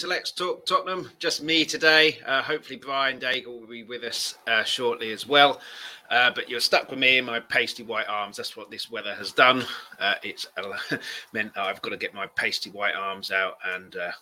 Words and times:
to 0.00 0.06
Let's 0.06 0.32
Talk 0.32 0.64
Tottenham. 0.64 1.10
Just 1.18 1.42
me 1.42 1.62
today. 1.62 2.20
Uh, 2.24 2.40
hopefully, 2.40 2.78
Brian 2.78 3.20
Daigle 3.20 3.60
will 3.60 3.66
be 3.66 3.82
with 3.82 4.02
us 4.02 4.38
uh, 4.46 4.64
shortly 4.64 5.12
as 5.12 5.26
well. 5.26 5.60
Uh, 6.08 6.30
but 6.34 6.48
you're 6.48 6.58
stuck 6.58 6.88
with 6.88 6.98
me 6.98 7.18
in 7.18 7.26
my 7.26 7.38
pasty 7.38 7.82
white 7.82 8.08
arms. 8.08 8.38
That's 8.38 8.56
what 8.56 8.70
this 8.70 8.90
weather 8.90 9.14
has 9.14 9.30
done. 9.30 9.62
Uh, 9.98 10.14
it's 10.22 10.46
meant 11.34 11.54
I've 11.54 11.82
got 11.82 11.90
to 11.90 11.98
get 11.98 12.14
my 12.14 12.26
pasty 12.28 12.70
white 12.70 12.94
arms 12.94 13.30
out 13.30 13.58
and 13.74 13.94
uh, 13.94 14.12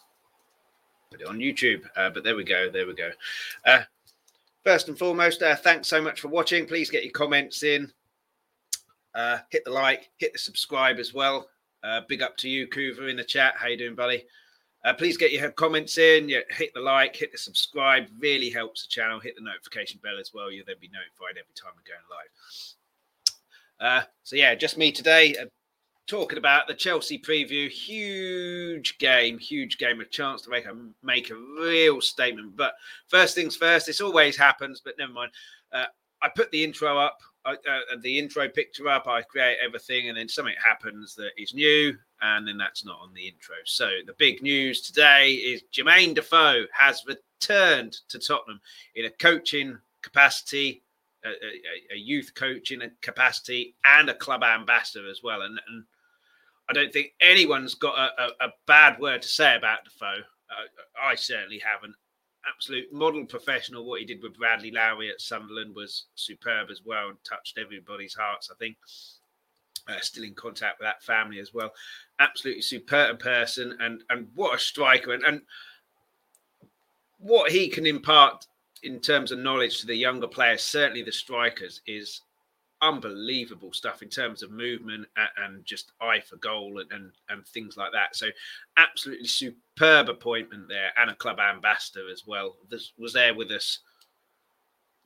put 1.13 1.21
it 1.21 1.29
on 1.29 1.39
YouTube. 1.39 1.83
Uh, 1.95 2.11
but 2.11 2.25
there 2.25 2.35
we 2.35 2.43
go. 2.43 2.69
There 2.69 2.87
we 2.89 2.95
go. 2.95 3.13
first 4.65 4.89
and 4.89 4.99
foremost, 4.99 5.41
thanks 5.63 5.87
so 5.87 6.03
much 6.03 6.21
for 6.21 6.27
watching. 6.27 6.67
Please 6.67 6.91
get 6.91 7.05
your 7.05 7.13
comments 7.13 7.63
in. 7.63 7.93
hit 9.51 9.65
the 9.65 9.71
like, 9.71 10.11
hit 10.17 10.33
the 10.33 10.41
subscribe 10.41 10.99
as 10.99 11.15
well. 11.15 11.49
big 12.09 12.21
up 12.21 12.37
to 12.39 12.49
you, 12.49 12.67
Kuva, 12.67 13.09
in 13.09 13.17
the 13.17 13.23
chat. 13.23 13.55
How 13.57 13.69
you 13.69 13.79
doing, 13.79 13.95
buddy? 13.95 14.25
Uh, 14.85 14.95
please 14.95 15.17
get 15.17 15.33
your 15.33 15.51
comments 15.51 15.99
in. 15.99 16.29
Yeah, 16.29 16.41
hit 16.51 16.73
the 16.75 16.81
like, 16.81 17.17
hit 17.17 17.33
the 17.33 17.39
subscribe. 17.39 18.07
Really 18.19 18.51
helps 18.51 18.83
the 18.83 18.89
channel. 18.89 19.21
Hit 19.21 19.35
the 19.37 19.43
notification 19.43 20.01
bell 20.03 20.19
as 20.21 20.33
well. 20.33 20.51
You'll 20.51 20.67
then 20.67 20.77
be 20.81 20.89
notified 20.89 21.33
every 21.39 21.55
time 21.55 21.73
we're 21.77 21.93
going 21.93 22.05
live. 22.11 22.29
Uh, 23.81 24.07
so 24.23 24.37
yeah, 24.37 24.55
just 24.55 24.79
me 24.79 24.93
today 24.93 25.35
uh, 25.41 25.47
talking 26.07 26.39
about 26.39 26.67
the 26.67 26.75
Chelsea 26.75 27.19
preview. 27.19 27.69
Huge 27.69 28.99
game, 28.99 29.39
huge 29.39 29.79
game. 29.79 30.01
A 30.01 30.05
chance 30.05 30.43
to 30.43 30.51
make 30.51 30.67
a 30.67 30.77
make 31.03 31.31
a 31.31 31.35
real 31.61 32.01
statement. 32.01 32.57
But 32.57 32.75
first 33.09 33.35
things 33.35 33.57
first. 33.57 33.87
This 33.87 34.01
always 34.01 34.37
happens, 34.37 34.81
but 34.85 34.95
never 34.99 35.13
mind. 35.13 35.33
Uh, 35.73 35.87
I 36.23 36.29
put 36.29 36.51
the 36.51 36.65
intro 36.65 36.99
up, 36.99 37.19
uh, 37.45 37.55
the 38.03 38.19
intro 38.19 38.49
picture 38.49 38.89
up. 38.89 39.07
I 39.07 39.23
create 39.23 39.59
everything, 39.65 40.09
and 40.09 40.19
then 40.19 40.29
something 40.29 40.55
happens 40.65 41.15
that 41.17 41.31
is 41.37 41.55
new 41.55 41.97
and 42.21 42.47
then 42.47 42.59
that's 42.59 42.85
not 42.85 42.99
on 43.01 43.15
the 43.15 43.27
intro. 43.27 43.57
So 43.65 43.89
the 44.07 44.15
big 44.19 44.43
news 44.43 44.81
today 44.81 45.33
is 45.33 45.63
Jermaine 45.73 46.15
Defoe 46.15 46.65
has 46.73 47.05
returned 47.07 47.97
to 48.09 48.19
Tottenham 48.19 48.61
in 48.97 49.05
a 49.05 49.11
coaching 49.11 49.79
capacity, 50.03 50.83
a, 51.25 51.29
a, 51.29 51.95
a 51.95 51.97
youth 51.97 52.33
coaching 52.35 52.83
capacity, 53.03 53.77
and 53.85 54.09
a 54.09 54.15
club 54.15 54.43
ambassador 54.43 55.09
as 55.09 55.23
well. 55.23 55.43
And, 55.43 55.61
and 55.69 55.85
I 56.69 56.73
don't 56.73 56.93
think 56.93 57.13
anyone's 57.21 57.75
got 57.75 57.97
a, 57.97 58.45
a, 58.45 58.49
bad 58.67 58.99
word 58.99 59.23
to 59.23 59.29
say 59.29 59.57
about 59.57 59.85
Defoe. 59.85 60.23
Uh, 60.51 61.03
I 61.03 61.15
certainly 61.15 61.61
haven't. 61.61 61.95
Absolute 62.49 62.93
model 62.93 63.25
professional. 63.27 63.85
What 63.85 64.01
he 64.01 64.07
did 64.07 64.23
with 64.23 64.39
Bradley 64.39 64.71
Lowry 64.71 65.11
at 65.11 65.21
Sunderland 65.21 65.75
was 65.75 66.07
superb 66.15 66.71
as 66.71 66.83
well 66.85 67.09
and 67.09 67.19
touched 67.25 67.59
everybody's 67.59 68.15
hearts, 68.15 68.51
I 68.51 68.57
think. 68.59 68.77
Uh, 69.89 70.01
still 70.01 70.25
in 70.25 70.35
contact 70.35 70.79
with 70.79 70.87
that 70.87 71.03
family 71.03 71.39
as 71.39 71.55
well 71.55 71.73
absolutely 72.19 72.61
superb 72.61 73.19
person 73.19 73.75
and 73.81 74.03
and 74.11 74.29
what 74.35 74.55
a 74.55 74.59
striker 74.59 75.15
and, 75.15 75.25
and 75.25 75.41
what 77.19 77.51
he 77.51 77.69
can 77.69 77.87
impart 77.87 78.47
in 78.83 79.01
terms 79.01 79.33
of 79.33 79.39
knowledge 79.39 79.81
to 79.81 79.87
the 79.87 79.95
younger 79.95 80.29
players, 80.29 80.63
certainly 80.63 81.03
the 81.03 81.13
strikers, 81.13 81.81
is 81.87 82.23
unbelievable 82.83 83.73
stuff 83.73 84.03
in 84.03 84.09
terms 84.09 84.43
of 84.43 84.51
movement 84.51 85.07
and, 85.37 85.65
just 85.65 85.93
eye 86.01 86.21
for 86.21 86.37
goal 86.37 86.79
and, 86.81 86.91
and, 86.93 87.11
and 87.29 87.47
things 87.47 87.77
like 87.77 87.93
that. 87.93 88.15
So, 88.17 88.27
absolutely 88.77 89.27
superb 89.27 90.09
appointment 90.09 90.69
there, 90.69 90.91
and 90.97 91.11
a 91.11 91.15
club 91.15 91.39
ambassador 91.41 92.09
as 92.11 92.25
well. 92.27 92.57
This 92.71 92.93
was 92.99 93.13
there 93.13 93.35
with 93.35 93.51
us 93.51 93.81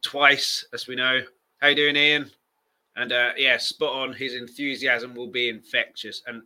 twice, 0.03 0.67
as 0.73 0.87
we 0.87 0.97
know. 0.97 1.23
How 1.61 1.69
you 1.69 1.77
doing, 1.77 1.97
Ian? 1.97 2.31
And 2.97 3.13
uh, 3.13 3.31
yeah, 3.37 3.57
spot 3.57 3.95
on. 3.95 4.13
His 4.13 4.35
enthusiasm 4.35 5.15
will 5.15 5.31
be 5.31 5.49
infectious, 5.49 6.23
and 6.27 6.43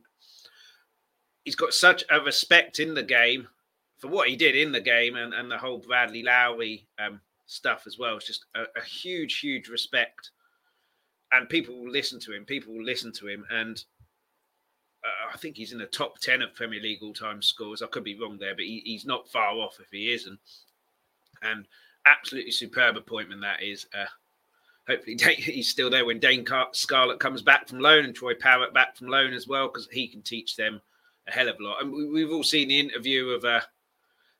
he's 1.44 1.56
got 1.56 1.72
such 1.72 2.04
a 2.10 2.20
respect 2.20 2.78
in 2.80 2.94
the 2.94 3.02
game 3.02 3.48
for 3.98 4.08
what 4.08 4.28
he 4.28 4.36
did 4.36 4.54
in 4.54 4.72
the 4.72 4.80
game 4.80 5.16
and, 5.16 5.32
and 5.32 5.50
the 5.50 5.56
whole 5.56 5.78
Bradley 5.78 6.22
Lowry 6.22 6.86
um, 6.98 7.20
stuff 7.46 7.84
as 7.86 7.98
well. 7.98 8.16
It's 8.16 8.26
just 8.26 8.44
a, 8.54 8.62
a, 8.78 8.84
huge, 8.84 9.38
huge 9.38 9.68
respect. 9.68 10.30
And 11.32 11.48
people 11.48 11.76
will 11.76 11.90
listen 11.90 12.20
to 12.20 12.32
him. 12.32 12.44
People 12.44 12.74
will 12.74 12.84
listen 12.84 13.12
to 13.14 13.28
him. 13.28 13.44
And 13.50 13.82
uh, 15.04 15.34
I 15.34 15.36
think 15.36 15.56
he's 15.56 15.72
in 15.72 15.78
the 15.78 15.86
top 15.86 16.18
10 16.18 16.42
of 16.42 16.54
Premier 16.54 16.80
League 16.80 17.02
all 17.02 17.12
time 17.12 17.42
scores. 17.42 17.82
I 17.82 17.86
could 17.86 18.04
be 18.04 18.18
wrong 18.18 18.38
there, 18.38 18.54
but 18.54 18.64
he, 18.64 18.82
he's 18.84 19.04
not 19.04 19.28
far 19.28 19.52
off 19.52 19.78
if 19.80 19.90
he 19.90 20.12
isn't. 20.12 20.38
And 21.42 21.66
absolutely 22.06 22.52
superb 22.52 22.96
appointment 22.96 23.42
that 23.42 23.62
is. 23.62 23.86
Uh, 23.94 24.06
hopefully 24.88 25.16
he's 25.38 25.68
still 25.70 25.90
there 25.90 26.04
when 26.04 26.20
Dane 26.20 26.46
Scarlett 26.72 27.20
comes 27.20 27.42
back 27.42 27.68
from 27.68 27.80
loan 27.80 28.04
and 28.04 28.14
Troy 28.14 28.34
Parrott 28.34 28.72
back 28.74 28.96
from 28.96 29.08
loan 29.08 29.32
as 29.32 29.46
well, 29.46 29.68
because 29.68 29.88
he 29.90 30.08
can 30.08 30.22
teach 30.22 30.56
them 30.56 30.80
a 31.26 31.32
hell 31.32 31.48
of 31.48 31.58
a 31.60 31.62
lot. 31.62 31.82
And 31.82 31.92
we, 31.92 32.22
have 32.22 32.30
all 32.30 32.44
seen 32.44 32.68
the 32.68 32.80
interview 32.80 33.28
of 33.30 33.44
uh, 33.44 33.60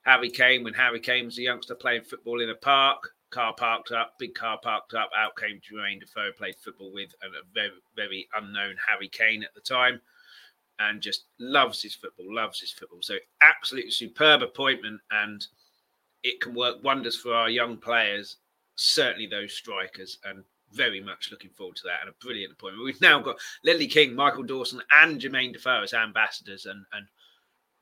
Harry 0.03 0.30
Kane 0.30 0.64
when 0.64 0.74
Harry 0.74 1.00
Kane 1.00 1.26
was 1.26 1.38
a 1.38 1.42
youngster 1.42 1.74
playing 1.74 2.03
football 2.03 2.41
in 2.41 2.50
a 2.50 2.54
park, 2.54 3.10
car 3.31 3.54
parked 3.54 3.92
up, 3.92 4.19
big 4.19 4.34
car 4.34 4.59
parked 4.62 4.94
up. 4.94 5.10
Out 5.16 5.37
came 5.37 5.60
Jermaine 5.60 6.00
Defoe, 6.00 6.32
played 6.37 6.56
football 6.56 6.92
with 6.92 7.10
a 7.22 7.28
very, 7.54 7.70
very 7.94 8.28
unknown 8.37 8.76
Harry 8.88 9.09
Kane 9.09 9.42
at 9.42 9.54
the 9.54 9.60
time, 9.60 10.00
and 10.78 11.00
just 11.00 11.25
loves 11.38 11.82
his 11.82 11.94
football, 11.94 12.34
loves 12.34 12.60
his 12.60 12.72
football. 12.72 13.03
So 13.03 13.16
absolutely 13.42 13.91
superb 13.91 14.42
appointment, 14.42 15.00
and 15.10 15.47
it 16.22 16.41
can 16.41 16.54
work 16.54 16.82
wonders 16.82 17.16
for 17.16 17.34
our 17.34 17.50
young 17.50 17.76
players. 17.76 18.36
Certainly 18.76 19.28
those 19.28 19.54
strikers, 19.54 20.19
and 20.25 20.44
very 20.72 21.00
much 21.00 21.31
looking 21.31 21.50
forward 21.50 21.76
to 21.76 21.84
that 21.84 22.00
and 22.00 22.10
a 22.10 22.25
brilliant 22.25 22.53
appointment. 22.53 22.84
We've 22.84 23.00
now 23.00 23.20
got 23.20 23.38
Ledley 23.65 23.86
King, 23.86 24.15
Michael 24.15 24.42
Dawson, 24.42 24.82
and 24.91 25.20
Jermaine 25.20 25.53
Defoe 25.53 25.82
as 25.82 25.94
ambassadors, 25.94 26.66
and 26.66 26.84
and 26.92 27.06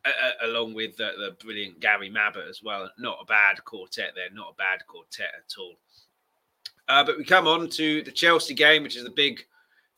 uh, 0.04 0.46
along 0.46 0.74
with 0.74 0.96
the, 0.96 1.12
the, 1.18 1.36
brilliant 1.42 1.80
Gary 1.80 2.10
Mabbutt 2.10 2.48
as 2.48 2.60
well. 2.62 2.90
Not 2.98 3.18
a 3.22 3.24
bad 3.24 3.64
quartet 3.64 4.12
there, 4.14 4.30
not 4.32 4.52
a 4.52 4.56
bad 4.56 4.86
quartet 4.86 5.30
at 5.36 5.54
all. 5.58 5.74
Uh, 6.88 7.04
but 7.04 7.16
we 7.16 7.24
come 7.24 7.46
on 7.46 7.68
to 7.70 8.02
the 8.02 8.12
Chelsea 8.12 8.54
game, 8.54 8.82
which 8.82 8.96
is 8.96 9.04
the 9.04 9.10
big 9.10 9.40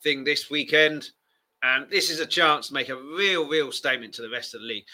thing 0.01 0.23
this 0.23 0.49
weekend, 0.49 1.09
and 1.63 1.89
this 1.89 2.09
is 2.09 2.19
a 2.19 2.25
chance 2.25 2.67
to 2.67 2.73
make 2.73 2.89
a 2.89 2.95
real, 2.95 3.47
real 3.47 3.71
statement 3.71 4.13
to 4.13 4.21
the 4.21 4.29
rest 4.29 4.53
of 4.53 4.61
the 4.61 4.67
league. 4.67 4.85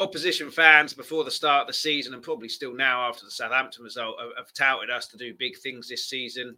Opposition 0.00 0.50
fans 0.50 0.94
before 0.94 1.24
the 1.24 1.30
start 1.30 1.62
of 1.62 1.66
the 1.66 1.74
season, 1.74 2.14
and 2.14 2.22
probably 2.22 2.48
still 2.48 2.74
now 2.74 3.08
after 3.08 3.24
the 3.24 3.30
Southampton 3.30 3.84
result, 3.84 4.16
have, 4.18 4.30
have 4.38 4.52
touted 4.54 4.90
us 4.90 5.06
to 5.08 5.18
do 5.18 5.34
big 5.38 5.58
things 5.58 5.88
this 5.88 6.08
season 6.08 6.56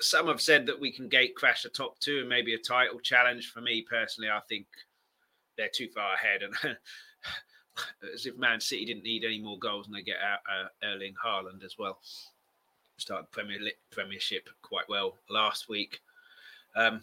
some 0.00 0.28
have 0.28 0.40
said 0.40 0.66
that 0.66 0.80
we 0.80 0.90
can 0.90 1.08
gate 1.08 1.34
crash 1.34 1.62
the 1.62 1.68
top 1.68 1.98
two 1.98 2.20
and 2.20 2.28
maybe 2.28 2.54
a 2.54 2.58
title 2.58 3.00
challenge. 3.00 3.50
For 3.50 3.60
me 3.60 3.82
personally, 3.82 4.30
I 4.30 4.40
think 4.48 4.66
they're 5.56 5.68
too 5.68 5.88
far 5.88 6.14
ahead. 6.14 6.42
And 6.42 6.76
as 8.14 8.26
if 8.26 8.36
Man 8.36 8.60
City 8.60 8.84
didn't 8.84 9.04
need 9.04 9.24
any 9.24 9.40
more 9.40 9.58
goals 9.58 9.86
and 9.86 9.94
they 9.94 10.02
get 10.02 10.18
out 10.18 10.40
uh, 10.50 10.68
Erling 10.86 11.14
Haaland 11.24 11.64
as 11.64 11.76
well. 11.78 11.98
Started 12.98 13.30
Premier 13.30 13.58
Premiership 13.90 14.48
quite 14.62 14.88
well 14.88 15.16
last 15.28 15.68
week. 15.68 16.00
Um, 16.76 17.02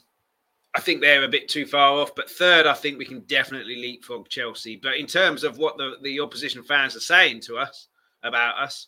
I 0.76 0.82
think 0.82 1.02
they're 1.02 1.24
a 1.24 1.30
bit 1.30 1.50
too 1.50 1.66
far 1.66 2.00
off. 2.00 2.16
But 2.16 2.30
third, 2.30 2.68
I 2.68 2.74
think 2.74 2.98
we 2.98 3.06
can 3.06 3.22
definitely 3.22 3.76
leapfrog 3.76 4.30
Chelsea. 4.30 4.76
But 4.76 4.98
in 4.98 5.08
terms 5.08 5.44
of 5.44 5.58
what 5.58 5.78
the, 5.78 5.96
the 6.04 6.20
opposition 6.20 6.64
fans 6.64 6.96
are 6.96 7.02
saying 7.02 7.42
to 7.42 7.58
us 7.58 7.88
about 8.24 8.58
us, 8.58 8.88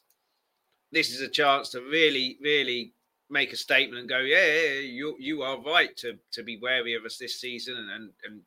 this 0.91 1.11
is 1.11 1.21
a 1.21 1.27
chance 1.27 1.69
to 1.69 1.81
really, 1.81 2.37
really 2.41 2.93
make 3.29 3.53
a 3.53 3.57
statement 3.57 3.99
and 4.01 4.09
go, 4.09 4.19
yeah, 4.19 4.45
yeah, 4.45 4.79
you 4.79 5.15
you 5.17 5.41
are 5.41 5.61
right 5.61 5.95
to 5.97 6.17
to 6.31 6.43
be 6.43 6.59
wary 6.61 6.93
of 6.93 7.05
us 7.05 7.17
this 7.17 7.39
season 7.39 7.77
and, 7.77 7.89
and 7.89 8.09
and 8.25 8.41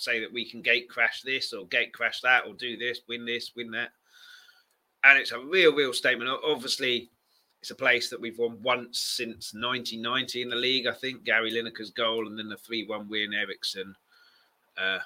say 0.00 0.20
that 0.20 0.32
we 0.32 0.44
can 0.44 0.62
gate 0.62 0.88
crash 0.88 1.22
this 1.22 1.52
or 1.52 1.66
gate 1.66 1.92
crash 1.92 2.20
that 2.20 2.46
or 2.46 2.54
do 2.54 2.76
this, 2.76 3.00
win 3.08 3.24
this, 3.24 3.52
win 3.54 3.70
that. 3.72 3.90
And 5.04 5.18
it's 5.18 5.32
a 5.32 5.38
real, 5.38 5.74
real 5.74 5.92
statement. 5.92 6.30
Obviously, 6.44 7.10
it's 7.60 7.70
a 7.70 7.74
place 7.74 8.10
that 8.10 8.20
we've 8.20 8.38
won 8.38 8.58
once 8.62 8.98
since 8.98 9.54
1990 9.54 10.42
in 10.42 10.48
the 10.48 10.56
league. 10.56 10.86
I 10.86 10.92
think 10.92 11.24
Gary 11.24 11.52
Lineker's 11.52 11.90
goal 11.90 12.26
and 12.26 12.38
then 12.38 12.48
the 12.48 12.56
3 12.56 12.86
1 12.86 13.08
win, 13.08 13.34
Eriksen. 13.34 13.94
Uh, 14.78 14.98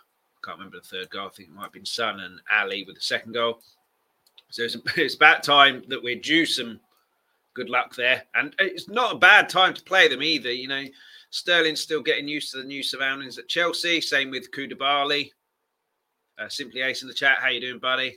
can't 0.44 0.58
remember 0.58 0.78
the 0.78 0.86
third 0.86 1.10
goal. 1.10 1.26
I 1.26 1.30
think 1.30 1.48
it 1.48 1.54
might 1.54 1.64
have 1.64 1.72
been 1.72 1.86
Son 1.86 2.20
and 2.20 2.40
Alli 2.50 2.84
with 2.84 2.96
the 2.96 3.02
second 3.02 3.32
goal. 3.32 3.60
So 4.50 4.62
it's, 4.62 4.76
it's 4.96 5.14
about 5.14 5.42
time 5.42 5.82
that 5.88 6.02
we're 6.02 6.20
due 6.20 6.46
some 6.46 6.80
good 7.54 7.70
luck 7.70 7.94
there. 7.96 8.24
And 8.34 8.54
it's 8.58 8.88
not 8.88 9.14
a 9.14 9.18
bad 9.18 9.48
time 9.48 9.74
to 9.74 9.82
play 9.82 10.08
them 10.08 10.22
either. 10.22 10.52
You 10.52 10.68
know, 10.68 10.84
Sterling's 11.34 11.80
still 11.80 12.00
getting 12.00 12.28
used 12.28 12.52
to 12.52 12.58
the 12.58 12.64
new 12.64 12.80
surroundings 12.80 13.38
at 13.38 13.48
Chelsea. 13.48 14.00
Same 14.00 14.30
with 14.30 14.52
Koulibaly. 14.52 15.30
Uh, 16.38 16.48
simply 16.48 16.80
Ace 16.80 17.02
in 17.02 17.08
the 17.08 17.14
chat. 17.14 17.38
How 17.40 17.48
you 17.48 17.60
doing, 17.60 17.80
buddy? 17.80 18.16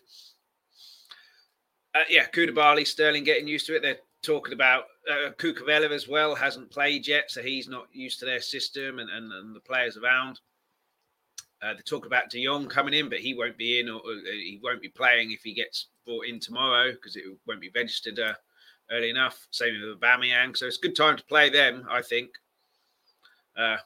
Uh, 1.96 2.04
yeah, 2.12 2.28
Koulibaly, 2.28 2.86
Sterling 2.86 3.24
getting 3.24 3.48
used 3.48 3.66
to 3.66 3.76
it. 3.76 3.82
They're 3.82 3.98
talking 4.22 4.54
about 4.54 4.84
uh, 5.12 5.32
as 5.92 6.08
well. 6.08 6.36
Hasn't 6.36 6.70
played 6.70 7.08
yet, 7.08 7.32
so 7.32 7.42
he's 7.42 7.68
not 7.68 7.88
used 7.92 8.20
to 8.20 8.26
their 8.26 8.40
system 8.40 9.00
and, 9.00 9.10
and, 9.10 9.32
and 9.32 9.56
the 9.56 9.62
players 9.62 9.98
around. 9.98 10.40
Uh, 11.64 11.74
they 11.74 11.82
talk 11.82 12.06
about 12.06 12.30
De 12.30 12.46
Jong 12.46 12.68
coming 12.68 12.94
in, 12.94 13.10
but 13.10 13.18
he 13.18 13.34
won't 13.34 13.58
be 13.58 13.80
in 13.80 13.90
or, 13.90 13.96
or, 13.96 14.14
he 14.32 14.60
won't 14.62 14.80
be 14.80 14.90
playing 14.90 15.32
if 15.32 15.42
he 15.42 15.56
gets 15.56 15.88
brought 16.06 16.28
in 16.28 16.40
tomorrow 16.40 16.92
because 16.92 17.16
it 17.16 17.24
won't 17.48 17.62
be 17.62 17.72
registered 17.74 18.20
uh, 18.20 18.34
early 18.92 19.10
enough. 19.10 19.48
Same 19.50 19.74
with 19.82 20.00
Aubameyang. 20.00 20.56
So 20.56 20.68
it's 20.68 20.78
a 20.78 20.82
good 20.82 20.96
time 20.96 21.18
to 21.18 21.24
play 21.24 21.50
them, 21.50 21.88
I 21.90 22.04
think. 22.04 22.30
Uh, 23.58 23.78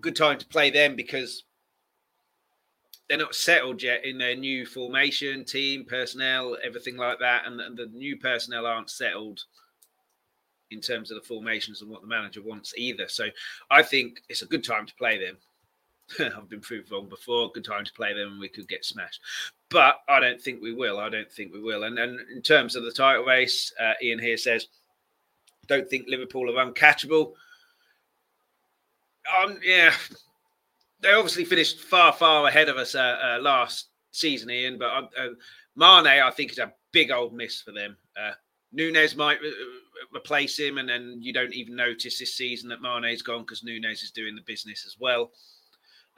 good 0.00 0.16
time 0.16 0.38
to 0.38 0.46
play 0.46 0.70
them 0.70 0.96
because 0.96 1.44
they're 3.08 3.18
not 3.18 3.34
settled 3.34 3.82
yet 3.82 4.04
in 4.04 4.18
their 4.18 4.36
new 4.36 4.64
formation, 4.64 5.44
team, 5.44 5.84
personnel, 5.84 6.56
everything 6.62 6.96
like 6.96 7.18
that, 7.18 7.46
and 7.46 7.58
the, 7.58 7.84
the 7.84 7.90
new 7.92 8.16
personnel 8.16 8.66
aren't 8.66 8.88
settled 8.88 9.42
in 10.70 10.80
terms 10.80 11.10
of 11.10 11.16
the 11.16 11.26
formations 11.26 11.82
and 11.82 11.90
what 11.90 12.02
the 12.02 12.06
manager 12.06 12.40
wants 12.40 12.72
either. 12.76 13.08
So 13.08 13.26
I 13.70 13.82
think 13.82 14.22
it's 14.28 14.42
a 14.42 14.46
good 14.46 14.62
time 14.62 14.86
to 14.86 14.94
play 14.94 15.18
them. 15.18 15.36
I've 16.36 16.48
been 16.48 16.60
proved 16.60 16.92
wrong 16.92 17.08
before. 17.08 17.50
Good 17.50 17.64
time 17.64 17.84
to 17.84 17.92
play 17.92 18.12
them, 18.14 18.32
and 18.32 18.40
we 18.40 18.48
could 18.48 18.68
get 18.68 18.84
smashed. 18.84 19.20
But 19.68 19.96
I 20.08 20.20
don't 20.20 20.40
think 20.40 20.62
we 20.62 20.72
will. 20.72 20.98
I 20.98 21.08
don't 21.08 21.30
think 21.30 21.52
we 21.52 21.60
will. 21.60 21.84
And 21.84 21.98
and 21.98 22.20
in 22.30 22.42
terms 22.42 22.76
of 22.76 22.84
the 22.84 22.92
title 22.92 23.24
race, 23.24 23.72
uh, 23.80 23.94
Ian 24.02 24.18
here 24.20 24.36
says, 24.36 24.68
don't 25.66 25.88
think 25.88 26.06
Liverpool 26.08 26.50
are 26.50 26.64
uncatchable. 26.64 27.32
Um, 29.38 29.58
yeah, 29.62 29.92
they 31.00 31.12
obviously 31.12 31.44
finished 31.44 31.80
far, 31.80 32.12
far 32.12 32.46
ahead 32.46 32.68
of 32.68 32.76
us 32.76 32.94
uh, 32.94 33.18
uh, 33.22 33.38
last 33.40 33.88
season, 34.12 34.50
Ian. 34.50 34.78
But 34.78 35.10
uh, 35.18 35.28
Mane, 35.76 36.06
I 36.06 36.30
think, 36.30 36.52
is 36.52 36.58
a 36.58 36.72
big 36.92 37.10
old 37.10 37.32
miss 37.32 37.60
for 37.60 37.72
them. 37.72 37.96
Uh, 38.20 38.32
Nunez 38.72 39.16
might 39.16 39.40
re- 39.40 39.54
replace 40.14 40.58
him, 40.58 40.78
and 40.78 40.88
then 40.88 41.18
you 41.20 41.32
don't 41.32 41.54
even 41.54 41.76
notice 41.76 42.18
this 42.18 42.36
season 42.36 42.68
that 42.68 42.82
Mane's 42.82 43.22
gone 43.22 43.42
because 43.42 43.64
Nunez 43.64 44.02
is 44.02 44.10
doing 44.10 44.34
the 44.34 44.42
business 44.42 44.84
as 44.86 44.96
well. 44.98 45.30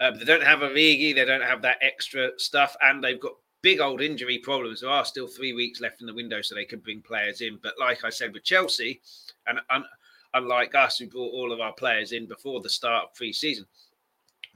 Uh, 0.00 0.11
they 0.11 0.25
don't 0.25 0.43
have 0.43 0.62
a 0.62 0.69
Origi, 0.69 1.14
they 1.14 1.25
don't 1.25 1.43
have 1.43 1.62
that 1.62 1.79
extra 1.81 2.31
stuff, 2.38 2.76
and 2.82 3.03
they've 3.03 3.20
got 3.20 3.32
big 3.62 3.81
old 3.81 4.00
injury 4.03 4.38
problems. 4.38 4.81
There 4.81 4.91
are 4.91 5.05
still 5.05 5.29
three 5.29 5.53
weeks 5.53 5.81
left 5.81 6.00
in 6.00 6.06
the 6.06 6.14
window, 6.14 6.43
so 6.43 6.55
they 6.55 6.64
could 6.64 6.82
bring 6.82 7.03
players 7.03 7.41
in. 7.41 7.59
But 7.62 7.75
like 7.79 8.05
I 8.05 8.11
said 8.11 8.32
with 8.32 8.44
Chelsea, 8.44 9.00
and 9.47 9.61
un- 9.70 9.85
unlike 10.34 10.75
us, 10.75 10.99
who 10.99 11.06
brought 11.06 11.32
all 11.32 11.52
of 11.52 11.61
our 11.61 11.73
players 11.73 12.12
in 12.12 12.26
before 12.26 12.61
the 12.61 12.69
start 12.69 13.05
of 13.05 13.14
pre-season, 13.14 13.67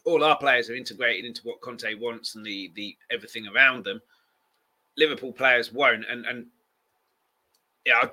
all 0.05 0.25
our 0.25 0.39
players 0.39 0.71
are 0.71 0.75
integrated 0.75 1.25
into 1.25 1.43
what 1.43 1.61
Conte 1.61 1.95
wants 1.95 2.37
and 2.37 2.47
the 2.47 2.73
the 2.75 2.97
everything 3.11 3.47
around 3.49 3.85
them. 3.85 4.01
Liverpool 4.97 5.33
players 5.33 5.73
won't, 5.73 6.05
and 6.09 6.25
and 6.27 6.47
yeah, 7.85 8.01
I, 8.03 8.09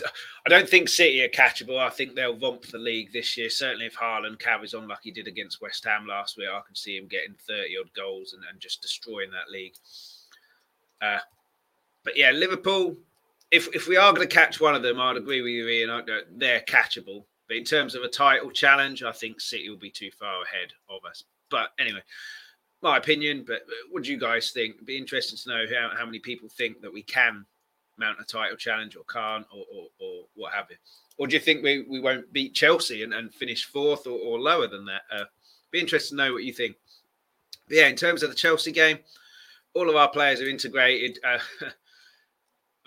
I 0.46 0.50
don't 0.50 0.70
think 0.70 0.90
City 0.90 1.22
are 1.24 1.30
catchable. 1.30 1.80
I 1.80 1.90
think 1.90 2.14
they'll 2.14 2.38
romp 2.38 2.64
the 2.68 2.78
league 2.78 3.12
this 3.12 3.38
year. 3.38 3.50
Certainly, 3.50 3.88
if 3.88 3.96
Haaland 3.98 4.40
carries 4.40 4.74
on 4.74 4.88
like 4.88 5.00
he 5.04 5.12
did 5.12 5.28
against 5.28 5.62
West 5.62 5.84
Ham 5.86 6.06
last 6.08 6.38
week, 6.38 6.48
I 6.52 6.62
can 6.66 6.76
see 6.76 6.98
him 6.98 7.08
getting 7.08 7.36
thirty 7.48 7.76
odd 7.80 7.94
goals 7.96 8.34
and, 8.34 8.44
and 8.52 8.60
just 8.60 8.82
destroying 8.82 9.32
that 9.32 9.52
league. 9.52 9.76
Uh, 11.02 11.20
but 12.04 12.18
yeah, 12.18 12.32
Liverpool. 12.32 12.96
If 13.52 13.68
if 13.76 13.88
we 13.88 13.98
are 13.98 14.12
going 14.12 14.28
to 14.28 14.36
catch 14.36 14.60
one 14.60 14.74
of 14.74 14.82
them, 14.82 15.00
I'd 15.00 15.16
agree 15.16 15.42
with 15.42 15.52
you, 15.52 15.68
Ian. 15.68 16.04
They're 16.38 16.62
catchable. 16.62 17.26
But 17.48 17.58
in 17.58 17.64
terms 17.64 17.96
of 17.96 18.04
a 18.04 18.08
title 18.08 18.52
challenge, 18.52 19.04
I 19.04 19.12
think 19.12 19.42
City 19.42 19.70
will 19.70 19.78
be 19.78 19.92
too 19.92 20.12
far 20.12 20.44
ahead 20.44 20.74
of 20.90 21.04
us. 21.08 21.24
But 21.50 21.72
anyway, 21.78 22.02
my 22.82 22.98
opinion. 22.98 23.44
But 23.48 23.64
what 23.92 24.04
do 24.04 24.12
you 24.12 24.20
guys 24.20 24.52
think? 24.52 24.76
It'd 24.76 24.86
be 24.86 24.98
interesting 24.98 25.38
to 25.40 25.50
know 25.50 25.66
how, 25.74 25.96
how 25.98 26.06
many 26.06 26.20
people 26.20 26.50
think 26.50 26.82
that 26.82 26.94
we 26.94 27.02
can 27.02 27.46
mount 27.98 28.20
a 28.20 28.24
title 28.24 28.58
challenge 28.58 28.96
or 28.96 29.04
can't 29.06 29.46
or, 29.54 29.64
or, 29.74 29.88
or 30.00 30.24
what 30.36 30.54
have 30.54 30.68
you. 30.70 30.76
Or 31.18 31.28
do 31.28 31.34
you 31.34 31.40
think 31.40 31.64
we, 31.64 31.86
we 31.90 32.00
won't 32.00 32.32
beat 32.34 32.56
Chelsea 32.56 33.04
and, 33.04 33.14
and 33.14 33.34
finish 33.34 33.66
fourth 33.66 34.08
or, 34.08 34.20
or 34.20 34.40
lower 34.40 34.68
than 34.68 34.86
that? 34.86 35.02
Uh, 35.12 35.26
be 35.72 35.80
interested 35.80 36.10
to 36.10 36.16
know 36.16 36.34
what 36.34 36.44
you 36.44 36.54
think. 36.54 36.76
But 37.68 37.78
yeah, 37.78 37.88
in 37.88 37.96
terms 37.96 38.24
of 38.24 38.30
the 38.30 38.36
Chelsea 38.36 38.72
game, 38.72 39.00
all 39.74 39.90
of 39.90 39.96
our 39.96 40.10
players 40.10 40.42
are 40.42 40.50
integrated. 40.50 41.20
Uh, 41.24 41.40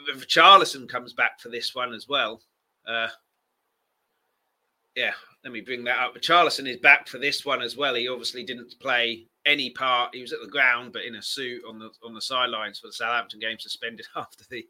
if 0.08 0.26
Richarlison 0.26 0.88
comes 0.88 1.12
back 1.12 1.40
for 1.40 1.48
this 1.48 1.74
one 1.74 1.92
as 1.92 2.08
well. 2.08 2.40
Uh, 2.86 3.08
yeah, 4.96 5.12
let 5.44 5.52
me 5.52 5.60
bring 5.60 5.84
that 5.84 5.98
up. 5.98 6.14
But 6.14 6.22
Richarlison 6.22 6.66
is 6.66 6.78
back 6.78 7.06
for 7.06 7.18
this 7.18 7.44
one 7.44 7.62
as 7.62 7.76
well. 7.76 7.94
He 7.94 8.08
obviously 8.08 8.42
didn't 8.42 8.74
play 8.80 9.26
any 9.44 9.70
part. 9.70 10.14
He 10.14 10.22
was 10.22 10.32
at 10.32 10.40
the 10.42 10.48
ground, 10.48 10.92
but 10.92 11.04
in 11.04 11.16
a 11.16 11.22
suit 11.22 11.62
on 11.68 11.78
the 11.78 11.90
on 12.02 12.14
the 12.14 12.20
sidelines 12.20 12.80
for 12.80 12.88
the 12.88 12.92
Southampton 12.92 13.38
game, 13.38 13.58
suspended 13.58 14.06
after 14.16 14.44
the 14.50 14.66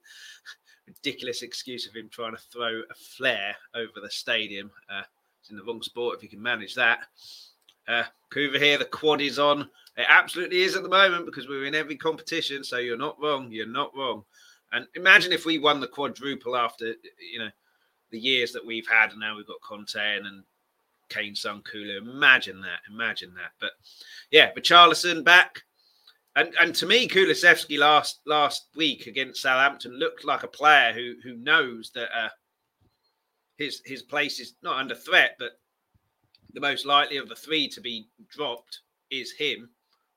ridiculous 0.86 1.42
excuse 1.42 1.86
of 1.86 1.96
him 1.96 2.08
trying 2.10 2.34
to 2.34 2.42
throw 2.52 2.82
a 2.90 2.94
flare 2.94 3.56
over 3.74 4.00
the 4.02 4.10
stadium. 4.10 4.70
Uh, 4.90 5.02
it's 5.40 5.50
in 5.50 5.56
the 5.56 5.64
wrong 5.64 5.82
sport 5.82 6.16
if 6.16 6.22
you 6.22 6.28
can 6.28 6.42
manage 6.42 6.74
that. 6.74 7.00
Uh, 7.88 8.04
Kuva 8.32 8.58
here, 8.58 8.78
the 8.78 8.84
quad 8.84 9.20
is 9.20 9.38
on. 9.38 9.62
It 9.96 10.06
absolutely 10.08 10.62
is 10.62 10.76
at 10.76 10.82
the 10.82 10.88
moment 10.88 11.24
because 11.24 11.48
we're 11.48 11.64
in 11.66 11.74
every 11.74 11.96
competition. 11.96 12.64
So 12.64 12.78
you're 12.78 12.98
not 12.98 13.16
wrong. 13.22 13.50
You're 13.50 13.66
not 13.66 13.96
wrong. 13.96 14.24
And 14.72 14.86
imagine 14.94 15.32
if 15.32 15.46
we 15.46 15.58
won 15.58 15.80
the 15.80 15.86
quadruple 15.86 16.56
after 16.56 16.94
you 17.32 17.38
know 17.38 17.50
the 18.16 18.20
years 18.20 18.52
that 18.52 18.64
we've 18.64 18.88
had, 18.88 19.10
and 19.10 19.20
now 19.20 19.36
we've 19.36 19.46
got 19.46 19.60
Conte 19.60 19.94
and 19.94 20.42
Kane, 21.10 21.34
Son, 21.34 21.62
Kulu. 21.70 21.98
Imagine 21.98 22.62
that. 22.62 22.80
Imagine 22.90 23.34
that. 23.34 23.52
But 23.60 23.72
yeah, 24.30 24.50
but 24.54 24.64
Richarlison 24.64 25.22
back. 25.22 25.62
And 26.34 26.54
and 26.58 26.74
to 26.76 26.86
me, 26.86 27.08
Kulusevski 27.08 27.78
last 27.78 28.20
last 28.26 28.68
week 28.74 29.06
against 29.06 29.42
Southampton 29.42 29.98
looked 29.98 30.24
like 30.24 30.44
a 30.44 30.48
player 30.48 30.94
who 30.94 31.16
who 31.22 31.36
knows 31.36 31.90
that 31.94 32.08
uh, 32.16 32.30
his 33.56 33.82
his 33.84 34.02
place 34.02 34.40
is 34.40 34.54
not 34.62 34.78
under 34.78 34.94
threat, 34.94 35.36
but 35.38 35.52
the 36.54 36.60
most 36.60 36.86
likely 36.86 37.18
of 37.18 37.28
the 37.28 37.36
three 37.36 37.68
to 37.68 37.82
be 37.82 38.08
dropped 38.30 38.80
is 39.10 39.32
him. 39.32 39.68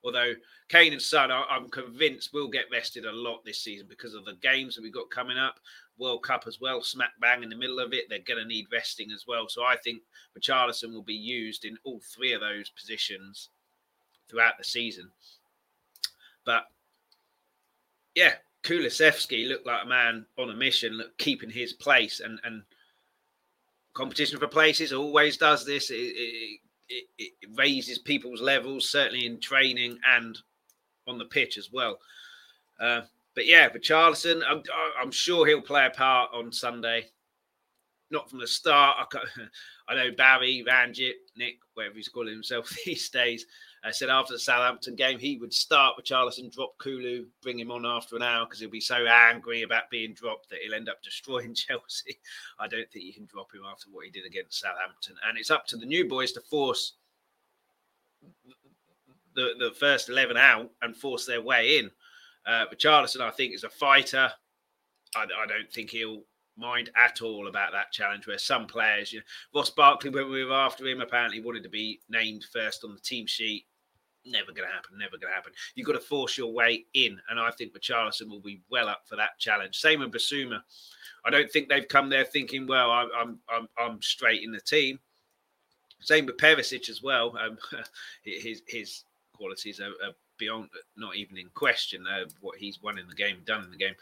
Although 0.06 0.34
Kane 0.70 0.94
and 0.94 1.02
Son, 1.02 1.32
I'm 1.32 1.68
convinced 1.68 2.32
will 2.32 2.48
get 2.48 2.72
rested 2.72 3.06
a 3.06 3.12
lot 3.12 3.44
this 3.44 3.62
season 3.62 3.88
because 3.90 4.14
of 4.14 4.24
the 4.24 4.36
games 4.36 4.76
that 4.76 4.82
we've 4.82 4.94
got 4.94 5.10
coming 5.10 5.38
up. 5.38 5.60
World 6.00 6.24
Cup 6.24 6.46
as 6.48 6.60
well, 6.62 6.82
smack 6.82 7.12
bang 7.20 7.44
in 7.44 7.50
the 7.50 7.56
middle 7.56 7.80
of 7.80 7.94
it. 7.94 8.06
They're 8.10 8.20
going 8.20 8.42
to 8.42 8.48
need 8.48 8.68
resting 8.72 9.12
as 9.12 9.26
well. 9.28 9.48
So 9.48 9.64
I 9.64 9.76
think 9.78 10.02
Richarlison 10.38 10.94
will 10.94 11.04
be 11.04 11.14
used 11.14 11.66
in 11.66 11.78
all 11.84 12.02
three 12.04 12.34
of 12.34 12.42
those 12.42 12.70
positions 12.70 13.50
throughout 14.30 14.58
the 14.58 14.64
season. 14.64 15.10
But 16.46 16.66
yeah, 18.16 18.34
Kulusevski 18.64 19.48
looked 19.48 19.68
like 19.68 19.84
a 19.84 19.88
man 19.88 20.26
on 20.38 20.50
a 20.50 20.56
mission, 20.56 20.94
look, 20.94 21.18
keeping 21.18 21.50
his 21.50 21.74
place, 21.74 22.20
and 22.20 22.40
and 22.44 22.64
competition 23.94 24.40
for 24.40 24.48
places 24.48 24.94
always 24.94 25.38
does 25.38 25.66
this. 25.66 25.90
It, 25.90 25.96
it, 25.96 26.60
it, 26.90 27.06
it 27.18 27.50
raises 27.56 28.00
people's 28.00 28.42
levels, 28.42 28.90
certainly 28.90 29.26
in 29.26 29.40
training 29.40 30.00
and 30.08 30.38
on 31.08 31.18
the 31.18 31.26
pitch 31.26 31.58
as 31.58 31.72
well. 31.72 32.00
Uh, 32.80 33.02
but 33.36 33.46
yeah, 33.46 33.70
for 33.70 33.80
Richarlison, 33.80 34.42
I'm, 34.48 34.64
I'm, 35.02 35.12
sure 35.12 35.46
he'll 35.46 35.62
play 35.62 35.86
a 35.86 35.90
part 35.90 36.32
on 36.34 36.52
Sunday. 36.52 37.06
Not 38.12 38.30
from 38.30 38.40
the 38.40 38.48
start. 38.48 38.98
I, 39.14 39.20
I 39.90 39.96
know 39.96 40.12
Barry, 40.16 40.64
Ranjit, 40.66 41.16
Nick, 41.38 41.60
whatever 41.74 41.96
he's 41.96 42.10
calling 42.10 42.34
himself 42.34 42.70
these 42.86 43.10
days, 43.10 43.46
uh, 43.84 43.92
said 43.92 44.10
after 44.10 44.34
the 44.34 44.40
Southampton 44.40 44.96
game 44.96 45.20
he 45.20 45.38
would 45.38 45.54
start 45.54 45.96
with 45.96 46.06
Richarlison, 46.06 46.54
drop 46.54 46.78
Kulu, 46.80 47.26
bring 47.42 47.60
him 47.60 47.72
on 47.72 47.86
after 47.86 48.16
an 48.16 48.24
hour 48.24 48.46
because 48.46 48.60
he'll 48.60 48.70
be 48.70 48.82
so 48.82 49.06
angry 49.08 49.62
about 49.62 49.90
being 49.90 50.14
dropped 50.14 50.50
that 50.50 50.60
he'll 50.60 50.74
end 50.74 50.90
up 50.90 51.02
destroying 51.04 51.54
Chelsea. 51.54 52.20
I 52.60 52.68
don't 52.68 52.90
think 52.92 53.06
you 53.06 53.14
can 53.14 53.26
drop 53.26 53.54
him 53.54 53.62
after 53.70 53.90
what 53.92 54.06
he 54.06 54.12
did 54.12 54.26
against 54.26 54.60
Southampton. 54.60 55.16
And 55.28 55.38
it's 55.38 55.52
up 55.52 55.66
to 55.68 55.78
the 55.78 55.86
new 55.86 56.08
boys 56.08 56.32
to 56.34 56.42
force 56.42 56.94
the, 59.36 59.54
the 59.58 59.72
first 59.72 60.10
11 60.10 60.38
out 60.38 60.70
and 60.82 60.96
force 60.96 61.26
their 61.26 61.42
way 61.42 61.78
in. 61.78 61.90
Uh, 62.50 62.66
but 62.68 62.80
Richarlison, 62.80 63.22
I 63.22 63.30
think, 63.30 63.54
is 63.54 63.64
a 63.64 63.70
fighter. 63.70 64.32
I, 65.16 65.22
I, 65.22 65.46
don't 65.48 65.72
think 65.72 65.92
he'll 65.92 66.24
mind 66.58 66.90
at 66.98 67.22
all 67.22 67.48
about 67.48 67.72
that 67.74 67.92
challenge. 67.92 68.26
Where 68.26 68.40
some 68.40 68.66
players, 68.66 69.14
you 69.14 69.20
know, 69.20 69.26
Ross 69.60 69.70
Barkley, 69.70 70.10
when 70.10 70.32
we 70.32 70.44
were 70.44 70.54
after 70.54 70.88
him, 70.88 71.00
apparently 71.00 71.42
wanted 71.42 71.62
to 71.64 71.70
be 71.70 72.00
named 72.10 72.46
first 72.52 72.84
on 72.84 72.94
the 72.96 73.00
team 73.02 73.28
sheet. 73.28 73.66
Never 74.26 74.52
going 74.52 74.68
to 74.68 74.74
happen. 74.74 74.98
Never 74.98 75.18
going 75.18 75.32
to 75.32 75.36
happen. 75.36 75.54
You've 75.76 75.86
got 75.86 75.94
to 75.94 76.00
force 76.00 76.40
your 76.40 76.52
way 76.52 76.86
in, 76.96 77.20
and 77.30 77.40
I 77.40 77.52
think 77.52 77.74
Richarlison 77.74 78.30
will 78.30 78.42
be 78.42 78.62
well 78.72 78.90
up 78.90 79.04
for 79.06 79.16
that 79.16 79.38
challenge. 79.38 79.78
Same 79.78 80.00
with 80.00 80.12
Bissouma. 80.12 80.60
I 81.26 81.30
don't 81.30 81.52
think 81.52 81.70
they've 81.70 81.88
come 81.88 82.10
there 82.10 82.26
thinking, 82.26 82.66
well, 82.66 82.90
I'm 82.90 83.10
I'm 83.16 83.40
I'm, 83.48 83.68
I'm 83.78 84.02
straight 84.02 84.42
in 84.42 84.52
the 84.52 84.60
team. 84.60 85.00
Same 86.02 86.26
with 86.26 86.38
Perisic 86.38 86.90
as 86.90 87.04
well. 87.04 87.38
Um, 87.38 87.60
his 88.24 88.64
his 88.68 89.04
qualities 89.34 89.80
are, 89.80 89.92
are 90.06 90.14
beyond 90.40 90.70
not 90.98 91.16
even 91.16 91.38
in 91.38 91.50
question 91.54 92.06
uh, 92.08 92.26
what 92.42 92.58
he's 92.58 92.82
won 92.82 92.98
in 92.98 93.08
the 93.08 93.16
game, 93.16 93.38
done 93.46 93.64
in 93.64 93.70
the 93.70 93.78
game. 93.78 93.96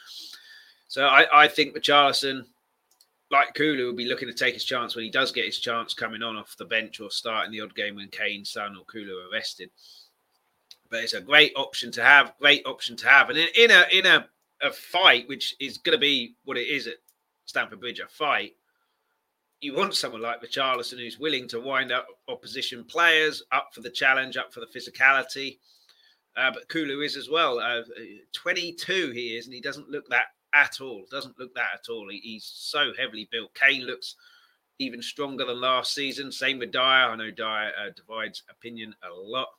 So 0.87 1.05
I, 1.05 1.43
I 1.43 1.47
think 1.47 1.75
Richarlison, 1.75 2.45
like 3.29 3.53
Kulu, 3.55 3.87
will 3.87 3.93
be 3.93 4.05
looking 4.05 4.29
to 4.29 4.33
take 4.33 4.53
his 4.53 4.63
chance 4.63 4.95
when 4.95 5.03
he 5.03 5.11
does 5.11 5.33
get 5.33 5.45
his 5.45 5.59
chance 5.59 5.93
coming 5.93 6.23
on 6.23 6.37
off 6.37 6.55
the 6.57 6.65
bench 6.65 7.01
or 7.01 7.11
starting 7.11 7.51
the 7.51 7.61
odd 7.61 7.75
game 7.75 7.95
when 7.95 8.07
Kane, 8.07 8.45
Son, 8.45 8.77
or 8.77 8.85
Kulu 8.85 9.17
are 9.17 9.31
rested. 9.31 9.69
But 10.89 11.03
it's 11.03 11.13
a 11.13 11.19
great 11.19 11.51
option 11.57 11.91
to 11.91 12.03
have, 12.03 12.33
great 12.39 12.65
option 12.65 12.95
to 12.97 13.09
have. 13.09 13.29
And 13.29 13.37
in, 13.37 13.47
in 13.57 13.71
a 13.71 13.85
in 13.91 14.05
a, 14.05 14.27
a 14.61 14.71
fight, 14.71 15.27
which 15.27 15.55
is 15.59 15.77
going 15.77 15.97
to 15.97 15.99
be 15.99 16.35
what 16.45 16.57
it 16.57 16.67
is 16.67 16.87
at 16.87 16.95
Stamford 17.45 17.81
Bridge, 17.81 17.99
a 17.99 18.07
fight, 18.07 18.53
you 19.59 19.75
want 19.75 19.95
someone 19.95 20.21
like 20.21 20.41
Richarlison 20.41 20.99
who's 20.99 21.19
willing 21.19 21.47
to 21.49 21.59
wind 21.59 21.91
up 21.91 22.07
opposition 22.27 22.83
players, 22.83 23.43
up 23.51 23.69
for 23.73 23.81
the 23.81 23.89
challenge, 23.89 24.37
up 24.37 24.53
for 24.53 24.59
the 24.59 24.67
physicality. 24.67 25.57
Uh, 26.37 26.51
but 26.51 26.69
Kulu 26.69 27.01
is 27.01 27.17
as 27.17 27.29
well. 27.29 27.59
Uh, 27.59 27.81
22 28.33 29.11
he 29.11 29.35
is, 29.35 29.45
and 29.45 29.53
he 29.53 29.61
doesn't 29.61 29.89
look 29.89 30.07
that 30.09 30.27
at 30.53 30.79
all. 30.79 31.03
Doesn't 31.09 31.39
look 31.39 31.53
that 31.55 31.69
at 31.73 31.89
all. 31.89 32.09
He, 32.09 32.19
he's 32.19 32.45
so 32.45 32.91
heavily 32.97 33.27
built. 33.31 33.53
Kane 33.55 33.83
looks 33.83 34.15
even 34.79 35.01
stronger 35.01 35.45
than 35.45 35.59
last 35.59 35.93
season. 35.93 36.31
Same 36.31 36.59
with 36.59 36.71
Dier. 36.71 36.81
I 36.81 37.15
know 37.15 37.31
Dier 37.31 37.71
uh, 37.79 37.89
divides 37.95 38.43
opinion 38.49 38.93
a 39.03 39.13
lot. 39.13 39.49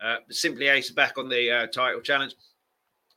Uh, 0.00 0.16
simply 0.30 0.68
Ace 0.68 0.90
back 0.90 1.18
on 1.18 1.28
the 1.28 1.50
uh, 1.50 1.66
title 1.66 2.00
challenge. 2.00 2.34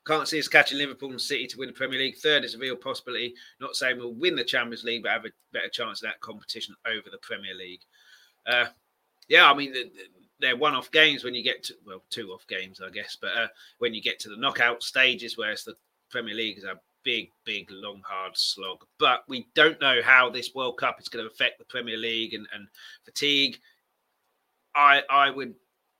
Can't 0.05 0.27
see 0.27 0.39
us 0.39 0.47
catching 0.47 0.79
Liverpool 0.79 1.11
and 1.11 1.21
City 1.21 1.45
to 1.47 1.59
win 1.59 1.67
the 1.67 1.73
Premier 1.73 1.99
League. 1.99 2.17
Third 2.17 2.43
is 2.43 2.55
a 2.55 2.57
real 2.57 2.75
possibility. 2.75 3.35
Not 3.59 3.75
saying 3.75 3.97
we'll 3.97 4.13
win 4.13 4.35
the 4.35 4.43
Champions 4.43 4.83
League, 4.83 5.03
but 5.03 5.11
have 5.11 5.25
a 5.25 5.31
better 5.53 5.69
chance 5.69 6.01
of 6.01 6.07
that 6.07 6.19
competition 6.21 6.75
over 6.87 7.09
the 7.11 7.19
Premier 7.21 7.53
League. 7.53 7.81
Uh, 8.47 8.65
yeah, 9.29 9.49
I 9.49 9.53
mean, 9.53 9.73
they're 10.41 10.57
one-off 10.57 10.91
games 10.91 11.23
when 11.23 11.35
you 11.35 11.43
get 11.43 11.63
to 11.65 11.75
well, 11.85 12.03
two-off 12.09 12.45
games, 12.47 12.81
I 12.81 12.89
guess. 12.89 13.17
But 13.19 13.31
uh, 13.37 13.47
when 13.77 13.93
you 13.93 14.01
get 14.01 14.19
to 14.21 14.29
the 14.29 14.37
knockout 14.37 14.83
stages, 14.83 15.37
whereas 15.37 15.63
the 15.63 15.75
Premier 16.09 16.35
League 16.35 16.57
is 16.57 16.63
a 16.63 16.79
big, 17.03 17.29
big, 17.45 17.69
long, 17.71 18.01
hard 18.05 18.37
slog. 18.37 18.83
But 18.99 19.23
we 19.27 19.47
don't 19.55 19.79
know 19.79 20.01
how 20.03 20.29
this 20.29 20.53
World 20.53 20.77
Cup 20.77 20.99
is 20.99 21.09
going 21.09 21.25
to 21.25 21.31
affect 21.31 21.59
the 21.59 21.65
Premier 21.65 21.97
League 21.97 22.33
and, 22.33 22.47
and 22.53 22.67
fatigue. 23.05 23.59
I 24.75 25.03
I 25.09 25.29
would 25.29 25.55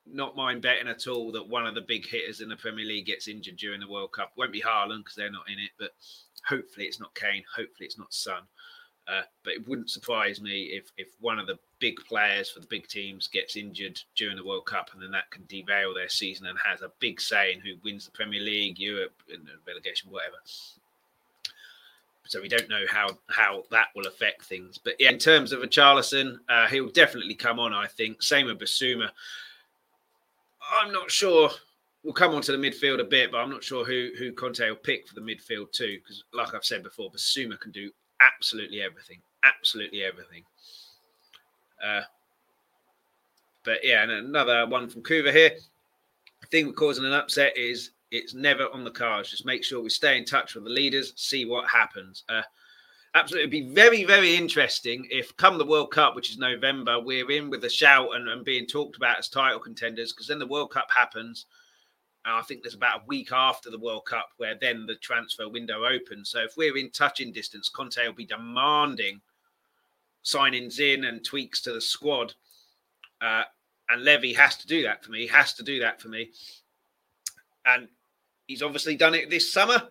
not 0.06 0.36
mind 0.36 0.62
betting 0.62 0.88
at 0.88 1.08
all 1.08 1.32
that 1.32 1.48
one 1.48 1.68
of 1.68 1.76
the 1.76 1.82
big 1.82 2.08
hitters 2.08 2.42
in 2.42 2.50
the 2.50 2.56
Premier 2.56 2.86
League 2.86 3.06
gets 3.06 3.28
injured 3.28 3.58
during 3.58 3.80
the 3.80 3.90
World 3.90 4.12
Cup. 4.12 4.32
Won't 4.36 4.52
be 4.52 4.62
Haaland 4.62 5.00
because 5.00 5.16
they're 5.16 5.32
not 5.32 5.50
in 5.50 5.60
it, 5.60 5.72
but 5.78 5.92
hopefully 6.48 6.88
it's 6.88 7.00
not 7.00 7.14
Kane. 7.16 7.44
Hopefully 7.56 7.86
it's 7.86 8.00
not 8.00 8.14
Son. 8.14 8.42
Uh, 9.08 9.22
but 9.44 9.54
it 9.54 9.68
wouldn't 9.68 9.90
surprise 9.90 10.42
me 10.42 10.64
if 10.64 10.92
if 10.98 11.10
one 11.20 11.40
of 11.40 11.48
the 11.48 11.58
big 11.82 11.98
players 12.08 12.50
for 12.50 12.62
the 12.62 12.68
big 12.68 12.88
teams 12.88 13.28
gets 13.28 13.58
injured 13.58 14.00
during 14.16 14.38
the 14.38 14.46
World 14.46 14.66
Cup, 14.66 14.92
and 14.94 15.02
then 15.02 15.12
that 15.12 15.30
can 15.32 15.44
derail 15.50 15.94
their 15.94 16.08
season 16.08 16.46
and 16.46 16.58
has 16.64 16.82
a 16.82 16.92
big 17.00 17.20
say 17.20 17.52
in 17.52 17.60
who 17.60 17.74
wins 17.84 18.06
the 18.06 18.12
Premier 18.12 18.40
League, 18.40 18.80
Europe, 18.80 19.22
and 19.30 19.50
relegation, 19.68 20.10
whatever. 20.10 20.38
So 22.32 22.42
we 22.42 22.48
don't 22.48 22.70
know 22.70 22.86
how 22.90 23.10
how 23.30 23.64
that 23.72 23.88
will 23.94 24.08
affect 24.08 24.46
things. 24.46 24.78
But 24.78 24.96
yeah, 25.00 25.10
in 25.10 25.18
terms 25.18 25.52
of 25.52 25.62
a 25.62 25.68
Richarlison, 25.68 26.38
uh, 26.48 26.68
he'll 26.68 26.88
definitely 26.88 27.36
come 27.36 27.60
on. 27.60 27.74
I 27.74 27.88
think 27.88 28.24
same 28.24 28.46
with 28.46 28.60
Bissouma. 28.60 29.10
I'm 30.80 30.94
not 30.94 31.12
sure. 31.12 31.50
We'll 32.04 32.14
come 32.14 32.34
on 32.34 32.42
to 32.44 32.52
the 32.52 32.58
midfield 32.58 33.00
a 33.00 33.04
bit, 33.04 33.32
but 33.32 33.40
I'm 33.40 33.50
not 33.50 33.64
sure 33.64 33.84
who 33.84 34.12
who 34.18 34.32
Conte 34.32 34.66
will 34.66 34.76
pick 34.76 35.08
for 35.08 35.16
the 35.16 35.22
midfield 35.22 35.72
too. 35.74 35.98
Because, 36.02 36.24
like 36.32 36.54
I've 36.54 36.64
said 36.64 36.84
before, 36.84 37.12
Bissouma 37.12 37.60
can 37.60 37.72
do 37.72 37.92
absolutely 38.22 38.82
everything, 38.82 39.20
absolutely 39.44 40.04
everything. 40.04 40.44
Uh, 41.84 42.02
but 43.64 43.80
yeah, 43.84 44.04
and 44.04 44.12
another 44.12 44.68
one 44.68 44.90
from 44.90 45.04
Kuva 45.04 45.32
here. 45.32 45.52
The 46.42 46.48
thing 46.48 46.74
causing 46.74 47.06
an 47.06 47.14
upset 47.14 47.58
is 47.58 47.92
it's 48.12 48.34
never 48.34 48.68
on 48.74 48.84
the 48.84 48.92
cards. 48.92 49.30
Just 49.30 49.46
make 49.46 49.64
sure 49.64 49.82
we 49.82 49.90
stay 49.90 50.18
in 50.18 50.26
touch 50.26 50.56
with 50.56 50.64
the 50.64 50.70
leaders, 50.70 51.14
see 51.16 51.46
what 51.46 51.70
happens. 51.70 52.24
Uh, 52.28 52.42
absolutely 53.16 53.44
It'd 53.44 53.70
be 53.70 53.74
very, 53.74 54.04
very 54.04 54.36
interesting 54.36 55.08
if 55.10 55.36
come 55.38 55.58
the 55.58 55.66
World 55.66 55.92
Cup, 55.92 56.16
which 56.16 56.32
is 56.32 56.38
November, 56.38 57.00
we're 57.00 57.30
in 57.32 57.50
with 57.50 57.64
a 57.64 57.70
shout 57.70 58.10
and, 58.16 58.28
and 58.28 58.44
being 58.44 58.66
talked 58.66 58.98
about 58.98 59.20
as 59.20 59.30
title 59.30 59.60
contenders, 59.60 60.12
because 60.12 60.28
then 60.28 60.40
the 60.40 60.48
World 60.48 60.72
Cup 60.72 60.90
happens. 60.94 61.46
And 62.26 62.36
I 62.36 62.42
think 62.42 62.62
there's 62.62 62.76
about 62.76 63.02
a 63.02 63.06
week 63.08 63.32
after 63.32 63.72
the 63.72 63.80
World 63.80 64.06
Cup 64.06 64.30
where 64.38 64.56
then 64.60 64.86
the 64.86 64.96
transfer 64.96 65.50
window 65.50 65.86
opens. 65.86 66.30
So 66.30 66.40
if 66.40 66.58
we're 66.58 66.78
in 66.78 66.92
touching 66.92 67.32
distance, 67.32 67.70
Conte 67.70 68.06
will 68.06 68.14
be 68.14 68.26
demanding 68.26 69.22
signings 70.24 70.80
in 70.80 71.06
and 71.06 71.24
tweaks 71.24 71.62
to 71.62 71.74
the 71.74 71.82
squad. 71.82 72.34
Uh, 73.22 73.44
and 73.90 74.04
Levy 74.04 74.34
has 74.34 74.58
to 74.58 74.68
do 74.68 74.84
that 74.84 75.04
for 75.04 75.12
me. 75.12 75.22
He 75.22 75.28
has 75.28 75.54
to 75.56 75.64
do 75.64 75.80
that 75.80 76.02
for 76.02 76.08
me. 76.08 76.32
And 77.66 77.88
he's 78.48 78.64
obviously 78.64 78.96
done 78.96 79.16
it 79.16 79.30
this 79.30 79.52
summer 79.52 79.82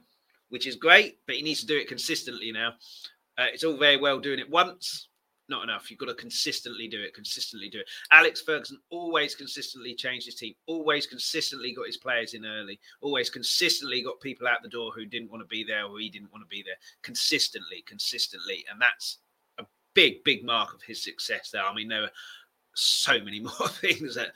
which 0.51 0.67
is 0.67 0.77
great, 0.77 1.19
but 1.27 1.37
he 1.37 1.43
needs 1.43 1.61
to 1.61 1.67
do 1.67 1.79
it 1.79 1.89
consistently 1.89 2.53
now. 2.53 2.75
Uh, 3.39 3.47
it's 3.53 3.65
all 3.65 3.77
very 3.77 3.97
well 3.97 4.19
doing 4.19 4.39
it 4.39 4.51
once, 4.51 5.09
not 5.49 5.63
enough. 5.63 5.91
You've 5.91 6.01
got 6.01 6.07
to 6.07 6.15
consistently 6.15 6.87
do 6.89 7.01
it, 7.01 7.15
consistently 7.15 7.71
do 7.71 7.79
it. 7.79 7.89
Alex 8.13 8.43
Ferguson 8.43 8.79
always 8.91 9.35
consistently 9.35 9.95
changed 9.95 10.27
his 10.27 10.35
team, 10.35 10.55
always 10.67 11.07
consistently 11.07 11.73
got 11.73 11.87
his 11.87 11.97
players 11.97 12.35
in 12.35 12.45
early, 12.45 12.79
always 13.01 13.31
consistently 13.31 14.03
got 14.03 14.21
people 14.21 14.47
out 14.47 14.63
the 14.63 14.69
door 14.69 14.93
who 14.95 15.07
didn't 15.07 15.31
want 15.31 15.43
to 15.43 15.47
be 15.47 15.65
there 15.65 15.85
or 15.85 15.99
he 15.99 16.11
didn't 16.11 16.33
want 16.33 16.45
to 16.45 16.49
be 16.49 16.63
there. 16.63 16.77
Consistently, 17.03 17.83
consistently. 17.87 18.65
And 18.71 18.81
that's 18.81 19.19
big, 19.95 20.23
big 20.25 20.45
mark 20.45 20.75
of 20.75 20.83
his 20.83 21.03
success 21.03 21.51
there. 21.51 21.65
I 21.65 21.75
mean, 21.75 21.89
there 21.89 22.05
are 22.05 22.11
so 22.75 23.19
many 23.21 23.41
more 23.59 23.69
things 23.69 24.15
that 24.15 24.33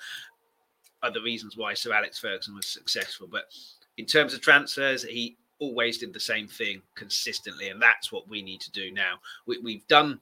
are 1.03 1.13
the 1.13 1.23
reasons 1.23 1.57
why 1.57 1.75
Sir 1.75 1.93
Alex 1.93 2.19
Ferguson 2.19 2.55
was 2.55 2.67
successful. 2.67 3.29
But 3.31 3.45
in 3.99 4.07
terms 4.07 4.35
of 4.35 4.41
transfers, 4.41 5.05
he 5.05 5.37
always 5.59 5.99
did 5.99 6.13
the 6.13 6.21
same 6.21 6.49
thing 6.49 6.83
consistently, 6.95 7.69
and 7.69 7.81
that's 7.81 8.11
what 8.11 8.29
we 8.29 8.43
need 8.43 8.61
to 8.63 8.73
do 8.73 8.91
now. 8.91 9.17
We, 9.47 9.75
have 9.75 9.87
done 9.87 10.21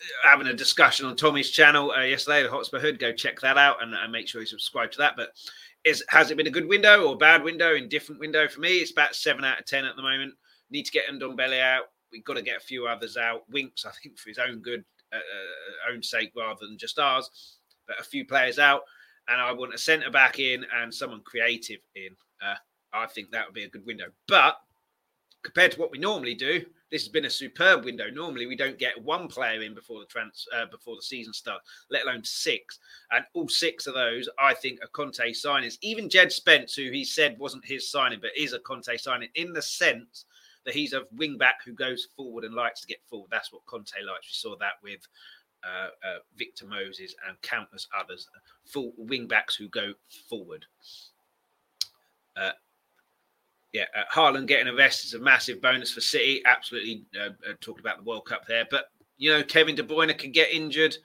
uh, 0.00 0.28
having 0.28 0.46
a 0.46 0.54
discussion 0.54 1.06
on 1.06 1.16
Tommy's 1.16 1.50
channel 1.50 1.90
uh, 1.90 2.02
yesterday, 2.02 2.42
the 2.42 2.50
Hotspur 2.50 2.80
Hood. 2.80 2.98
Go 2.98 3.12
check 3.12 3.40
that 3.40 3.58
out 3.58 3.82
and, 3.82 3.94
and 3.94 4.12
make 4.12 4.28
sure 4.28 4.40
you 4.40 4.46
subscribe 4.46 4.92
to 4.92 4.98
that. 4.98 5.14
But 5.16 5.30
is 5.84 6.04
has 6.08 6.30
it 6.30 6.36
been 6.36 6.46
a 6.46 6.50
good 6.50 6.68
window 6.68 7.04
or 7.04 7.16
bad 7.16 7.42
window? 7.42 7.74
Indifferent 7.74 8.20
window 8.20 8.46
for 8.46 8.60
me. 8.60 8.78
It's 8.78 8.92
about 8.92 9.16
seven 9.16 9.44
out 9.44 9.58
of 9.58 9.66
ten 9.66 9.84
at 9.84 9.96
the 9.96 10.02
moment. 10.02 10.34
Need 10.70 10.86
to 10.86 10.92
get 10.92 11.08
Ndombele 11.08 11.60
out. 11.60 11.86
We've 12.12 12.24
got 12.24 12.34
to 12.34 12.42
get 12.42 12.58
a 12.58 12.60
few 12.60 12.86
others 12.86 13.16
out. 13.16 13.48
Winks, 13.50 13.84
I 13.84 13.90
think, 14.02 14.18
for 14.18 14.28
his 14.28 14.38
own 14.38 14.60
good, 14.60 14.84
uh, 15.12 15.16
uh, 15.16 15.92
own 15.92 16.02
sake, 16.02 16.32
rather 16.36 16.66
than 16.66 16.78
just 16.78 16.98
ours. 16.98 17.58
But 17.86 18.00
a 18.00 18.04
few 18.04 18.24
players 18.24 18.58
out, 18.58 18.82
and 19.28 19.40
I 19.40 19.52
want 19.52 19.74
a 19.74 19.78
centre 19.78 20.10
back 20.10 20.38
in 20.38 20.64
and 20.74 20.94
someone 20.94 21.22
creative 21.22 21.80
in. 21.94 22.10
Uh, 22.44 22.54
I 22.92 23.06
think 23.06 23.30
that 23.30 23.46
would 23.46 23.54
be 23.54 23.64
a 23.64 23.68
good 23.68 23.86
window. 23.86 24.06
But 24.28 24.58
compared 25.42 25.72
to 25.72 25.80
what 25.80 25.90
we 25.90 25.98
normally 25.98 26.34
do, 26.34 26.64
this 26.90 27.02
has 27.02 27.08
been 27.08 27.24
a 27.24 27.30
superb 27.30 27.84
window. 27.84 28.10
Normally, 28.10 28.46
we 28.46 28.54
don't 28.54 28.78
get 28.78 29.02
one 29.02 29.26
player 29.26 29.62
in 29.62 29.74
before 29.74 30.00
the 30.00 30.06
trans 30.06 30.46
uh, 30.54 30.66
before 30.66 30.94
the 30.94 31.02
season 31.02 31.32
starts, 31.32 31.68
let 31.90 32.04
alone 32.04 32.22
six. 32.22 32.78
And 33.10 33.24
all 33.32 33.48
six 33.48 33.86
of 33.86 33.94
those, 33.94 34.28
I 34.38 34.52
think, 34.52 34.82
are 34.84 34.88
Conte 34.88 35.32
signings. 35.32 35.78
Even 35.80 36.10
Jed 36.10 36.30
Spence, 36.30 36.74
who 36.74 36.90
he 36.90 37.04
said 37.04 37.38
wasn't 37.38 37.64
his 37.64 37.90
signing, 37.90 38.20
but 38.20 38.36
is 38.36 38.52
a 38.52 38.58
Conte 38.58 38.96
signing 38.98 39.30
in 39.34 39.54
the 39.54 39.62
sense 39.62 40.26
that 40.64 40.74
he's 40.74 40.92
a 40.92 41.02
wing 41.12 41.38
back 41.38 41.60
who 41.64 41.72
goes 41.72 42.08
forward 42.16 42.44
and 42.44 42.54
likes 42.54 42.80
to 42.80 42.86
get 42.86 43.02
forward. 43.08 43.28
That's 43.30 43.52
what 43.52 43.66
Conte 43.66 43.92
likes. 44.06 44.28
We 44.28 44.50
saw 44.50 44.56
that 44.56 44.74
with 44.82 45.00
uh, 45.64 45.88
uh, 46.06 46.18
Victor 46.36 46.66
Moses 46.66 47.14
and 47.28 47.40
countless 47.42 47.88
others, 47.98 48.28
full 48.64 48.92
wing 48.96 49.26
backs 49.26 49.54
who 49.54 49.68
go 49.68 49.92
forward. 50.28 50.66
Uh, 52.36 52.52
yeah, 53.72 53.84
uh, 53.96 54.04
Haaland 54.12 54.46
getting 54.46 54.68
a 54.68 54.72
vest 54.72 55.04
is 55.04 55.14
a 55.14 55.18
massive 55.18 55.60
bonus 55.62 55.92
for 55.92 56.00
City. 56.00 56.42
Absolutely 56.44 57.04
uh, 57.18 57.30
uh, 57.48 57.54
talked 57.60 57.80
about 57.80 57.98
the 57.98 58.04
World 58.04 58.26
Cup 58.26 58.46
there, 58.46 58.66
but 58.70 58.86
you 59.16 59.30
know 59.30 59.42
Kevin 59.42 59.74
De 59.74 59.82
Bruyne 59.82 60.16
can 60.16 60.32
get 60.32 60.52
injured. 60.52 60.96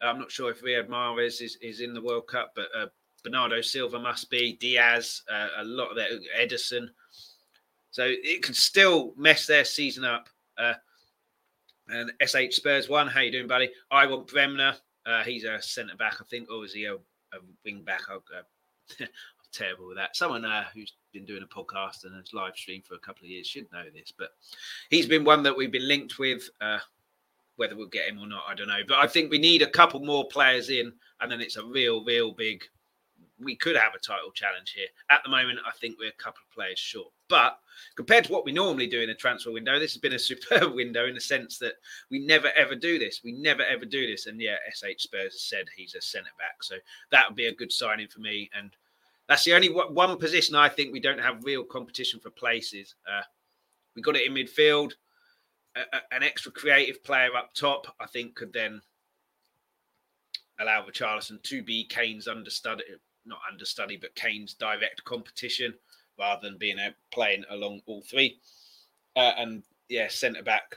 I'm 0.00 0.18
not 0.18 0.30
sure 0.30 0.50
if 0.50 0.62
Riyad 0.62 0.88
Mahrez 0.88 1.40
is, 1.40 1.56
is 1.62 1.80
in 1.80 1.94
the 1.94 2.02
World 2.02 2.26
Cup, 2.26 2.52
but 2.54 2.68
uh, 2.76 2.86
Bernardo 3.24 3.60
Silva 3.60 3.98
must 3.98 4.30
be. 4.30 4.54
Dias, 4.54 5.22
uh, 5.30 5.48
a 5.58 5.64
lot 5.64 5.90
of 5.90 5.96
that. 5.96 6.10
Ederson. 6.38 6.88
So 7.96 8.04
it 8.06 8.42
can 8.42 8.52
still 8.52 9.14
mess 9.16 9.46
their 9.46 9.64
season 9.64 10.04
up. 10.04 10.28
Uh, 10.58 10.74
and 11.88 12.12
SH 12.22 12.56
Spurs 12.56 12.90
one, 12.90 13.06
how 13.06 13.22
you 13.22 13.32
doing, 13.32 13.46
buddy? 13.46 13.70
I 13.90 14.04
want 14.04 14.26
Bremer. 14.26 14.74
Uh, 15.06 15.24
he's 15.24 15.44
a 15.44 15.62
centre 15.62 15.96
back, 15.96 16.16
I 16.20 16.24
think, 16.24 16.50
or 16.50 16.62
is 16.66 16.74
he 16.74 16.84
a, 16.84 16.96
a 16.96 17.38
wing 17.64 17.84
back? 17.86 18.02
I'm 18.10 19.06
terrible 19.50 19.88
with 19.88 19.96
that. 19.96 20.14
Someone 20.14 20.44
uh, 20.44 20.64
who's 20.74 20.92
been 21.14 21.24
doing 21.24 21.42
a 21.42 21.46
podcast 21.46 22.04
and 22.04 22.14
has 22.16 22.34
live 22.34 22.54
streamed 22.54 22.84
for 22.84 22.96
a 22.96 22.98
couple 22.98 23.24
of 23.24 23.30
years 23.30 23.46
should 23.46 23.72
know 23.72 23.84
this, 23.94 24.12
but 24.12 24.32
he's 24.90 25.06
been 25.06 25.24
one 25.24 25.42
that 25.44 25.56
we've 25.56 25.72
been 25.72 25.88
linked 25.88 26.18
with. 26.18 26.50
Uh, 26.60 26.80
whether 27.56 27.76
we'll 27.76 27.86
get 27.86 28.10
him 28.10 28.18
or 28.18 28.26
not, 28.26 28.44
I 28.46 28.54
don't 28.54 28.68
know. 28.68 28.82
But 28.86 28.98
I 28.98 29.06
think 29.06 29.30
we 29.30 29.38
need 29.38 29.62
a 29.62 29.70
couple 29.70 30.00
more 30.00 30.28
players 30.28 30.68
in, 30.68 30.92
and 31.22 31.32
then 31.32 31.40
it's 31.40 31.56
a 31.56 31.64
real, 31.64 32.04
real 32.04 32.32
big. 32.32 32.62
We 33.38 33.56
could 33.56 33.74
have 33.74 33.94
a 33.94 33.98
title 33.98 34.32
challenge 34.32 34.74
here. 34.76 34.88
At 35.08 35.22
the 35.24 35.30
moment, 35.30 35.60
I 35.66 35.70
think 35.80 35.98
we're 35.98 36.10
a 36.10 36.22
couple 36.22 36.42
of 36.46 36.54
players 36.54 36.78
short. 36.78 37.10
But 37.28 37.58
compared 37.96 38.24
to 38.24 38.32
what 38.32 38.44
we 38.44 38.52
normally 38.52 38.86
do 38.86 39.00
in 39.00 39.10
a 39.10 39.14
transfer 39.14 39.50
window, 39.50 39.78
this 39.78 39.92
has 39.92 40.00
been 40.00 40.12
a 40.12 40.18
superb 40.18 40.74
window 40.74 41.06
in 41.06 41.14
the 41.14 41.20
sense 41.20 41.58
that 41.58 41.74
we 42.10 42.18
never 42.18 42.50
ever 42.56 42.74
do 42.74 42.98
this. 42.98 43.22
We 43.24 43.32
never 43.32 43.62
ever 43.62 43.84
do 43.84 44.06
this. 44.06 44.26
And 44.26 44.40
yeah, 44.40 44.56
SH 44.72 45.02
Spurs 45.02 45.32
has 45.32 45.42
said 45.42 45.66
he's 45.76 45.94
a 45.94 46.00
centre 46.00 46.30
back. 46.38 46.62
So 46.62 46.76
that 47.10 47.28
would 47.28 47.36
be 47.36 47.46
a 47.46 47.54
good 47.54 47.72
signing 47.72 48.08
for 48.08 48.20
me. 48.20 48.50
And 48.56 48.70
that's 49.28 49.44
the 49.44 49.54
only 49.54 49.68
one 49.68 50.16
position 50.18 50.54
I 50.54 50.68
think 50.68 50.92
we 50.92 51.00
don't 51.00 51.20
have 51.20 51.44
real 51.44 51.64
competition 51.64 52.20
for 52.20 52.30
places. 52.30 52.94
Uh, 53.10 53.22
we 53.94 54.02
got 54.02 54.16
it 54.16 54.26
in 54.26 54.34
midfield. 54.34 54.92
an 55.74 56.22
extra 56.22 56.52
creative 56.52 57.02
player 57.02 57.34
up 57.36 57.52
top, 57.54 57.86
I 58.00 58.06
think, 58.06 58.36
could 58.36 58.52
then 58.52 58.80
allow 60.60 60.84
Richarlison 60.86 61.42
to 61.42 61.62
be 61.62 61.84
Kane's 61.84 62.28
understudy, 62.28 62.84
not 63.24 63.40
understudy, 63.50 63.96
but 63.96 64.14
Kane's 64.14 64.54
direct 64.54 65.04
competition 65.04 65.74
rather 66.18 66.48
than 66.48 66.58
being 66.58 66.78
a, 66.78 66.94
playing 67.12 67.44
along 67.50 67.80
all 67.86 68.02
three. 68.02 68.38
Uh, 69.14 69.32
and 69.38 69.62
yeah, 69.88 70.08
centre 70.08 70.42
back. 70.42 70.76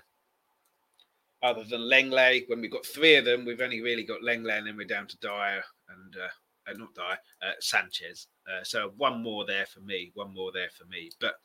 Other 1.41 1.63
than 1.63 1.81
Lenglet, 1.81 2.43
when 2.47 2.61
we've 2.61 2.71
got 2.71 2.85
three 2.85 3.15
of 3.15 3.25
them, 3.25 3.45
we've 3.45 3.61
only 3.61 3.81
really 3.81 4.03
got 4.03 4.21
Lenglet, 4.21 4.57
and 4.57 4.67
then 4.67 4.77
we're 4.77 4.85
down 4.85 5.07
to 5.07 5.17
Dier 5.19 5.63
and 5.89 6.15
uh, 6.17 6.69
uh, 6.69 6.77
not 6.77 6.93
die, 6.93 7.17
uh, 7.41 7.53
Sanchez. 7.59 8.27
Uh, 8.47 8.63
so 8.63 8.91
one 8.97 9.23
more 9.23 9.45
there 9.45 9.65
for 9.65 9.79
me, 9.79 10.11
one 10.15 10.33
more 10.33 10.51
there 10.53 10.69
for 10.77 10.85
me. 10.85 11.09
But 11.21 11.35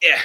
yeah, 0.00 0.20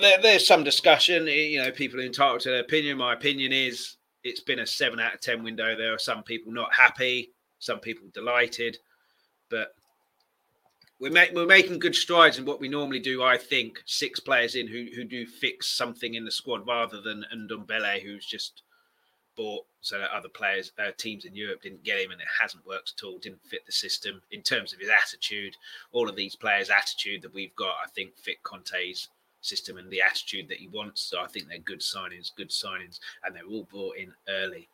there, 0.00 0.16
there's 0.22 0.46
some 0.46 0.64
discussion. 0.64 1.26
You 1.26 1.62
know, 1.62 1.70
people 1.70 2.00
are 2.00 2.04
entitled 2.04 2.40
to 2.40 2.50
their 2.50 2.60
opinion. 2.60 2.98
My 2.98 3.12
opinion 3.12 3.52
is 3.52 3.96
it's 4.24 4.40
been 4.40 4.60
a 4.60 4.66
seven 4.66 4.98
out 4.98 5.14
of 5.14 5.20
ten 5.20 5.42
window. 5.42 5.76
There 5.76 5.92
are 5.94 5.98
some 5.98 6.22
people 6.22 6.52
not 6.52 6.72
happy, 6.72 7.32
some 7.58 7.80
people 7.80 8.08
delighted. 8.14 8.78
but 9.52 9.74
we're, 11.02 11.10
make, 11.10 11.34
we're 11.34 11.46
making 11.46 11.80
good 11.80 11.96
strides 11.96 12.38
in 12.38 12.44
what 12.44 12.60
we 12.60 12.68
normally 12.68 13.00
do. 13.00 13.24
I 13.24 13.36
think 13.36 13.82
six 13.86 14.20
players 14.20 14.54
in 14.54 14.68
who 14.68 14.86
who 14.94 15.02
do 15.02 15.26
fix 15.26 15.68
something 15.68 16.14
in 16.14 16.24
the 16.24 16.30
squad 16.30 16.64
rather 16.66 17.00
than 17.00 17.26
Ndombele, 17.34 18.00
who's 18.00 18.24
just 18.24 18.62
bought 19.36 19.64
so 19.80 20.00
other 20.00 20.28
players, 20.28 20.70
uh, 20.78 20.92
teams 20.96 21.24
in 21.24 21.34
Europe 21.34 21.62
didn't 21.62 21.82
get 21.82 21.98
him, 21.98 22.12
and 22.12 22.20
it 22.20 22.28
hasn't 22.40 22.64
worked 22.64 22.92
at 22.96 23.04
all. 23.04 23.18
Didn't 23.18 23.42
fit 23.42 23.66
the 23.66 23.72
system 23.72 24.22
in 24.30 24.42
terms 24.42 24.72
of 24.72 24.78
his 24.78 24.90
attitude. 24.90 25.56
All 25.90 26.08
of 26.08 26.14
these 26.14 26.36
players' 26.36 26.70
attitude 26.70 27.22
that 27.22 27.34
we've 27.34 27.56
got, 27.56 27.74
I 27.84 27.88
think, 27.88 28.16
fit 28.16 28.40
Conte's 28.44 29.08
system 29.40 29.78
and 29.78 29.90
the 29.90 30.02
attitude 30.02 30.46
that 30.48 30.58
he 30.58 30.68
wants. 30.68 31.00
So 31.00 31.20
I 31.20 31.26
think 31.26 31.48
they're 31.48 31.58
good 31.58 31.80
signings, 31.80 32.30
good 32.36 32.50
signings, 32.50 33.00
and 33.24 33.34
they're 33.34 33.42
all 33.50 33.64
brought 33.64 33.96
in 33.96 34.12
early. 34.28 34.68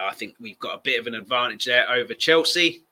Uh, 0.00 0.06
I 0.06 0.14
think 0.14 0.36
we've 0.38 0.60
got 0.60 0.76
a 0.76 0.82
bit 0.84 1.00
of 1.00 1.08
an 1.08 1.16
advantage 1.16 1.64
there 1.64 1.90
over 1.90 2.14
Chelsea 2.14 2.85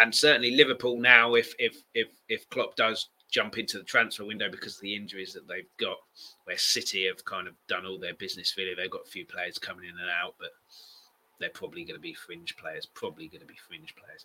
and 0.00 0.14
certainly 0.14 0.52
Liverpool 0.52 0.98
now, 0.98 1.34
if 1.34 1.54
if 1.58 1.82
if 1.94 2.08
if 2.28 2.48
Klopp 2.48 2.76
does 2.76 3.08
jump 3.30 3.58
into 3.58 3.78
the 3.78 3.84
transfer 3.84 4.24
window 4.24 4.50
because 4.50 4.76
of 4.76 4.80
the 4.80 4.94
injuries 4.94 5.32
that 5.34 5.46
they've 5.46 5.68
got, 5.78 5.98
where 6.44 6.58
City 6.58 7.06
have 7.06 7.24
kind 7.24 7.46
of 7.46 7.54
done 7.68 7.86
all 7.86 7.98
their 7.98 8.14
business 8.14 8.54
really, 8.56 8.74
they've 8.74 8.90
got 8.90 9.06
a 9.06 9.10
few 9.10 9.24
players 9.24 9.58
coming 9.58 9.84
in 9.84 9.98
and 10.00 10.10
out, 10.10 10.34
but 10.40 10.50
they're 11.38 11.50
probably 11.50 11.84
going 11.84 11.96
to 11.96 12.00
be 12.00 12.14
fringe 12.14 12.56
players. 12.56 12.86
Probably 12.86 13.28
going 13.28 13.40
to 13.40 13.46
be 13.46 13.58
fringe 13.68 13.94
players. 13.94 14.24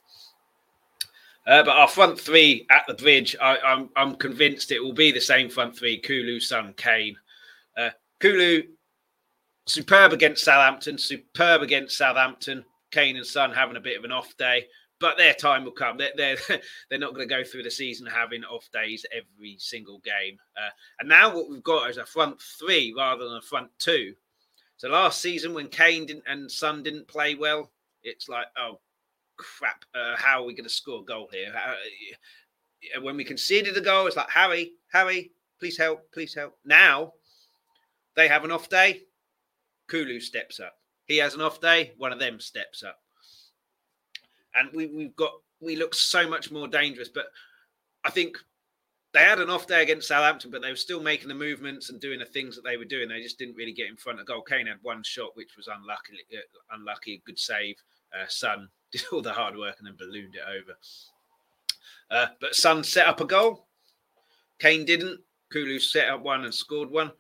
Uh, 1.48 1.64
but 1.64 1.76
our 1.76 1.88
front 1.88 2.20
three 2.20 2.66
at 2.72 2.86
the 2.88 2.96
bridge, 2.96 3.36
I, 3.40 3.58
am 3.58 3.60
I'm, 3.66 3.90
I'm 3.96 4.16
convinced 4.16 4.72
it 4.72 4.84
will 4.84 4.94
be 4.94 5.12
the 5.12 5.22
same 5.22 5.50
front 5.50 5.78
three: 5.78 6.00
Kulu, 6.00 6.40
Son, 6.40 6.74
Kane. 6.78 7.16
Uh, 7.78 7.90
Kulu, 8.20 8.64
superb 9.68 10.14
against 10.14 10.44
Southampton. 10.44 10.98
Superb 10.98 11.62
against 11.62 11.98
Southampton. 11.98 12.64
Kane 12.92 13.18
and 13.18 13.26
Son 13.26 13.52
having 13.52 13.76
a 13.76 13.82
bit 13.82 13.98
of 13.98 14.06
an 14.06 14.12
off 14.12 14.36
day 14.38 14.66
but 15.00 15.18
their 15.18 15.34
time 15.34 15.66
will 15.66 15.72
come. 15.72 15.98
They're 15.98 16.12
they're, 16.16 16.38
they're 16.90 17.00
not 17.00 17.14
going 17.14 17.28
to 17.28 17.34
go 17.34 17.44
through 17.44 17.64
the 17.64 17.72
season 17.72 18.08
having 18.08 18.44
off 18.44 18.70
days 18.72 19.06
every 19.12 19.58
single 19.60 20.00
game. 20.00 20.38
Uh, 20.58 20.70
and 21.00 21.10
now 21.10 21.34
what 21.34 21.50
we've 21.50 21.64
got 21.64 21.90
is 21.90 21.98
a 21.98 22.06
front 22.06 22.42
three 22.42 22.94
rather 22.96 23.28
than 23.28 23.38
a 23.38 23.42
front 23.42 23.70
two. 23.78 24.14
So 24.78 24.90
last 24.90 25.22
season 25.22 25.54
when 25.54 25.68
Kane 25.68 26.06
didn't 26.06 26.24
and 26.28 26.52
Son 26.52 26.84
didn't 26.84 27.08
play 27.08 27.36
well, 27.36 27.72
it's 28.04 28.30
like 28.30 28.48
oh 28.58 28.80
crap, 29.38 29.84
uh, 29.94 30.16
how 30.18 30.42
are 30.42 30.46
we 30.46 30.54
going 30.54 30.68
to 30.68 30.74
score 30.74 31.02
a 31.02 31.06
goal 31.06 31.30
here? 31.32 31.52
How, 31.54 31.76
when 33.02 33.18
we 33.18 33.24
conceded 33.24 33.76
a 33.76 33.82
goal, 33.82 34.08
it's 34.08 34.16
like 34.16 34.30
Harry, 34.30 34.74
Harry, 34.92 35.32
please 35.60 35.78
help, 35.78 36.12
please 36.14 36.34
help. 36.34 36.58
Now 36.64 37.14
they 38.16 38.28
have 38.28 38.44
an 38.46 38.52
off 38.52 38.70
day. 38.70 39.02
Kulu 39.88 40.20
steps 40.20 40.60
up. 40.60 40.74
He 41.06 41.18
has 41.18 41.36
an 41.36 41.42
off 41.42 41.62
day. 41.62 41.94
One 41.98 42.12
of 42.12 42.20
them 42.20 42.40
steps 42.40 42.82
up 42.82 42.98
and 44.56 44.70
we, 44.74 44.88
we've 44.88 45.16
got 45.16 45.32
we 45.60 45.76
look 45.76 45.94
so 45.94 46.28
much 46.28 46.52
more 46.52 46.68
dangerous. 46.68 47.10
But 47.10 47.28
I 48.04 48.10
think 48.10 48.38
they 49.14 49.22
had 49.22 49.40
an 49.40 49.50
off 49.50 49.68
day 49.68 49.82
against 49.82 50.10
Southampton, 50.10 50.52
but 50.52 50.62
they 50.62 50.70
were 50.70 50.76
still 50.76 51.02
making 51.02 51.30
the 51.30 51.34
movements 51.34 51.90
and 51.90 52.02
doing 52.02 52.20
the 52.20 52.26
things 52.26 52.56
that 52.56 52.64
they 52.64 52.78
were 52.78 52.86
doing. 52.86 53.08
They 53.08 53.22
just 53.22 53.40
didn't 53.40 53.56
really 53.56 53.72
get 53.72 53.88
in 53.88 53.96
front 53.96 54.20
of 54.20 54.26
goal. 54.26 54.42
Kane 54.42 54.68
had 54.68 54.78
one 54.82 55.04
shot, 55.04 55.36
which 55.36 55.56
was 55.56 55.68
unlucky, 55.68 56.20
uh, 56.34 56.76
unlucky, 56.76 57.22
good 57.26 57.40
save. 57.40 57.78
Uh, 58.14 58.26
Son 58.28 58.68
did 58.92 59.04
all 59.12 59.22
the 59.22 59.32
hard 59.32 59.58
work 59.58 59.76
and 59.80 59.88
then 59.88 59.96
ballooned 59.98 60.36
it 60.36 60.42
over. 60.48 60.78
Uh, 62.12 62.28
but 62.40 62.56
Son 62.56 62.84
set 62.84 63.08
up 63.08 63.22
a 63.22 63.26
goal. 63.26 63.68
Kane 64.60 64.86
didn't. 64.86 65.20
Kulu 65.52 65.80
set 65.80 66.10
up 66.10 66.22
one 66.22 66.44
and 66.44 66.54
scored 66.54 66.92
one. 66.92 67.12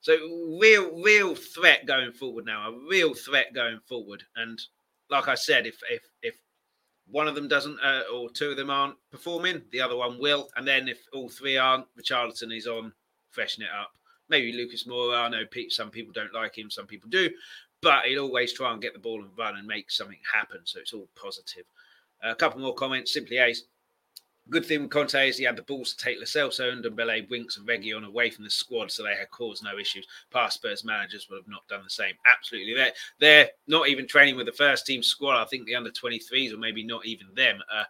So 0.00 0.14
real, 0.60 1.00
real 1.02 1.34
threat 1.34 1.86
going 1.86 2.12
forward 2.12 2.44
now. 2.44 2.68
A 2.68 2.78
real 2.90 3.14
threat 3.14 3.54
going 3.54 3.80
forward. 3.88 4.22
And 4.36 4.60
like 5.08 5.28
I 5.28 5.34
said, 5.34 5.66
if 5.66 5.78
if 5.90 6.02
if 6.22 6.34
one 7.10 7.28
of 7.28 7.34
them 7.34 7.48
doesn't 7.48 7.78
uh, 7.80 8.02
or 8.12 8.30
two 8.30 8.50
of 8.50 8.56
them 8.56 8.70
aren't 8.70 8.96
performing, 9.10 9.62
the 9.72 9.80
other 9.80 9.96
one 9.96 10.18
will. 10.18 10.48
And 10.56 10.66
then 10.66 10.88
if 10.88 10.98
all 11.12 11.28
three 11.28 11.56
aren't, 11.56 11.86
Richarlison 11.98 12.56
is 12.56 12.66
on, 12.66 12.92
freshen 13.30 13.62
it 13.62 13.68
up. 13.78 13.92
Maybe 14.28 14.52
Lucas 14.52 14.84
Moura. 14.84 15.24
I 15.24 15.28
know 15.28 15.42
some 15.68 15.90
people 15.90 16.12
don't 16.12 16.32
like 16.32 16.56
him, 16.56 16.70
some 16.70 16.86
people 16.86 17.10
do, 17.10 17.30
but 17.82 18.04
he'll 18.06 18.22
always 18.22 18.52
try 18.52 18.72
and 18.72 18.80
get 18.80 18.94
the 18.94 18.98
ball 18.98 19.22
and 19.22 19.30
run 19.36 19.56
and 19.56 19.66
make 19.66 19.90
something 19.90 20.18
happen. 20.32 20.60
So 20.64 20.80
it's 20.80 20.94
all 20.94 21.08
positive. 21.14 21.64
A 22.22 22.34
couple 22.34 22.60
more 22.60 22.74
comments. 22.74 23.12
Simply 23.12 23.36
Ace. 23.36 23.64
Good 24.50 24.66
thing 24.66 24.82
with 24.82 24.90
Conte 24.90 25.28
is 25.28 25.38
he 25.38 25.44
had 25.44 25.56
the 25.56 25.62
balls 25.62 25.94
to 25.94 26.04
take 26.04 26.18
Lo 26.18 26.24
Celso, 26.24 26.70
and 26.70 26.84
Ndombele, 26.84 27.30
Winks, 27.30 27.56
and 27.56 27.66
Reguilon 27.66 28.04
away 28.04 28.28
from 28.28 28.44
the 28.44 28.50
squad, 28.50 28.90
so 28.90 29.02
they 29.02 29.16
had 29.16 29.30
caused 29.30 29.64
no 29.64 29.78
issues. 29.78 30.06
Past 30.30 30.56
Spurs 30.56 30.84
managers 30.84 31.28
would 31.30 31.36
have 31.38 31.48
not 31.48 31.66
done 31.66 31.82
the 31.82 31.90
same. 31.90 32.14
Absolutely, 32.26 32.74
they're 32.74 32.92
they're 33.18 33.48
not 33.68 33.88
even 33.88 34.06
training 34.06 34.36
with 34.36 34.44
the 34.44 34.52
first 34.52 34.84
team 34.84 35.02
squad. 35.02 35.40
I 35.40 35.46
think 35.46 35.64
the 35.64 35.74
under 35.74 35.90
23s, 35.90 36.52
or 36.52 36.58
maybe 36.58 36.84
not 36.84 37.06
even 37.06 37.28
them. 37.34 37.58
Uh, 37.72 37.84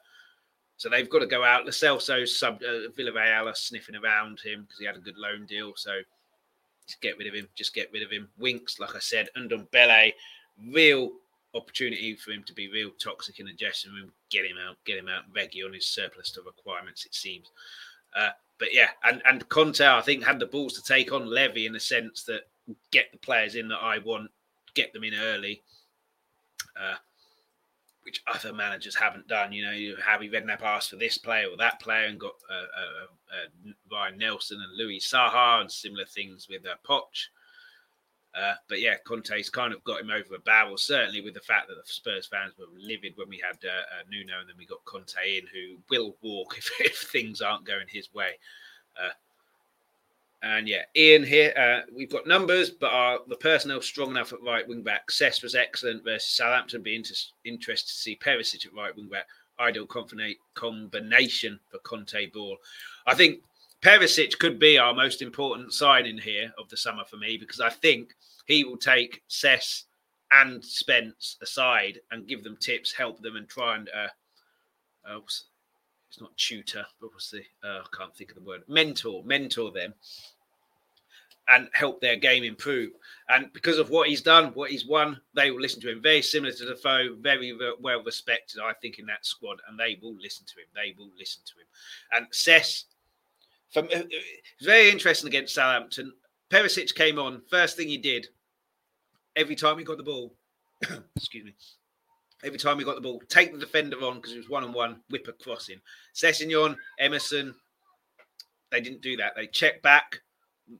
so 0.76 0.88
they've 0.88 1.10
got 1.10 1.20
to 1.20 1.26
go 1.26 1.42
out. 1.42 1.64
Lo 1.64 1.70
Celso, 1.70 2.26
sub 2.26 2.62
uh, 2.62 2.88
Villarreal 2.96 3.50
are 3.50 3.54
sniffing 3.54 3.96
around 3.96 4.38
him 4.40 4.62
because 4.62 4.78
he 4.78 4.86
had 4.86 4.96
a 4.96 5.00
good 5.00 5.18
loan 5.18 5.46
deal. 5.46 5.72
So 5.76 6.00
just 6.86 7.00
get 7.00 7.18
rid 7.18 7.26
of 7.26 7.34
him. 7.34 7.48
Just 7.56 7.74
get 7.74 7.90
rid 7.92 8.02
of 8.02 8.10
him. 8.10 8.28
Winks, 8.38 8.78
like 8.78 8.94
I 8.94 9.00
said, 9.00 9.28
and 9.34 9.50
Ndombele, 9.50 10.12
real 10.70 11.10
opportunity 11.54 12.16
for 12.16 12.32
him 12.32 12.42
to 12.44 12.52
be 12.52 12.70
real 12.70 12.90
toxic 12.98 13.40
in 13.40 13.46
the 13.46 13.52
dressing 13.52 13.92
room. 13.92 14.12
Get 14.30 14.44
him 14.44 14.56
out, 14.66 14.76
get 14.84 14.98
him 14.98 15.08
out. 15.08 15.32
Reguilon 15.32 15.74
his 15.74 15.86
surplus 15.86 16.30
to 16.32 16.42
requirements, 16.42 17.06
it 17.06 17.14
seems. 17.14 17.50
Uh, 18.16 18.30
but 18.58 18.72
yeah, 18.72 18.88
and 19.04 19.22
and 19.26 19.48
Conte, 19.48 19.80
I 19.80 20.00
think, 20.00 20.24
had 20.24 20.38
the 20.38 20.46
balls 20.46 20.74
to 20.74 20.82
take 20.82 21.12
on 21.12 21.26
Levy 21.26 21.66
in 21.66 21.72
the 21.72 21.80
sense 21.80 22.22
that 22.24 22.42
get 22.90 23.10
the 23.12 23.18
players 23.18 23.56
in 23.56 23.68
that 23.68 23.82
I 23.82 23.98
want, 23.98 24.30
get 24.74 24.92
them 24.92 25.04
in 25.04 25.14
early, 25.14 25.62
uh, 26.80 26.94
which 28.04 28.22
other 28.26 28.52
managers 28.52 28.94
haven't 28.94 29.28
done. 29.28 29.52
You 29.52 29.64
know, 29.64 29.72
you 29.72 29.96
Harry 29.96 30.30
Redknapp 30.30 30.62
asked 30.62 30.90
for 30.90 30.96
this 30.96 31.18
player 31.18 31.48
or 31.48 31.56
that 31.56 31.80
player 31.80 32.06
and 32.06 32.20
got 32.20 32.34
uh, 32.50 32.54
uh, 32.54 33.06
uh 33.34 33.72
Ryan 33.90 34.18
Nelsen 34.18 34.60
and 34.62 34.76
Louis 34.76 35.00
Saha 35.00 35.60
and 35.60 35.70
similar 35.70 36.04
things 36.04 36.46
with 36.48 36.64
uh, 36.66 36.76
Poch. 36.88 37.28
Uh, 38.34 38.54
but 38.68 38.80
yeah, 38.80 38.96
Conte's 39.04 39.48
kind 39.48 39.72
of 39.72 39.82
got 39.84 40.00
him 40.00 40.10
over 40.10 40.34
a 40.34 40.40
barrel, 40.40 40.76
certainly 40.76 41.20
with 41.20 41.34
the 41.34 41.40
fact 41.40 41.68
that 41.68 41.76
the 41.76 41.82
Spurs 41.84 42.26
fans 42.26 42.52
were 42.58 42.66
livid 42.76 43.12
when 43.16 43.28
we 43.28 43.38
had 43.38 43.56
uh, 43.64 43.70
uh, 43.70 44.02
Nuno 44.10 44.40
and 44.40 44.48
then 44.48 44.56
we 44.58 44.66
got 44.66 44.84
Conte 44.84 45.14
in, 45.24 45.44
who 45.52 45.76
will 45.88 46.16
walk 46.20 46.56
if, 46.58 46.70
if 46.80 46.96
things 46.96 47.40
aren't 47.40 47.66
going 47.66 47.86
his 47.88 48.12
way. 48.12 48.32
Uh, 49.00 49.10
and 50.42 50.68
yeah, 50.68 50.82
Ian 50.94 51.24
here, 51.24 51.54
uh, 51.56 51.90
we've 51.94 52.10
got 52.10 52.26
numbers, 52.26 52.70
but 52.70 52.92
are 52.92 53.20
the 53.28 53.36
personnel 53.36 53.80
strong 53.80 54.10
enough 54.10 54.32
at 54.32 54.42
right 54.42 54.66
wing 54.68 54.82
back? 54.82 55.10
Cess 55.10 55.42
was 55.42 55.54
excellent 55.54 56.04
versus 56.04 56.36
Southampton. 56.36 56.82
Be 56.82 56.96
inter- 56.96 57.14
interested 57.44 57.88
to 57.88 57.94
see 57.94 58.18
Perisic 58.22 58.66
at 58.66 58.74
right 58.74 58.94
wing 58.94 59.08
back. 59.08 59.26
Ideal 59.58 59.86
combination 59.86 61.60
for 61.70 61.78
Conte 61.78 62.26
ball. 62.26 62.58
I 63.06 63.14
think 63.14 63.40
Perisic 63.84 64.38
could 64.38 64.58
be 64.58 64.78
our 64.78 64.94
most 64.94 65.20
important 65.20 65.74
signing 65.74 66.16
here 66.16 66.50
of 66.58 66.70
the 66.70 66.76
summer 66.76 67.04
for 67.04 67.18
me 67.18 67.36
because 67.36 67.60
I 67.60 67.68
think 67.68 68.14
he 68.46 68.64
will 68.64 68.78
take 68.78 69.22
Cess 69.28 69.84
and 70.32 70.64
Spence 70.64 71.36
aside 71.42 72.00
and 72.10 72.26
give 72.26 72.42
them 72.42 72.56
tips, 72.56 72.94
help 72.94 73.20
them, 73.20 73.36
and 73.36 73.46
try 73.46 73.76
and 73.76 73.90
uh, 73.94 74.08
uh 75.06 75.18
it's 75.26 76.18
not 76.18 76.34
tutor, 76.38 76.86
but 76.98 77.12
what's 77.12 77.30
the 77.30 77.42
uh, 77.62 77.80
I 77.82 77.96
can't 77.96 78.16
think 78.16 78.30
of 78.30 78.36
the 78.36 78.48
word 78.48 78.62
mentor, 78.68 79.22
mentor 79.22 79.70
them 79.70 79.92
and 81.48 81.68
help 81.74 82.00
their 82.00 82.16
game 82.16 82.42
improve. 82.42 82.92
And 83.28 83.52
because 83.52 83.78
of 83.78 83.90
what 83.90 84.08
he's 84.08 84.22
done, 84.22 84.46
what 84.54 84.70
he's 84.70 84.86
won, 84.86 85.20
they 85.34 85.50
will 85.50 85.60
listen 85.60 85.82
to 85.82 85.90
him. 85.90 86.00
Very 86.00 86.22
similar 86.22 86.54
to 86.54 86.64
Defoe, 86.64 87.16
very 87.20 87.54
well 87.80 88.02
respected, 88.02 88.62
I 88.62 88.72
think, 88.80 88.98
in 88.98 89.04
that 89.06 89.26
squad, 89.26 89.60
and 89.68 89.78
they 89.78 89.98
will 90.00 90.14
listen 90.14 90.46
to 90.46 90.54
him. 90.54 90.68
They 90.74 90.94
will 90.96 91.10
listen 91.18 91.42
to 91.44 91.52
him. 91.60 91.66
And 92.12 92.26
Cess 92.32 92.86
from, 93.72 93.88
very 94.62 94.90
interesting 94.90 95.28
against 95.28 95.54
Southampton. 95.54 96.12
Perisic 96.50 96.94
came 96.94 97.18
on. 97.18 97.42
First 97.48 97.76
thing 97.76 97.88
he 97.88 97.98
did, 97.98 98.28
every 99.36 99.56
time 99.56 99.78
he 99.78 99.84
got 99.84 99.96
the 99.96 100.02
ball, 100.02 100.34
excuse 101.16 101.44
me, 101.44 101.54
every 102.44 102.58
time 102.58 102.78
he 102.78 102.84
got 102.84 102.94
the 102.94 103.00
ball, 103.00 103.20
take 103.28 103.52
the 103.52 103.58
defender 103.58 103.96
on 103.98 104.16
because 104.16 104.32
it 104.32 104.38
was 104.38 104.48
one 104.48 104.64
on 104.64 104.72
one, 104.72 105.00
whip 105.10 105.26
a 105.28 105.32
crossing. 105.32 105.80
Sessegnon, 106.14 106.76
Emerson, 106.98 107.54
they 108.70 108.80
didn't 108.80 109.02
do 109.02 109.16
that. 109.16 109.34
They 109.36 109.46
checked 109.46 109.82
back. 109.82 110.20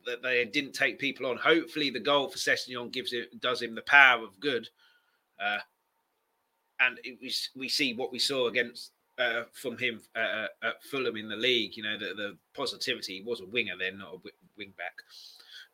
That 0.06 0.22
they 0.22 0.46
didn't 0.46 0.72
take 0.72 0.98
people 0.98 1.26
on. 1.26 1.36
Hopefully, 1.36 1.90
the 1.90 2.00
goal 2.00 2.30
for 2.30 2.38
Sessegnon 2.38 2.90
gives 2.90 3.12
it 3.12 3.38
does 3.40 3.60
him 3.60 3.74
the 3.74 3.82
power 3.82 4.24
of 4.24 4.40
good. 4.40 4.66
Uh, 5.38 5.58
and 6.80 6.98
it, 7.04 7.18
we 7.20 7.30
we 7.54 7.68
see 7.68 7.92
what 7.92 8.10
we 8.10 8.18
saw 8.18 8.48
against 8.48 8.92
uh, 9.18 9.42
from 9.52 9.78
him 9.78 10.00
uh, 10.16 10.18
uh, 10.18 10.46
at 10.62 10.82
Fulham 10.82 11.16
in 11.16 11.28
the 11.28 11.36
league. 11.36 11.76
You 11.76 11.82
know, 11.82 11.98
the, 11.98 12.14
the 12.14 12.36
positivity. 12.54 13.18
He 13.18 13.22
was 13.22 13.40
a 13.40 13.46
winger 13.46 13.74
then, 13.78 13.98
not 13.98 14.14
a 14.14 14.18
wing 14.56 14.72
back. 14.76 14.94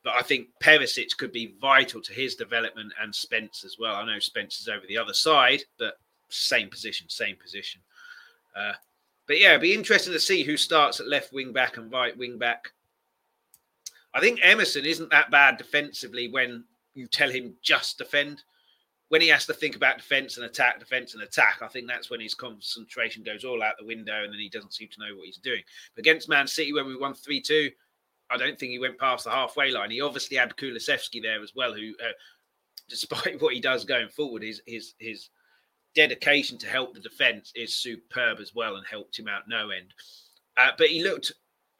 But 0.02 0.14
I 0.14 0.22
think 0.22 0.48
Perisic 0.62 1.16
could 1.18 1.32
be 1.32 1.54
vital 1.60 2.00
to 2.00 2.12
his 2.12 2.34
development 2.34 2.92
and 3.00 3.14
Spence 3.14 3.64
as 3.64 3.76
well. 3.78 3.96
I 3.96 4.06
know 4.06 4.18
Spence 4.18 4.60
is 4.60 4.68
over 4.68 4.86
the 4.86 4.96
other 4.96 5.12
side, 5.12 5.62
but 5.78 5.98
same 6.30 6.70
position, 6.70 7.08
same 7.08 7.36
position. 7.36 7.80
Uh, 8.56 8.72
but 9.26 9.38
yeah, 9.38 9.50
it'd 9.50 9.60
be 9.60 9.74
interesting 9.74 10.12
to 10.12 10.20
see 10.20 10.42
who 10.42 10.56
starts 10.56 11.00
at 11.00 11.08
left 11.08 11.32
wing 11.32 11.52
back 11.52 11.76
and 11.76 11.92
right 11.92 12.16
wing 12.16 12.38
back. 12.38 12.72
I 14.14 14.20
think 14.20 14.40
Emerson 14.42 14.84
isn't 14.84 15.10
that 15.10 15.30
bad 15.30 15.56
defensively 15.56 16.28
when 16.28 16.64
you 16.94 17.06
tell 17.06 17.30
him 17.30 17.54
just 17.62 17.98
defend. 17.98 18.42
When 19.10 19.20
he 19.20 19.26
has 19.26 19.44
to 19.44 19.52
think 19.52 19.74
about 19.74 19.98
defense 19.98 20.36
and 20.36 20.46
attack, 20.46 20.78
defense 20.78 21.14
and 21.14 21.22
attack, 21.24 21.58
I 21.62 21.66
think 21.66 21.88
that's 21.88 22.10
when 22.10 22.20
his 22.20 22.32
concentration 22.32 23.24
goes 23.24 23.44
all 23.44 23.60
out 23.60 23.74
the 23.76 23.84
window 23.84 24.22
and 24.22 24.32
then 24.32 24.38
he 24.38 24.48
doesn't 24.48 24.72
seem 24.72 24.88
to 24.88 25.00
know 25.00 25.16
what 25.16 25.26
he's 25.26 25.36
doing. 25.36 25.62
But 25.96 26.02
against 26.02 26.28
Man 26.28 26.46
City, 26.46 26.72
when 26.72 26.86
we 26.86 26.96
won 26.96 27.14
3 27.14 27.40
2, 27.40 27.70
I 28.30 28.36
don't 28.36 28.56
think 28.56 28.70
he 28.70 28.78
went 28.78 29.00
past 29.00 29.24
the 29.24 29.32
halfway 29.32 29.72
line. 29.72 29.90
He 29.90 30.00
obviously 30.00 30.36
had 30.36 30.54
Kulusevski 30.54 31.20
there 31.20 31.42
as 31.42 31.56
well, 31.56 31.74
who, 31.74 31.92
uh, 32.00 32.12
despite 32.88 33.42
what 33.42 33.52
he 33.52 33.60
does 33.60 33.84
going 33.84 34.08
forward, 34.08 34.44
his, 34.44 34.62
his, 34.64 34.94
his 35.00 35.28
dedication 35.96 36.56
to 36.58 36.68
help 36.68 36.94
the 36.94 37.00
defense 37.00 37.50
is 37.56 37.74
superb 37.74 38.38
as 38.38 38.54
well 38.54 38.76
and 38.76 38.86
helped 38.86 39.18
him 39.18 39.26
out 39.26 39.48
no 39.48 39.70
end. 39.70 39.92
Uh, 40.56 40.70
but 40.78 40.86
he 40.86 41.02
looked 41.02 41.32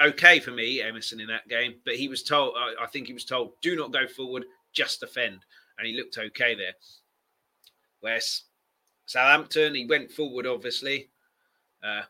okay 0.03 0.41
for 0.41 0.51
me, 0.51 0.83
Emerson, 0.83 1.21
in 1.21 1.29
that 1.29 1.47
game. 1.47 1.75
But 1.85 1.95
he 1.95 2.09
was 2.09 2.25
told, 2.25 2.55
I, 2.59 2.83
I 2.83 2.87
think 2.89 3.07
he 3.07 3.13
was 3.13 3.25
told, 3.25 3.53
do 3.63 3.77
not 3.77 3.93
go 3.93 4.09
forward, 4.09 4.47
just 4.73 4.99
defend. 4.99 5.45
And 5.79 5.87
he 5.87 5.97
looked 5.97 6.19
okay 6.19 6.57
there. 6.57 6.73
Whereas 8.01 8.43
Southampton, 9.07 9.75
he 9.75 9.87
went 9.87 10.11
forward, 10.11 10.47
obviously, 10.47 11.11
uh, 11.83 12.03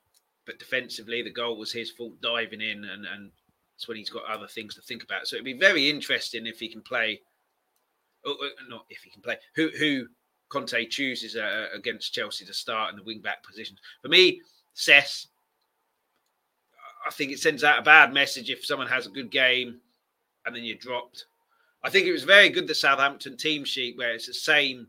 but 0.46 0.58
defensively, 0.58 1.22
the 1.22 1.30
goal 1.30 1.56
was 1.56 1.72
his 1.72 1.90
fault 1.90 2.20
diving 2.20 2.60
in, 2.60 2.84
and, 2.84 3.06
and 3.06 3.30
it's 3.76 3.88
when 3.88 3.96
he's 3.96 4.10
got 4.10 4.24
other 4.24 4.46
things 4.46 4.74
to 4.74 4.82
think 4.82 5.02
about. 5.02 5.26
So 5.26 5.36
it'd 5.36 5.44
be 5.44 5.52
very 5.52 5.88
interesting 5.88 6.46
if 6.46 6.58
he 6.58 6.68
can 6.68 6.82
play, 6.82 7.20
or, 8.24 8.32
or 8.32 8.50
not 8.68 8.84
if 8.90 9.02
he 9.02 9.10
can 9.10 9.22
play, 9.22 9.38
who 9.54 9.70
who 9.78 10.06
Conte 10.50 10.86
chooses 10.86 11.36
uh, 11.36 11.68
against 11.74 12.12
Chelsea 12.12 12.44
to 12.44 12.52
start 12.52 12.90
in 12.90 12.96
the 12.96 13.04
wing 13.04 13.20
back 13.20 13.42
position. 13.44 13.76
For 14.02 14.08
me, 14.08 14.40
Cess, 14.74 15.28
I 17.06 17.10
think 17.10 17.32
it 17.32 17.38
sends 17.38 17.64
out 17.64 17.78
a 17.78 17.82
bad 17.82 18.12
message 18.12 18.50
if 18.50 18.66
someone 18.66 18.88
has 18.88 19.06
a 19.06 19.10
good 19.10 19.30
game 19.30 19.80
and 20.44 20.54
then 20.54 20.64
you're 20.64 20.76
dropped. 20.76 21.26
I 21.82 21.90
think 21.90 22.06
it 22.06 22.12
was 22.12 22.24
very 22.24 22.50
good 22.50 22.66
the 22.66 22.74
Southampton 22.74 23.36
team 23.36 23.64
sheet 23.64 23.96
where 23.96 24.12
it's 24.12 24.26
the 24.26 24.34
same 24.34 24.88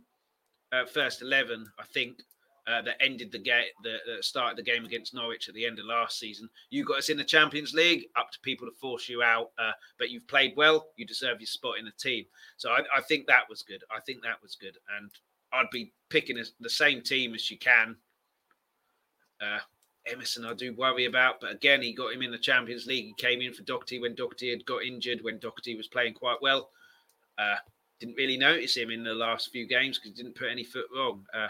uh, 0.72 0.86
first 0.86 1.22
eleven, 1.22 1.66
I 1.80 1.84
think, 1.84 2.22
uh, 2.68 2.82
that 2.84 3.02
ended 3.02 3.32
the 3.32 3.40
game, 3.40 3.66
the, 3.84 3.98
the 4.06 4.22
start 4.22 4.52
of 4.52 4.58
the 4.58 4.64
game 4.64 4.86
against 4.86 5.14
Norwich 5.14 5.50
at 5.50 5.56
the 5.56 5.66
end 5.66 5.80
of 5.80 5.86
last 5.86 6.20
season. 6.20 6.50
You 6.70 6.86
got 6.86 7.00
us 7.00 7.10
in 7.10 7.18
the 7.18 7.24
Champions 7.24 7.74
League, 7.74 8.06
up 8.16 8.32
to 8.32 8.40
people 8.42 8.68
to 8.68 8.74
force 8.74 9.10
you 9.10 9.24
out, 9.24 9.52
uh, 9.58 9.72
but 9.98 10.10
you've 10.10 10.28
played 10.28 10.54
well. 10.56 10.88
You 10.96 11.06
deserve 11.06 11.40
your 11.40 11.48
spot 11.48 11.80
in 11.80 11.86
the 11.86 11.92
team. 11.92 12.26
So 12.58 12.70
I, 12.70 12.82
I, 12.96 13.02
think 13.02 13.26
that 13.28 13.50
was 13.50 13.64
good. 13.64 13.84
I 13.96 14.00
think 14.02 14.22
that 14.24 14.42
was 14.42 14.56
good, 14.56 14.78
and 14.98 15.10
I'd 15.52 15.72
be 15.72 15.92
picking 16.10 16.38
a, 16.38 16.44
the 16.60 16.70
same 16.70 17.02
team 17.02 17.34
as 17.34 17.50
you 17.50 17.58
can. 17.58 17.96
Uh, 19.42 19.60
Emerson, 20.08 20.46
I 20.46 20.54
do 20.54 20.74
worry 20.74 21.06
about, 21.06 21.42
but 21.42 21.52
again, 21.52 21.82
he 21.82 21.94
got 21.94 22.14
him 22.14 22.22
in 22.22 22.32
the 22.32 22.38
Champions 22.38 22.86
League. 22.86 23.06
He 23.06 23.14
came 23.14 23.42
in 23.42 23.54
for 23.54 23.64
Doherty 23.64 24.00
when 24.00 24.16
Doherty 24.16 24.52
had 24.52 24.66
got 24.66 24.84
injured, 24.84 25.24
when 25.24 25.40
Doherty 25.40 25.76
was 25.76 25.88
playing 25.88 26.14
quite 26.14 26.42
well. 26.42 26.70
Didn't 28.02 28.16
really 28.16 28.36
notice 28.38 28.76
him 28.76 28.90
in 28.90 29.04
the 29.04 29.14
last 29.14 29.52
few 29.52 29.68
games 29.68 30.00
because 30.00 30.18
he 30.18 30.24
didn't 30.24 30.36
put 30.36 30.50
any 30.50 30.64
foot 30.64 30.88
wrong. 30.96 31.24
Uh, 31.32 31.50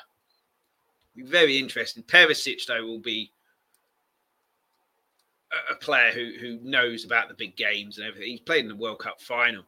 very 1.15 1.57
interesting. 1.57 2.03
Perisic, 2.03 2.65
though, 2.65 2.85
will 2.85 2.99
be 2.99 3.31
a, 5.53 5.73
a, 5.73 5.77
player 5.77 6.11
who 6.11 6.33
who 6.41 6.59
knows 6.61 7.05
about 7.05 7.29
the 7.29 7.35
big 7.35 7.55
games 7.55 7.97
and 7.97 8.05
everything. 8.05 8.31
He's 8.31 8.41
played 8.41 8.65
in 8.65 8.67
the 8.67 8.75
World 8.75 8.99
Cup 8.99 9.21
final. 9.21 9.63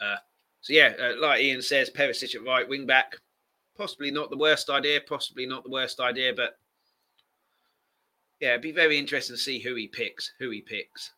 Uh, 0.00 0.16
so, 0.62 0.72
yeah, 0.72 0.94
uh, 1.00 1.12
like 1.20 1.42
Ian 1.42 1.62
says, 1.62 1.90
Perisic 1.90 2.34
at 2.34 2.44
right 2.44 2.68
wing 2.68 2.86
back. 2.86 3.16
Possibly 3.76 4.10
not 4.10 4.28
the 4.28 4.36
worst 4.36 4.68
idea. 4.68 5.00
Possibly 5.00 5.46
not 5.46 5.62
the 5.62 5.70
worst 5.70 6.00
idea, 6.00 6.32
but 6.34 6.58
yeah, 8.40 8.50
it'd 8.50 8.62
be 8.62 8.72
very 8.72 8.98
interesting 8.98 9.36
to 9.36 9.40
see 9.40 9.60
who 9.60 9.76
he 9.76 9.86
picks. 9.86 10.32
Who 10.40 10.50
he 10.50 10.60
picks. 10.60 11.12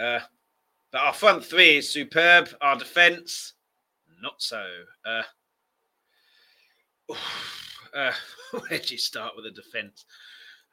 Uh, 0.00 0.20
but 0.92 1.00
our 1.00 1.12
front 1.12 1.44
three 1.44 1.78
is 1.78 1.90
superb. 1.90 2.48
Our 2.60 2.76
defence, 2.76 3.54
not 4.22 4.40
so. 4.42 4.64
Uh, 5.04 5.22
uh, 7.94 8.12
where 8.68 8.78
do 8.78 8.94
you 8.94 8.98
start 8.98 9.34
with 9.36 9.44
the 9.44 9.50
defence? 9.50 10.04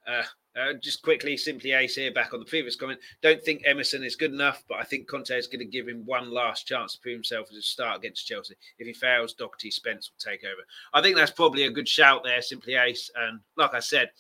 Uh, 0.08 0.24
uh, 0.56 0.74
just 0.82 1.02
quickly, 1.02 1.36
simply 1.36 1.72
ace 1.72 1.96
here 1.96 2.14
back 2.14 2.34
on 2.34 2.40
the 2.40 2.46
previous 2.46 2.76
comment. 2.76 3.00
Don't 3.22 3.44
think 3.44 3.64
Emerson 3.66 4.04
is 4.04 4.16
good 4.16 4.32
enough, 4.32 4.64
but 4.70 4.78
I 4.78 4.84
think 4.84 5.08
Conte 5.08 5.32
is 5.32 5.48
going 5.48 5.60
to 5.60 5.66
give 5.66 5.88
him 5.88 6.06
one 6.06 6.32
last 6.32 6.66
chance 6.68 6.94
to 6.94 7.00
prove 7.02 7.16
himself 7.16 7.48
as 7.52 7.58
a 7.58 7.62
start 7.62 7.98
against 7.98 8.28
Chelsea. 8.28 8.56
If 8.78 8.88
he 8.88 8.94
fails, 8.94 9.34
Doherty 9.34 9.72
Spence 9.72 10.10
will 10.10 10.32
take 10.32 10.46
over. 10.46 10.62
I 10.94 11.02
think 11.02 11.18
that's 11.18 11.32
probably 11.32 11.64
a 11.64 11.72
good 11.72 11.88
shout 11.88 12.24
there, 12.24 12.42
simply 12.42 12.76
ace. 12.76 13.10
And 13.16 13.40
like 13.58 13.74
I 13.74 13.80
said, 13.80 14.12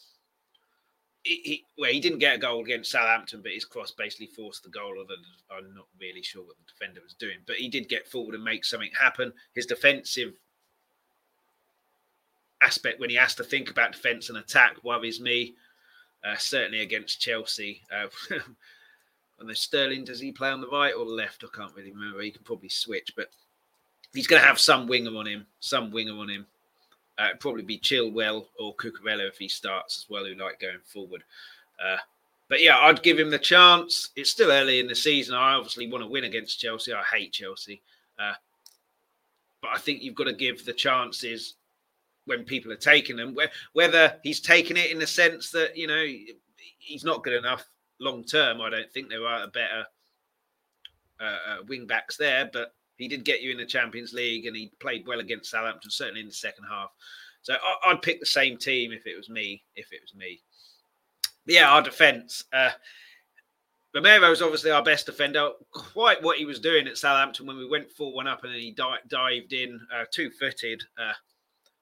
he, 1.26 1.66
well, 1.78 1.92
he 1.92 2.00
didn't 2.00 2.20
get 2.20 2.36
a 2.36 2.40
goal 2.40 2.62
against 2.62 2.92
Southampton, 2.92 3.42
but 3.42 3.52
his 3.52 3.66
cross 3.66 3.92
basically 3.92 4.28
forced 4.28 4.64
the 4.64 4.70
goal. 4.70 4.94
Although 4.98 5.16
I'm 5.52 5.74
not 5.74 5.88
really 6.00 6.22
sure 6.22 6.44
what 6.44 6.56
the 6.58 6.72
defender 6.72 7.02
was 7.04 7.16
doing, 7.16 7.38
but 7.48 7.56
he 7.56 7.68
did 7.68 7.90
get 7.90 8.08
forward 8.08 8.36
and 8.36 8.44
make 8.44 8.64
something 8.64 8.92
happen. 8.98 9.34
His 9.56 9.66
defensive 9.66 10.34
aspect, 12.62 13.00
when 13.00 13.10
he 13.10 13.16
has 13.16 13.34
to 13.36 13.44
think 13.44 13.72
about 13.72 13.94
defence 13.94 14.30
and 14.30 14.38
attack, 14.38 14.84
worries 14.84 15.20
me. 15.20 15.56
Uh, 16.24 16.36
certainly 16.38 16.82
against 16.82 17.22
Chelsea. 17.22 17.82
Uh, 17.92 18.08
and 19.40 19.48
then 19.48 19.56
Sterling, 19.56 20.06
does 20.06 20.20
he 20.20 20.32
play 20.32 20.50
on 20.50 20.62
the 20.62 20.68
right 20.68 20.94
or 20.96 21.06
left? 21.06 21.44
I 21.44 21.56
can't 21.56 21.76
really 21.76 21.92
remember. 21.92 22.22
He 22.22 22.32
can 22.32 22.44
probably 22.44 22.70
switch, 22.70 23.14
but 23.16 23.30
he's 24.14 24.26
going 24.26 24.42
to 24.42 24.48
have 24.48 24.60
some 24.60 24.88
winger 24.88 25.16
on 25.16 25.28
him. 25.28 25.46
Some 25.60 25.92
winger 25.92 26.14
on 26.14 26.30
him. 26.30 26.48
Uh, 27.18 27.30
probably 27.40 27.64
be 27.64 27.80
Chilwell 27.80 28.46
or 28.60 28.76
Cucurella 28.76 29.28
if 29.28 29.38
he 29.38 29.48
starts 29.48 29.98
as 29.98 30.10
well, 30.10 30.26
who 30.26 30.36
like 30.36 30.60
going 30.60 30.80
forward. 30.84 31.24
Uh, 31.84 31.98
but 32.50 32.62
yeah, 32.62 32.78
I'd 32.78 33.04
give 33.04 33.18
him 33.18 33.30
the 33.30 33.40
chance. 33.40 34.10
It's 34.16 34.30
still 34.30 34.52
early 34.52 34.80
in 34.80 34.88
the 34.88 34.96
season. 34.96 35.36
I 35.36 35.54
obviously 35.54 35.90
want 35.90 36.04
to 36.04 36.10
win 36.10 36.26
against 36.26 36.60
Chelsea. 36.60 36.94
I 36.94 37.04
hate 37.04 37.32
Chelsea. 37.32 37.82
Uh, 38.20 38.34
but 39.62 39.72
I 39.74 39.78
think 39.78 40.02
you've 40.02 40.16
got 40.16 40.26
to 40.26 40.34
give 40.34 40.64
the 40.64 40.74
chances 40.74 41.56
when 42.26 42.44
people 42.44 42.72
are 42.72 42.78
taking 42.78 43.16
them. 43.16 43.36
Whether 43.74 44.20
he's 44.22 44.40
taking 44.42 44.78
it 44.78 44.92
in 44.92 45.00
the 45.00 45.08
sense 45.08 45.52
that, 45.52 45.76
you 45.76 45.88
know, 45.88 46.06
he's 46.78 47.04
not 47.04 47.24
good 47.24 47.34
enough 47.34 47.66
long 48.00 48.24
term, 48.24 48.62
I 48.62 48.70
don't 48.70 48.92
think 48.92 49.10
there 49.10 49.26
are 49.26 49.48
better 49.48 49.86
uh, 51.20 51.24
uh, 51.24 51.58
wing 51.68 51.88
backs 51.88 52.18
there. 52.18 52.50
But 52.52 52.74
he 52.98 53.08
did 53.08 53.26
get 53.26 53.42
you 53.42 53.52
in 53.52 53.58
the 53.58 53.66
Champions 53.66 54.14
League 54.14 54.46
and 54.46 54.56
he 54.56 54.72
played 54.80 55.08
well 55.08 55.20
against 55.20 55.52
Southampton, 55.52 55.92
certainly 55.92 56.22
in 56.22 56.28
the 56.28 56.34
second 56.34 56.66
half. 56.70 56.92
So 57.42 57.54
I, 57.54 57.94
would 57.94 58.02
pick 58.02 58.20
the 58.20 58.26
same 58.26 58.58
team 58.58 58.92
if 58.92 59.06
it 59.06 59.16
was 59.16 59.30
me. 59.30 59.64
If 59.76 59.94
it 59.94 60.02
was 60.02 60.16
me. 60.16 60.42
But 61.46 61.56
yeah, 61.56 61.70
our 61.70 61.82
defence. 61.82 62.44
Uh, 62.52 62.72
Romero's 63.94 64.42
obviously 64.42 64.72
our 64.72 64.84
best 64.84 65.06
defender. 65.06 65.52
Quite 65.72 66.22
what 66.24 66.38
he 66.38 66.46
was 66.46 66.60
doing 66.60 66.88
at 66.88 66.98
Southampton 66.98 67.46
when 67.46 67.58
we 67.58 67.68
went 67.68 67.92
4 67.92 68.14
1 68.14 68.28
up 68.28 68.44
and 68.44 68.54
then 68.54 68.60
he 68.60 68.72
di- 68.72 68.98
dived 69.08 69.54
in 69.54 69.80
uh, 69.94 70.06
two 70.12 70.30
footed. 70.32 70.84
Uh, 70.98 71.14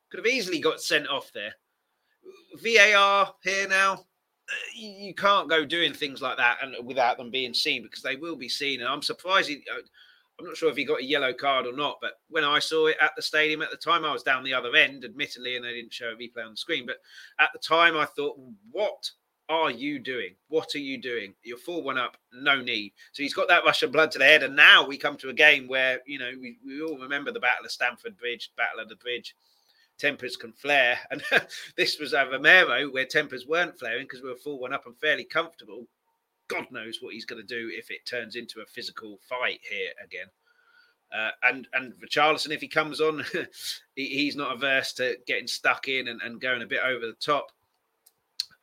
could 0.09 0.23
have 0.23 0.33
easily 0.33 0.59
got 0.59 0.81
sent 0.81 1.07
off 1.07 1.31
there. 1.33 1.53
VAR 2.61 3.33
here 3.43 3.67
now. 3.67 3.93
Uh, 3.93 4.75
you 4.75 5.15
can't 5.15 5.49
go 5.49 5.65
doing 5.65 5.93
things 5.93 6.21
like 6.21 6.37
that 6.37 6.57
and 6.61 6.75
without 6.85 7.17
them 7.17 7.31
being 7.31 7.53
seen 7.53 7.81
because 7.81 8.03
they 8.03 8.15
will 8.15 8.35
be 8.35 8.49
seen. 8.49 8.81
And 8.81 8.89
I'm 8.89 9.01
surprised 9.01 9.49
he, 9.49 9.63
uh, 9.73 9.81
I'm 10.39 10.45
not 10.45 10.57
sure 10.57 10.69
if 10.69 10.77
he 10.77 10.83
got 10.83 11.01
a 11.01 11.05
yellow 11.05 11.33
card 11.33 11.67
or 11.67 11.73
not, 11.73 11.99
but 12.01 12.13
when 12.29 12.43
I 12.43 12.59
saw 12.59 12.87
it 12.87 12.97
at 12.99 13.11
the 13.15 13.21
stadium 13.21 13.61
at 13.61 13.69
the 13.69 13.77
time, 13.77 14.03
I 14.03 14.11
was 14.11 14.23
down 14.23 14.43
the 14.43 14.53
other 14.53 14.75
end, 14.75 15.05
admittedly, 15.05 15.55
and 15.55 15.63
they 15.63 15.73
didn't 15.73 15.93
show 15.93 16.09
a 16.09 16.15
replay 16.15 16.45
on 16.45 16.51
the 16.51 16.57
screen. 16.57 16.85
But 16.85 16.97
at 17.39 17.51
the 17.53 17.59
time, 17.59 17.95
I 17.95 18.05
thought, 18.05 18.39
what 18.71 19.11
are 19.49 19.69
you 19.69 19.99
doing? 19.99 20.35
What 20.47 20.73
are 20.75 20.79
you 20.79 20.97
doing? 20.99 21.35
You're 21.43 21.57
4 21.57 21.83
1 21.83 21.97
up, 21.97 22.17
no 22.33 22.61
need. 22.61 22.93
So 23.11 23.21
he's 23.23 23.33
got 23.33 23.47
that 23.49 23.65
rush 23.65 23.83
of 23.83 23.91
blood 23.91 24.11
to 24.11 24.19
the 24.19 24.25
head. 24.25 24.43
And 24.43 24.55
now 24.55 24.85
we 24.85 24.97
come 24.97 25.17
to 25.17 25.29
a 25.29 25.33
game 25.33 25.67
where, 25.67 25.99
you 26.07 26.17
know, 26.17 26.31
we, 26.39 26.57
we 26.65 26.81
all 26.81 26.97
remember 26.97 27.31
the 27.31 27.39
Battle 27.39 27.65
of 27.65 27.71
Stamford 27.71 28.17
Bridge, 28.17 28.51
Battle 28.57 28.79
of 28.79 28.89
the 28.89 28.95
Bridge. 28.95 29.35
Tempers 29.99 30.35
can 30.35 30.53
flare. 30.53 30.97
And 31.11 31.21
this 31.77 31.99
was 31.99 32.13
a 32.13 32.25
Romero 32.25 32.85
where 32.89 33.05
tempers 33.05 33.45
weren't 33.45 33.77
flaring 33.77 34.05
because 34.05 34.23
we 34.23 34.29
were 34.29 34.35
4 34.35 34.57
1 34.59 34.73
up 34.73 34.85
and 34.87 34.97
fairly 34.97 35.25
comfortable. 35.25 35.85
God 36.47 36.65
knows 36.71 36.99
what 37.01 37.13
he's 37.13 37.25
going 37.25 37.41
to 37.41 37.47
do 37.47 37.71
if 37.73 37.89
it 37.89 38.05
turns 38.05 38.35
into 38.35 38.61
a 38.61 38.65
physical 38.65 39.19
fight 39.27 39.59
here 39.69 39.91
again. 40.03 40.27
Uh, 41.13 41.29
and 41.43 41.67
and 41.73 41.93
Richarlison, 42.03 42.51
if 42.51 42.61
he 42.61 42.67
comes 42.67 42.99
on, 42.99 43.23
he, 43.95 44.07
he's 44.07 44.35
not 44.35 44.53
averse 44.53 44.93
to 44.93 45.17
getting 45.27 45.47
stuck 45.47 45.87
in 45.87 46.07
and, 46.07 46.21
and 46.21 46.41
going 46.41 46.61
a 46.61 46.67
bit 46.67 46.81
over 46.83 47.05
the 47.05 47.13
top. 47.13 47.51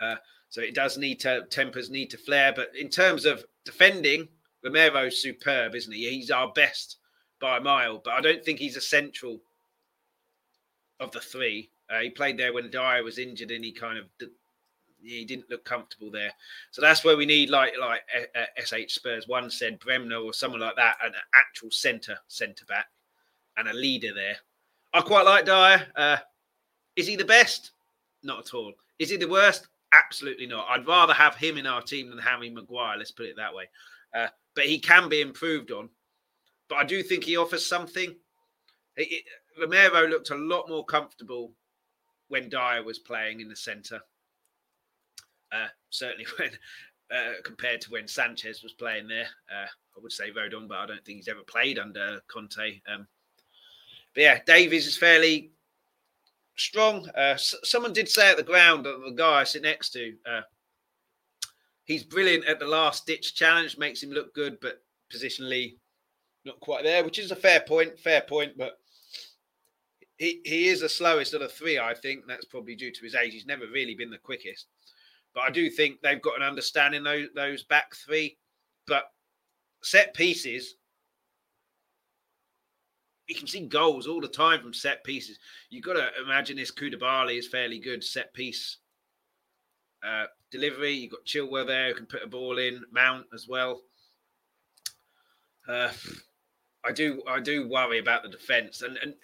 Uh, 0.00 0.16
so 0.48 0.60
it 0.60 0.74
does 0.74 0.98
need 0.98 1.20
to 1.20 1.46
tempers 1.50 1.90
need 1.90 2.10
to 2.10 2.18
flare. 2.18 2.52
But 2.54 2.72
in 2.78 2.88
terms 2.88 3.24
of 3.24 3.44
defending, 3.64 4.28
Romero's 4.64 5.22
superb, 5.22 5.74
isn't 5.74 5.92
he? 5.92 6.10
He's 6.10 6.30
our 6.30 6.52
best 6.52 6.96
by 7.40 7.58
a 7.58 7.60
mile. 7.60 8.00
But 8.04 8.14
I 8.14 8.20
don't 8.20 8.44
think 8.44 8.58
he's 8.58 8.76
a 8.76 8.80
central 8.80 9.40
of 10.98 11.12
the 11.12 11.20
three. 11.20 11.70
Uh, 11.88 12.00
he 12.00 12.10
played 12.10 12.36
there 12.36 12.52
when 12.52 12.70
Dier 12.70 13.02
was 13.04 13.18
injured, 13.18 13.50
and 13.52 13.64
he 13.64 13.72
kind 13.72 13.98
of 13.98 14.06
he 15.02 15.24
didn't 15.24 15.50
look 15.50 15.64
comfortable 15.64 16.10
there. 16.10 16.32
So 16.70 16.82
that's 16.82 17.04
where 17.04 17.16
we 17.16 17.26
need 17.26 17.50
like 17.50 17.74
like 17.80 18.02
SH 18.62 18.72
uh, 18.72 18.78
Spurs 18.88 19.28
one 19.28 19.50
said 19.50 19.78
Bremer 19.78 20.16
or 20.16 20.32
someone 20.32 20.60
like 20.60 20.76
that, 20.76 20.96
an 21.04 21.12
actual 21.34 21.70
centre 21.70 22.18
centre 22.28 22.64
back 22.66 22.86
and 23.56 23.68
a 23.68 23.74
leader 23.74 24.12
there. 24.14 24.36
I 24.92 25.00
quite 25.00 25.24
like 25.24 25.46
Dier. 25.46 25.86
Uh, 25.96 26.16
is 26.96 27.06
he 27.06 27.16
the 27.16 27.24
best? 27.24 27.72
Not 28.22 28.40
at 28.40 28.54
all. 28.54 28.72
Is 28.98 29.10
he 29.10 29.16
the 29.16 29.28
worst? 29.28 29.68
Absolutely 29.92 30.46
not. 30.46 30.66
I'd 30.68 30.86
rather 30.86 31.14
have 31.14 31.34
him 31.36 31.56
in 31.56 31.66
our 31.66 31.82
team 31.82 32.10
than 32.10 32.18
Harry 32.18 32.50
Maguire. 32.50 32.96
Let's 32.96 33.10
put 33.10 33.26
it 33.26 33.36
that 33.36 33.54
way. 33.54 33.68
Uh, 34.14 34.28
but 34.54 34.64
he 34.64 34.78
can 34.78 35.08
be 35.08 35.20
improved 35.20 35.70
on. 35.70 35.88
But 36.68 36.78
I 36.78 36.84
do 36.84 37.02
think 37.02 37.24
he 37.24 37.36
offers 37.36 37.64
something. 37.64 38.14
It, 38.96 39.12
it, 39.12 39.24
Romero 39.58 40.06
looked 40.06 40.30
a 40.30 40.36
lot 40.36 40.68
more 40.68 40.84
comfortable 40.84 41.52
when 42.28 42.48
Dier 42.48 42.82
was 42.84 42.98
playing 42.98 43.40
in 43.40 43.48
the 43.48 43.56
centre. 43.56 44.00
Uh, 45.52 45.68
certainly 45.90 46.26
when 46.38 46.50
uh, 47.10 47.32
compared 47.44 47.80
to 47.80 47.90
when 47.90 48.06
Sanchez 48.06 48.62
was 48.62 48.72
playing 48.72 49.08
there. 49.08 49.26
Uh, 49.50 49.66
I 49.66 50.00
would 50.00 50.12
say 50.12 50.30
Rodon, 50.30 50.68
but 50.68 50.78
I 50.78 50.86
don't 50.86 51.04
think 51.04 51.16
he's 51.16 51.28
ever 51.28 51.42
played 51.46 51.78
under 51.78 52.20
Conte. 52.28 52.80
Um, 52.88 53.06
but 54.14 54.22
yeah, 54.22 54.38
Davies 54.46 54.86
is 54.86 54.96
fairly 54.96 55.50
strong. 56.56 57.08
Uh, 57.16 57.34
s- 57.34 57.54
someone 57.64 57.92
did 57.92 58.08
say 58.08 58.30
at 58.30 58.36
the 58.36 58.42
ground, 58.42 58.86
that 58.86 59.00
the 59.04 59.12
guy 59.12 59.40
I 59.40 59.44
sit 59.44 59.62
next 59.62 59.90
to, 59.90 60.14
uh, 60.30 60.42
he's 61.84 62.04
brilliant 62.04 62.44
at 62.44 62.60
the 62.60 62.66
last 62.66 63.06
ditch 63.06 63.34
challenge, 63.34 63.78
makes 63.78 64.02
him 64.02 64.10
look 64.10 64.32
good, 64.34 64.58
but 64.60 64.82
positionally 65.12 65.76
not 66.44 66.60
quite 66.60 66.84
there, 66.84 67.04
which 67.04 67.18
is 67.18 67.32
a 67.32 67.36
fair 67.36 67.60
point. 67.60 67.98
Fair 67.98 68.20
point, 68.22 68.56
but 68.56 68.78
he, 70.18 70.40
he 70.44 70.68
is 70.68 70.80
the 70.80 70.88
slowest 70.88 71.34
of 71.34 71.40
the 71.40 71.48
three, 71.48 71.78
I 71.78 71.94
think. 71.94 72.24
That's 72.26 72.44
probably 72.44 72.76
due 72.76 72.92
to 72.92 73.02
his 73.02 73.14
age. 73.14 73.32
He's 73.32 73.46
never 73.46 73.66
really 73.66 73.94
been 73.94 74.10
the 74.10 74.18
quickest. 74.18 74.66
But 75.34 75.42
I 75.42 75.50
do 75.50 75.70
think 75.70 76.00
they've 76.00 76.20
got 76.22 76.36
an 76.36 76.46
understanding 76.46 77.02
those 77.02 77.28
those 77.34 77.64
back 77.64 77.94
three. 77.94 78.36
But 78.86 79.04
set 79.82 80.14
pieces, 80.14 80.74
you 83.28 83.34
can 83.34 83.46
see 83.46 83.66
goals 83.66 84.06
all 84.06 84.20
the 84.20 84.28
time 84.28 84.60
from 84.60 84.74
set 84.74 85.04
pieces. 85.04 85.38
You've 85.70 85.84
got 85.84 85.94
to 85.94 86.10
imagine 86.22 86.56
this 86.56 86.72
Koulibaly 86.72 87.38
is 87.38 87.46
fairly 87.46 87.78
good 87.78 88.02
set 88.02 88.34
piece 88.34 88.78
uh, 90.02 90.24
delivery. 90.50 90.92
You've 90.92 91.12
got 91.12 91.24
Chilwell 91.24 91.66
there 91.66 91.88
who 91.88 91.94
can 91.94 92.06
put 92.06 92.24
a 92.24 92.28
ball 92.28 92.58
in, 92.58 92.82
Mount 92.92 93.26
as 93.32 93.46
well. 93.46 93.82
Uh, 95.68 95.90
I 96.84 96.92
do 96.92 97.22
I 97.28 97.40
do 97.40 97.68
worry 97.68 97.98
about 97.98 98.22
the 98.22 98.28
defence 98.28 98.82
and 98.82 98.96
and 98.98 99.14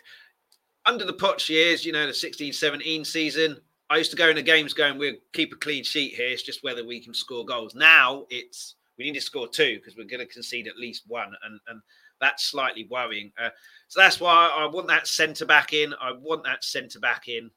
under 0.84 1.04
the 1.04 1.12
Poch 1.12 1.48
years, 1.48 1.84
you 1.84 1.90
know, 1.90 2.06
the 2.06 2.12
16-17 2.12 3.04
season, 3.04 3.56
I 3.88 3.98
used 3.98 4.10
to 4.10 4.16
go 4.16 4.28
into 4.28 4.42
games 4.42 4.74
going, 4.74 4.98
we'll 4.98 5.14
keep 5.32 5.52
a 5.52 5.56
clean 5.56 5.84
sheet 5.84 6.14
here. 6.14 6.28
It's 6.28 6.42
just 6.42 6.64
whether 6.64 6.84
we 6.84 7.00
can 7.00 7.14
score 7.14 7.44
goals. 7.44 7.74
Now 7.74 8.26
it's 8.30 8.74
we 8.98 9.04
need 9.04 9.14
to 9.14 9.20
score 9.20 9.46
two 9.46 9.76
because 9.76 9.96
we're 9.96 10.04
going 10.04 10.26
to 10.26 10.32
concede 10.32 10.66
at 10.66 10.78
least 10.78 11.04
one, 11.06 11.32
and 11.44 11.60
and 11.68 11.80
that's 12.20 12.46
slightly 12.46 12.86
worrying. 12.90 13.30
Uh, 13.38 13.50
so 13.88 14.00
that's 14.00 14.20
why 14.20 14.52
I 14.56 14.66
want 14.66 14.88
that 14.88 15.06
centre 15.06 15.46
back 15.46 15.72
in. 15.72 15.94
I 16.00 16.12
want 16.12 16.44
that 16.44 16.64
centre 16.64 16.98
back 16.98 17.28
in 17.28 17.50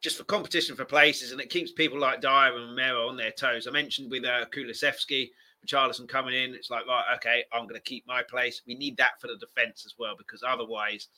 just 0.00 0.16
for 0.16 0.24
competition 0.24 0.76
for 0.76 0.84
places, 0.84 1.32
and 1.32 1.40
it 1.40 1.50
keeps 1.50 1.72
people 1.72 1.98
like 1.98 2.20
Dier 2.20 2.54
and 2.56 2.70
Romero 2.70 3.08
on 3.08 3.16
their 3.16 3.32
toes. 3.32 3.66
I 3.66 3.70
mentioned 3.70 4.10
with 4.10 4.24
uh, 4.24 4.46
Kulusevski, 4.54 5.30
Richarlison 5.66 6.08
coming 6.08 6.34
in, 6.34 6.54
it's 6.54 6.70
like 6.70 6.86
right, 6.86 7.04
okay, 7.16 7.44
I'm 7.52 7.64
going 7.64 7.74
to 7.74 7.80
keep 7.80 8.06
my 8.06 8.22
place. 8.22 8.62
We 8.66 8.76
need 8.76 8.96
that 8.98 9.20
for 9.20 9.26
the 9.26 9.36
defence 9.36 9.84
as 9.84 9.94
well 9.98 10.14
because 10.16 10.42
otherwise, 10.46 11.08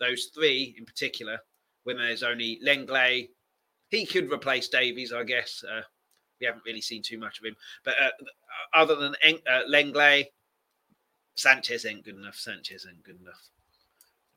those 0.00 0.30
three 0.34 0.74
in 0.76 0.84
particular, 0.84 1.38
when 1.84 1.98
there's 1.98 2.22
only 2.22 2.60
Lenglet, 2.64 3.30
he 3.90 4.06
could 4.06 4.32
replace 4.32 4.68
Davies, 4.68 5.12
I 5.12 5.22
guess. 5.24 5.62
Uh, 5.68 5.82
we 6.40 6.46
haven't 6.46 6.64
really 6.66 6.80
seen 6.80 7.02
too 7.02 7.18
much 7.18 7.38
of 7.38 7.44
him. 7.44 7.56
But 7.84 7.94
uh, 8.00 8.10
other 8.74 8.96
than 8.96 9.14
uh, 9.24 9.62
Lenglet, 9.68 10.26
Sanchez 11.36 11.86
ain't 11.86 12.04
good 12.04 12.16
enough. 12.16 12.36
Sanchez 12.36 12.86
ain't 12.88 13.02
good 13.02 13.20
enough. 13.20 13.48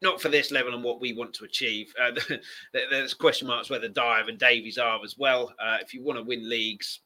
Not 0.01 0.21
for 0.21 0.29
this 0.29 0.51
level 0.51 0.75
and 0.75 0.83
what 0.83 1.01
we 1.01 1.13
want 1.13 1.33
to 1.36 1.45
achieve. 1.45 1.93
Uh, 1.99 2.12
there's 2.73 3.13
question 3.13 3.47
marks 3.47 3.69
whether 3.69 3.88
Dier 3.88 4.25
and 4.27 4.38
Davies 4.38 4.77
are 4.77 5.03
as 5.03 5.17
well. 5.17 5.53
Uh, 5.60 5.77
if 5.81 5.93
you 5.93 6.03
want 6.03 6.19
to 6.19 6.23
win 6.23 6.47
leagues, 6.47 6.99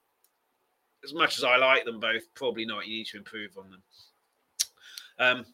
as 1.03 1.13
much 1.13 1.37
as 1.37 1.43
I 1.43 1.57
like 1.57 1.85
them 1.85 1.99
both, 1.99 2.23
probably 2.35 2.65
not. 2.65 2.85
You 2.85 2.97
need 2.97 3.07
to 3.07 3.17
improve 3.17 3.57
on 3.57 3.71
them. 3.71 3.83
Um, 5.19 5.45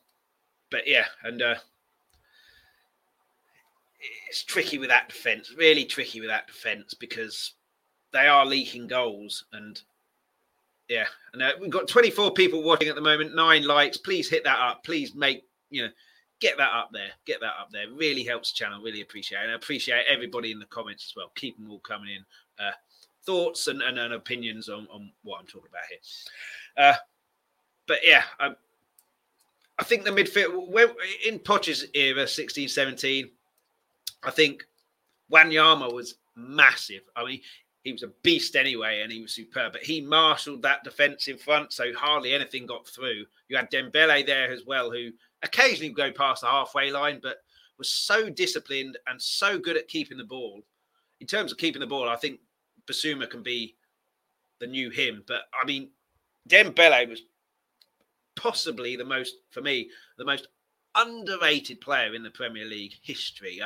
but 0.72 0.88
yeah, 0.88 1.06
and 1.24 1.42
uh, 1.42 1.56
it's 4.30 4.44
tricky 4.44 4.78
with 4.78 4.90
that 4.90 5.10
defense. 5.10 5.54
Really 5.58 5.86
tricky 5.86 6.20
with 6.20 6.30
that 6.30 6.48
defense 6.48 6.94
because 6.94 7.54
they 8.14 8.28
are 8.28 8.46
leaking 8.46 8.88
goals 8.88 9.46
and 9.52 9.82
yeah 10.88 11.06
and 11.34 11.42
uh, 11.42 11.52
we've 11.60 11.70
got 11.70 11.88
24 11.88 12.32
people 12.32 12.64
watching 12.64 12.88
at 12.88 12.96
the 12.96 13.02
moment 13.02 13.36
nine 13.36 13.66
likes. 13.66 13.98
Please 13.98 14.30
hit 14.30 14.44
that 14.44 14.60
up. 14.60 14.84
Please 14.84 15.16
make 15.16 15.44
you 15.70 15.84
know 15.84 15.90
get 16.40 16.58
that 16.58 16.72
up 16.74 16.90
there 16.94 17.10
get 17.26 17.40
that 17.42 17.54
up 17.60 17.70
there. 17.72 17.86
Really 17.92 18.24
helps 18.24 18.52
the 18.52 18.58
channel. 18.58 18.82
Really 18.82 19.02
appreciate 19.02 19.40
it. 19.40 19.44
And 19.44 19.52
i 19.52 19.56
appreciate 19.56 20.06
everybody 20.10 20.52
in 20.52 20.60
the 20.60 20.66
comments 20.68 21.12
as 21.12 21.16
well. 21.16 21.32
Keep 21.36 21.58
them 21.58 21.72
all 21.72 21.80
coming 21.80 22.10
in 22.10 22.66
uh, 22.66 22.72
thoughts 23.28 23.68
and, 23.68 23.82
and, 23.82 24.00
and, 24.00 24.14
opinions 24.14 24.70
on, 24.70 24.88
on 24.92 25.12
what 25.24 25.40
i'm 25.40 25.46
talking 25.46 25.70
about 25.70 25.84
here. 25.90 26.00
Uh, 26.78 26.96
but 27.88 28.00
yeah 28.04 28.24
um, 28.40 28.56
i 29.78 29.84
think 29.84 30.04
the 30.06 30.10
midfield 30.10 30.94
in 31.28 31.38
Poch's 31.38 31.86
era 31.94 32.26
16 32.26 32.70
17 32.70 33.30
i 34.24 34.32
think 34.32 34.66
wanyama 35.32 35.92
was 35.94 36.16
massive 36.36 37.02
i 37.16 37.26
mean 37.26 37.42
he 37.88 37.94
was 37.94 38.04
a 38.04 38.12
beast 38.22 38.58
anyway, 38.58 39.00
and 39.02 39.10
he 39.10 39.22
was 39.22 39.32
superb. 39.32 39.72
But 39.72 39.82
he 39.82 40.02
marshalled 40.02 40.62
that 40.64 40.84
defence 40.84 41.30
in 41.30 41.38
front, 41.38 41.72
so 41.72 41.94
hardly 41.94 42.34
anything 42.34 42.66
got 42.66 42.86
through. 42.86 43.24
You 43.48 43.56
had 43.56 43.72
Dembele 43.72 44.26
there 44.26 44.52
as 44.52 44.66
well, 44.66 44.92
who 44.92 45.12
occasionally 45.42 45.90
would 45.90 45.98
go 45.98 46.12
past 46.12 46.42
the 46.42 46.48
halfway 46.48 46.92
line, 46.92 47.22
but 47.24 47.38
was 47.78 47.88
so 47.88 48.30
disciplined 48.30 48.98
and 49.08 49.22
so 49.22 49.58
good 49.58 49.78
at 49.78 49.88
keeping 49.88 50.18
the 50.18 50.26
ball. 50.26 50.64
In 51.22 51.28
terms 51.28 51.54
of 51.54 51.58
keeping 51.58 51.80
the 51.80 51.88
ball, 51.88 52.10
I 52.10 52.18
think 52.18 52.42
Bissouma 52.88 53.30
can 53.30 53.42
be 53.42 53.76
the 54.60 54.68
new 54.68 54.90
him. 54.90 55.24
But 55.26 55.44
I 55.54 55.66
mean, 55.66 55.90
Dembele 56.50 57.08
was 57.08 57.22
possibly 58.36 58.98
the 58.98 59.06
most, 59.06 59.36
for 59.50 59.62
me, 59.62 59.90
the 60.18 60.26
most 60.26 60.50
underrated 60.96 61.80
player 61.80 62.14
in 62.16 62.24
the 62.24 62.32
Premier 62.32 62.66
League 62.66 62.96
history 63.02 63.62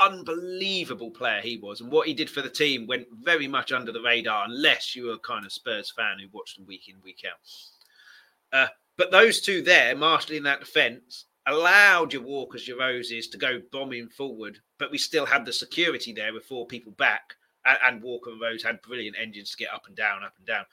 unbelievable 0.00 1.10
player 1.10 1.40
he 1.40 1.56
was, 1.58 1.80
and 1.80 1.90
what 1.90 2.06
he 2.06 2.14
did 2.14 2.30
for 2.30 2.42
the 2.42 2.50
team 2.50 2.86
went 2.86 3.06
very 3.22 3.48
much 3.48 3.72
under 3.72 3.92
the 3.92 4.02
radar, 4.02 4.44
unless 4.46 4.94
you 4.94 5.06
were 5.06 5.14
a 5.14 5.18
kind 5.18 5.44
of 5.44 5.52
Spurs 5.52 5.90
fan 5.90 6.18
who 6.18 6.28
watched 6.32 6.56
them 6.56 6.66
week 6.66 6.88
in, 6.88 6.96
week 7.02 7.24
out. 7.28 7.38
Uh, 8.52 8.68
but 8.96 9.10
those 9.10 9.40
two 9.40 9.62
there, 9.62 9.96
marshalling 9.96 10.42
that 10.44 10.60
defence, 10.60 11.26
allowed 11.46 12.12
your 12.12 12.22
Walkers, 12.22 12.68
your 12.68 12.78
Roses 12.78 13.28
to 13.28 13.38
go 13.38 13.60
bombing 13.72 14.08
forward, 14.08 14.58
but 14.78 14.90
we 14.90 14.98
still 14.98 15.26
had 15.26 15.44
the 15.44 15.52
security 15.52 16.12
there 16.12 16.32
with 16.32 16.44
four 16.44 16.66
people 16.66 16.92
back, 16.92 17.34
and, 17.64 17.78
and 17.84 18.02
Walker 18.02 18.30
and 18.30 18.40
Rose 18.40 18.62
had 18.62 18.82
brilliant 18.82 19.16
engines 19.20 19.50
to 19.52 19.56
get 19.56 19.72
up 19.72 19.86
and 19.86 19.96
down, 19.96 20.22
up 20.22 20.34
and 20.38 20.46
down, 20.46 20.64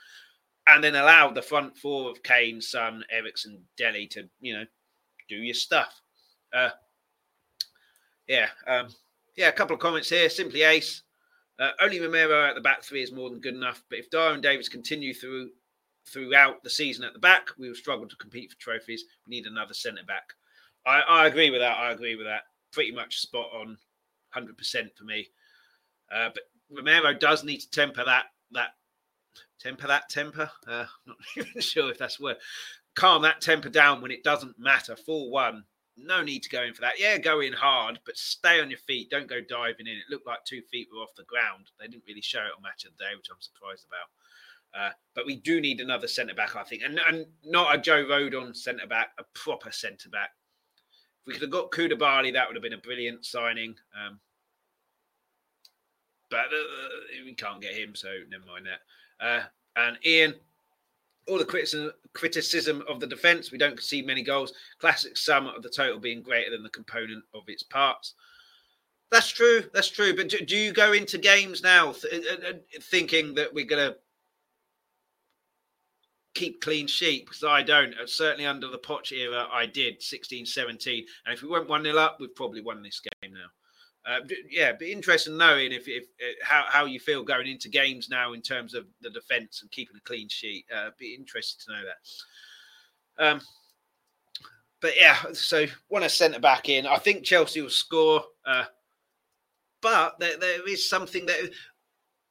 and 0.67 0.83
then 0.83 0.95
allowed 0.95 1.35
the 1.35 1.41
front 1.41 1.77
four 1.77 2.09
of 2.09 2.23
Kane, 2.23 2.61
Son, 2.61 3.03
Eriksen, 3.11 3.63
Dele 3.77 4.07
to 4.07 4.27
you 4.41 4.53
know 4.53 4.65
do 5.29 5.38
your 5.38 5.53
stuff. 5.53 6.01
Uh, 6.53 6.69
yeah, 8.27 8.47
um, 8.67 8.88
yeah, 9.35 9.49
a 9.49 9.53
couple 9.53 9.73
of 9.73 9.81
comments 9.81 10.09
here. 10.09 10.29
Simply 10.29 10.63
ace. 10.63 11.03
Uh, 11.59 11.71
only 11.81 11.99
Romero 11.99 12.45
at 12.45 12.55
the 12.55 12.61
back 12.61 12.83
three 12.83 13.01
is 13.01 13.11
more 13.11 13.29
than 13.29 13.39
good 13.39 13.55
enough. 13.55 13.83
But 13.89 13.99
if 13.99 14.09
Dier 14.09 14.31
and 14.31 14.43
Davies 14.43 14.69
continue 14.69 15.13
through 15.13 15.49
throughout 16.07 16.61
the 16.63 16.69
season 16.69 17.03
at 17.03 17.13
the 17.13 17.19
back, 17.19 17.49
we 17.57 17.67
will 17.67 17.75
struggle 17.75 18.07
to 18.07 18.15
compete 18.17 18.51
for 18.51 18.59
trophies. 18.59 19.05
We 19.25 19.35
need 19.35 19.45
another 19.45 19.73
centre 19.73 20.03
back. 20.05 20.33
I, 20.85 21.01
I 21.01 21.27
agree 21.27 21.49
with 21.49 21.61
that. 21.61 21.77
I 21.77 21.91
agree 21.91 22.15
with 22.15 22.27
that. 22.27 22.43
Pretty 22.71 22.91
much 22.91 23.19
spot 23.19 23.49
on, 23.53 23.77
hundred 24.29 24.57
percent 24.57 24.89
for 24.97 25.05
me. 25.05 25.27
Uh, 26.11 26.29
but 26.33 26.43
Romero 26.69 27.13
does 27.13 27.43
need 27.43 27.59
to 27.59 27.69
temper 27.69 28.03
that 28.05 28.25
that 28.51 28.69
temper 29.59 29.87
that 29.87 30.09
temper. 30.09 30.49
Uh, 30.67 30.85
not 31.05 31.17
even 31.37 31.61
sure 31.61 31.89
if 31.89 31.97
that's 31.97 32.19
word. 32.19 32.37
Calm 32.95 33.21
that 33.23 33.41
temper 33.41 33.69
down 33.69 34.01
when 34.01 34.11
it 34.11 34.23
doesn't 34.23 34.59
matter. 34.59 34.95
Four 34.95 35.29
one 35.29 35.63
no 35.97 36.21
need 36.21 36.43
to 36.43 36.49
go 36.49 36.63
in 36.63 36.73
for 36.73 36.81
that. 36.81 36.99
Yeah, 36.99 37.17
go 37.17 37.39
in 37.39 37.53
hard, 37.53 37.99
but 38.05 38.17
stay 38.17 38.60
on 38.62 38.69
your 38.69 38.79
feet. 38.79 39.10
Don't 39.10 39.29
go 39.29 39.41
diving 39.41 39.88
in. 39.88 39.97
It 39.97 40.10
looked 40.10 40.27
like 40.27 40.43
two 40.43 40.62
feet 40.62 40.88
were 40.93 41.01
off 41.01 41.15
the 41.15 41.23
ground. 41.23 41.71
They 41.79 41.88
didn't 41.88 42.03
really 42.08 42.21
show 42.21 42.39
it 42.39 42.53
on 42.55 42.63
match 42.63 42.86
of 42.86 42.91
the 42.97 43.03
day, 43.03 43.12
which 43.15 43.29
I'm 43.31 43.41
surprised 43.41 43.86
about. 43.88 44.10
Uh, 44.77 44.91
but 45.13 45.25
we 45.25 45.38
do 45.38 45.62
need 45.62 45.79
another 45.79 46.08
centre 46.08 46.34
back, 46.34 46.55
I 46.55 46.63
think, 46.63 46.81
and, 46.84 46.99
and 47.08 47.25
not 47.45 47.73
a 47.73 47.77
Joe 47.77 48.03
Rodon 48.03 48.55
centre 48.55 48.88
back, 48.88 49.12
a 49.17 49.23
proper 49.34 49.71
centre 49.71 50.10
back. 50.10 50.31
If 51.21 51.27
we 51.27 51.34
could 51.34 51.43
have 51.43 51.51
got 51.51 51.71
Koulibaly, 51.71 52.34
that 52.34 52.47
would 52.47 52.58
have 52.58 52.63
been 52.63 52.73
a 52.73 52.77
brilliant 52.77 53.25
signing. 53.25 53.75
Um, 53.95 54.19
but 56.29 56.47
uh, 56.47 57.23
we 57.23 57.34
can't 57.36 57.62
get 57.62 57.73
him, 57.73 57.95
so 57.95 58.10
never 58.29 58.45
mind 58.45 58.65
that. 58.65 59.25
Uh, 59.25 59.43
and 59.77 59.97
Ian, 60.05 60.36
all 61.27 61.38
the 61.38 61.45
criticism, 61.45 61.91
criticism 62.13 62.83
of 62.88 62.99
the 62.99 63.07
defence. 63.07 63.51
We 63.51 63.57
don't 63.57 63.75
concede 63.75 64.05
many 64.05 64.21
goals. 64.21 64.53
Classic 64.79 65.17
sum 65.17 65.47
of 65.47 65.63
the 65.63 65.69
total 65.69 65.99
being 65.99 66.21
greater 66.21 66.51
than 66.51 66.63
the 66.63 66.69
component 66.69 67.23
of 67.33 67.43
its 67.47 67.63
parts. 67.63 68.13
That's 69.11 69.29
true. 69.29 69.63
That's 69.73 69.89
true. 69.89 70.15
But 70.15 70.29
do, 70.29 70.39
do 70.39 70.57
you 70.57 70.73
go 70.73 70.93
into 70.93 71.17
games 71.17 71.63
now 71.63 71.93
th- 71.93 72.25
uh, 72.25 72.49
uh, 72.49 72.53
thinking 72.81 73.33
that 73.35 73.53
we're 73.53 73.65
going 73.65 73.91
to 73.91 73.97
keep 76.33 76.61
clean 76.61 76.88
sheet? 76.88 77.25
Because 77.25 77.43
I 77.43 77.61
don't. 77.61 77.93
Uh, 77.93 78.07
certainly 78.07 78.45
under 78.45 78.67
the 78.67 78.79
Poch 78.79 79.11
era, 79.11 79.47
I 79.51 79.65
did 79.65 80.01
16 80.01 80.45
17. 80.45 81.05
And 81.25 81.33
if 81.33 81.41
we 81.41 81.49
went 81.49 81.69
1 81.69 81.83
0 81.83 81.97
up, 81.97 82.17
we've 82.19 82.35
probably 82.35 82.61
won 82.61 82.81
this 82.81 82.99
game 82.99 83.33
now. 83.33 83.47
Uh, 84.05 84.19
yeah, 84.49 84.71
be 84.71 84.91
interested 84.91 85.31
in 85.31 85.37
knowing 85.37 85.71
if, 85.71 85.87
if, 85.87 86.03
if, 86.19 86.37
how 86.43 86.65
how 86.67 86.85
you 86.85 86.99
feel 86.99 87.23
going 87.23 87.47
into 87.47 87.69
games 87.69 88.07
now 88.07 88.33
in 88.33 88.41
terms 88.41 88.75
of 88.75 88.85
the 89.01 89.09
defence 89.09 89.61
and 89.61 89.71
keeping 89.71 89.97
a 89.97 90.01
clean 90.01 90.29
sheet. 90.29 90.65
Uh, 90.73 90.89
be 90.99 91.15
interested 91.15 91.65
to 91.65 91.71
know 91.73 91.81
that. 93.17 93.27
Um, 93.27 93.41
but 94.79 94.93
yeah, 94.99 95.17
so 95.33 95.65
want 95.89 96.05
a 96.05 96.09
centre 96.09 96.39
back 96.39 96.69
in. 96.69 96.85
I 96.85 96.97
think 96.97 97.23
Chelsea 97.23 97.61
will 97.61 97.69
score, 97.71 98.23
uh, 98.45 98.65
but 99.81 100.19
there, 100.19 100.37
there 100.37 100.69
is 100.69 100.87
something 100.87 101.25
that 101.25 101.49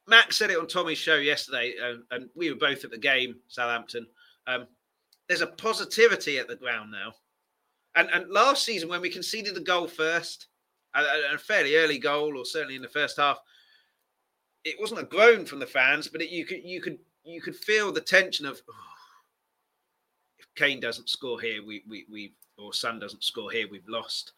Max 0.07 0.37
said 0.37 0.51
it 0.51 0.59
on 0.59 0.69
Tommy's 0.69 0.99
show 0.99 1.17
yesterday, 1.17 1.75
uh, 1.83 1.95
and 2.13 2.29
we 2.37 2.51
were 2.51 2.59
both 2.59 2.85
at 2.85 2.93
the 2.93 2.99
game, 2.99 3.37
Southampton. 3.49 4.07
Um, 4.47 4.69
there's 5.29 5.41
a 5.41 5.49
positivity 5.49 6.39
at 6.39 6.47
the 6.47 6.55
ground 6.55 6.93
now, 6.93 7.15
and 7.97 8.09
and 8.11 8.31
last 8.31 8.65
season 8.65 8.89
when 8.89 9.01
we 9.01 9.11
conceded 9.11 9.57
the 9.57 9.61
goal 9.61 9.89
first, 9.89 10.47
a, 10.95 11.35
a 11.35 11.39
fairly 11.39 11.77
early 11.77 11.99
goal, 11.99 12.37
or 12.37 12.45
certainly 12.45 12.77
in 12.77 12.83
the 12.83 12.89
first 12.89 13.19
half, 13.19 13.41
it 14.65 14.77
wasn't 14.81 15.01
a 15.01 15.05
groan 15.05 15.45
from 15.45 15.59
the 15.59 15.67
fans, 15.67 16.09
but 16.09 16.23
it, 16.23 16.31
you 16.31 16.45
could 16.45 16.65
you 16.65 16.81
could 16.81 16.99
you 17.25 17.41
could 17.41 17.57
feel 17.57 17.93
the 17.93 18.01
tension 18.01 18.47
of. 18.47 18.61
Oh, 18.69 18.75
if 20.39 20.47
Kane 20.55 20.81
doesn't 20.81 21.09
score 21.09 21.41
here, 21.41 21.65
we 21.65 21.83
we 21.89 22.07
we 22.11 22.33
or 22.59 22.73
Son 22.73 22.99
doesn't 22.99 23.25
score 23.25 23.51
here, 23.51 23.67
we've 23.71 23.89
lost. 23.89 24.33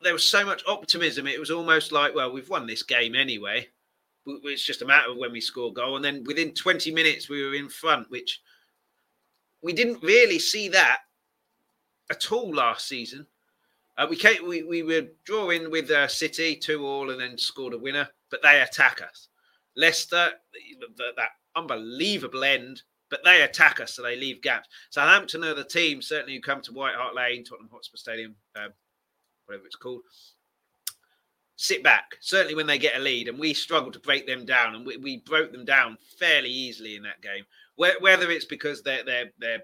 There 0.00 0.12
was 0.12 0.26
so 0.26 0.44
much 0.44 0.62
optimism. 0.66 1.26
It 1.26 1.38
was 1.38 1.50
almost 1.50 1.92
like, 1.92 2.14
well, 2.14 2.32
we've 2.32 2.48
won 2.48 2.66
this 2.66 2.82
game 2.82 3.14
anyway. 3.14 3.68
It's 4.26 4.64
just 4.64 4.82
a 4.82 4.86
matter 4.86 5.10
of 5.10 5.16
when 5.16 5.32
we 5.32 5.40
score 5.40 5.72
goal. 5.72 5.96
And 5.96 6.04
then 6.04 6.24
within 6.24 6.54
20 6.54 6.92
minutes, 6.92 7.28
we 7.28 7.44
were 7.44 7.54
in 7.54 7.68
front, 7.68 8.10
which 8.10 8.40
we 9.62 9.72
didn't 9.72 10.02
really 10.02 10.38
see 10.38 10.68
that 10.68 10.98
at 12.10 12.30
all 12.32 12.52
last 12.52 12.88
season. 12.88 13.26
Uh, 14.02 14.06
we 14.08 14.16
came, 14.16 14.48
we, 14.48 14.64
we 14.64 14.82
were 14.82 15.06
drawing 15.24 15.70
with 15.70 15.88
uh, 15.90 16.08
City 16.08 16.56
two 16.56 16.84
all 16.84 17.10
and 17.10 17.20
then 17.20 17.38
scored 17.38 17.72
a 17.72 17.78
winner, 17.78 18.08
but 18.30 18.42
they 18.42 18.60
attack 18.60 19.00
us. 19.00 19.28
Leicester, 19.76 20.30
that, 20.98 21.16
that 21.16 21.28
unbelievable 21.54 22.42
end 22.44 22.82
but 23.10 23.22
they 23.24 23.42
attack 23.42 23.78
us, 23.78 23.92
so 23.92 24.02
they 24.02 24.16
leave 24.16 24.40
gaps. 24.40 24.70
Southampton 24.88 25.44
are 25.44 25.52
the 25.52 25.62
team, 25.62 26.00
certainly, 26.00 26.34
who 26.34 26.40
come 26.40 26.62
to 26.62 26.72
White 26.72 26.94
Hart 26.94 27.14
Lane, 27.14 27.44
Tottenham 27.44 27.68
Hotspur 27.70 27.98
Stadium, 27.98 28.34
um, 28.56 28.72
whatever 29.44 29.66
it's 29.66 29.76
called. 29.76 30.00
Sit 31.56 31.84
back, 31.84 32.16
certainly 32.20 32.54
when 32.54 32.66
they 32.66 32.78
get 32.78 32.96
a 32.96 33.00
lead, 33.00 33.28
and 33.28 33.38
we 33.38 33.52
struggle 33.52 33.92
to 33.92 33.98
break 33.98 34.26
them 34.26 34.46
down, 34.46 34.74
and 34.74 34.86
we, 34.86 34.96
we 34.96 35.18
broke 35.18 35.52
them 35.52 35.66
down 35.66 35.98
fairly 36.18 36.48
easily 36.48 36.96
in 36.96 37.02
that 37.02 37.20
game. 37.20 37.44
Whether 37.76 38.30
it's 38.30 38.46
because 38.46 38.82
they're 38.82 39.04
they're 39.04 39.30
they're 39.38 39.62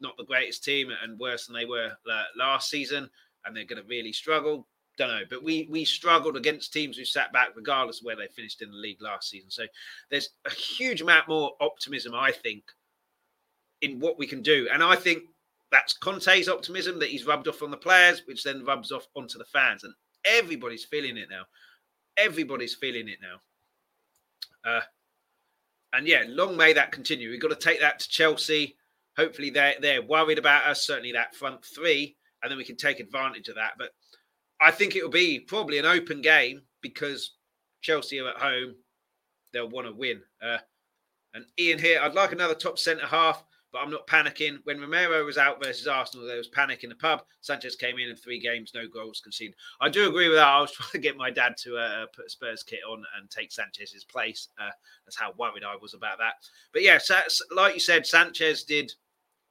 not 0.00 0.16
the 0.16 0.24
greatest 0.24 0.62
team 0.62 0.92
and 1.02 1.18
worse 1.18 1.46
than 1.46 1.56
they 1.56 1.64
were 1.64 1.90
uh, 2.08 2.24
last 2.36 2.70
season, 2.70 3.10
and 3.44 3.56
they're 3.56 3.64
going 3.64 3.82
to 3.82 3.88
really 3.88 4.12
struggle, 4.12 4.66
don't 4.96 5.08
know, 5.08 5.22
but 5.30 5.42
we 5.42 5.68
we 5.70 5.84
struggled 5.84 6.36
against 6.36 6.72
teams 6.72 6.96
who 6.96 7.04
sat 7.04 7.32
back, 7.32 7.50
regardless 7.54 8.00
of 8.00 8.04
where 8.04 8.16
they 8.16 8.28
finished 8.28 8.62
in 8.62 8.70
the 8.70 8.76
league 8.76 9.00
last 9.00 9.30
season. 9.30 9.50
So 9.50 9.64
there's 10.10 10.30
a 10.44 10.50
huge 10.50 11.00
amount 11.00 11.28
more 11.28 11.52
optimism, 11.60 12.14
I 12.14 12.32
think, 12.32 12.64
in 13.82 14.00
what 14.00 14.18
we 14.18 14.26
can 14.26 14.42
do, 14.42 14.68
and 14.72 14.82
I 14.82 14.96
think 14.96 15.22
that's 15.70 15.92
Conte's 15.92 16.48
optimism 16.48 16.98
that 16.98 17.10
he's 17.10 17.26
rubbed 17.26 17.48
off 17.48 17.62
on 17.62 17.70
the 17.70 17.76
players, 17.76 18.22
which 18.26 18.42
then 18.42 18.64
rubs 18.64 18.90
off 18.90 19.06
onto 19.14 19.38
the 19.38 19.44
fans, 19.44 19.84
and 19.84 19.94
everybody's 20.24 20.84
feeling 20.84 21.16
it 21.16 21.28
now. 21.30 21.42
Everybody's 22.16 22.74
feeling 22.74 23.08
it 23.08 23.18
now. 23.22 23.40
Uh, 24.68 24.80
and 25.92 26.06
yeah, 26.06 26.24
long 26.26 26.56
may 26.56 26.72
that 26.72 26.92
continue. 26.92 27.30
We've 27.30 27.40
got 27.40 27.48
to 27.48 27.56
take 27.56 27.80
that 27.80 28.00
to 28.00 28.08
Chelsea. 28.08 28.76
Hopefully, 29.16 29.50
they're 29.50 29.74
they're 29.80 30.02
worried 30.02 30.38
about 30.38 30.66
us. 30.66 30.86
Certainly, 30.86 31.12
that 31.12 31.34
front 31.34 31.64
three, 31.64 32.16
and 32.42 32.50
then 32.50 32.58
we 32.58 32.64
can 32.64 32.76
take 32.76 33.00
advantage 33.00 33.48
of 33.48 33.54
that. 33.56 33.72
But 33.78 33.90
I 34.60 34.70
think 34.70 34.96
it 34.96 35.02
will 35.02 35.10
be 35.10 35.40
probably 35.40 35.78
an 35.78 35.86
open 35.86 36.20
game 36.20 36.62
because 36.82 37.34
Chelsea 37.80 38.20
are 38.20 38.30
at 38.30 38.38
home. 38.38 38.74
They'll 39.52 39.68
want 39.68 39.86
to 39.86 39.92
win. 39.92 40.20
Uh, 40.42 40.58
and 41.34 41.44
Ian 41.58 41.78
here, 41.78 42.00
I'd 42.02 42.14
like 42.14 42.32
another 42.32 42.54
top 42.54 42.78
centre 42.78 43.06
half, 43.06 43.44
but 43.72 43.80
I'm 43.80 43.90
not 43.90 44.06
panicking. 44.06 44.58
When 44.64 44.80
Romero 44.80 45.24
was 45.24 45.38
out 45.38 45.62
versus 45.62 45.86
Arsenal, 45.86 46.26
there 46.26 46.38
was 46.38 46.48
panic 46.48 46.84
in 46.84 46.88
the 46.88 46.96
pub. 46.96 47.22
Sanchez 47.40 47.76
came 47.76 47.98
in 47.98 48.08
in 48.08 48.16
three 48.16 48.40
games, 48.40 48.72
no 48.74 48.88
goals 48.88 49.20
conceded. 49.20 49.54
I 49.80 49.88
do 49.88 50.08
agree 50.08 50.28
with 50.28 50.38
that. 50.38 50.48
I 50.48 50.60
was 50.60 50.72
trying 50.72 50.90
to 50.92 50.98
get 50.98 51.16
my 51.16 51.30
dad 51.30 51.54
to 51.58 51.76
uh, 51.76 52.06
put 52.14 52.26
a 52.26 52.30
Spurs 52.30 52.62
kit 52.62 52.80
on 52.90 53.04
and 53.18 53.30
take 53.30 53.52
Sanchez's 53.52 54.04
place. 54.04 54.48
Uh, 54.60 54.70
that's 55.04 55.18
how 55.18 55.32
worried 55.38 55.64
I 55.64 55.76
was 55.80 55.94
about 55.94 56.18
that. 56.18 56.34
But 56.72 56.82
yeah, 56.82 56.98
like 57.54 57.74
you 57.74 57.80
said, 57.80 58.06
Sanchez 58.06 58.64
did, 58.64 58.92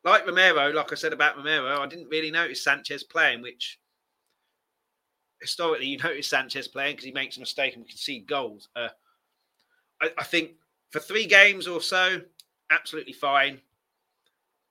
like 0.03 0.25
Romero, 0.25 0.71
like 0.71 0.91
I 0.91 0.95
said 0.95 1.13
about 1.13 1.37
Romero, 1.37 1.81
I 1.81 1.87
didn't 1.87 2.09
really 2.09 2.31
notice 2.31 2.63
Sanchez 2.63 3.03
playing, 3.03 3.41
which 3.41 3.79
historically 5.41 5.87
you 5.87 5.97
notice 5.97 6.27
Sanchez 6.27 6.67
playing 6.67 6.93
because 6.93 7.05
he 7.05 7.11
makes 7.11 7.37
a 7.37 7.39
mistake 7.39 7.73
and 7.73 7.83
we 7.83 7.89
can 7.89 7.97
see 7.97 8.19
goals. 8.19 8.69
Uh, 8.75 8.89
I, 10.01 10.09
I, 10.17 10.23
think 10.23 10.51
for 10.91 10.99
three 10.99 11.25
games 11.25 11.67
or 11.67 11.81
so, 11.81 12.21
absolutely 12.71 13.13
fine. 13.13 13.59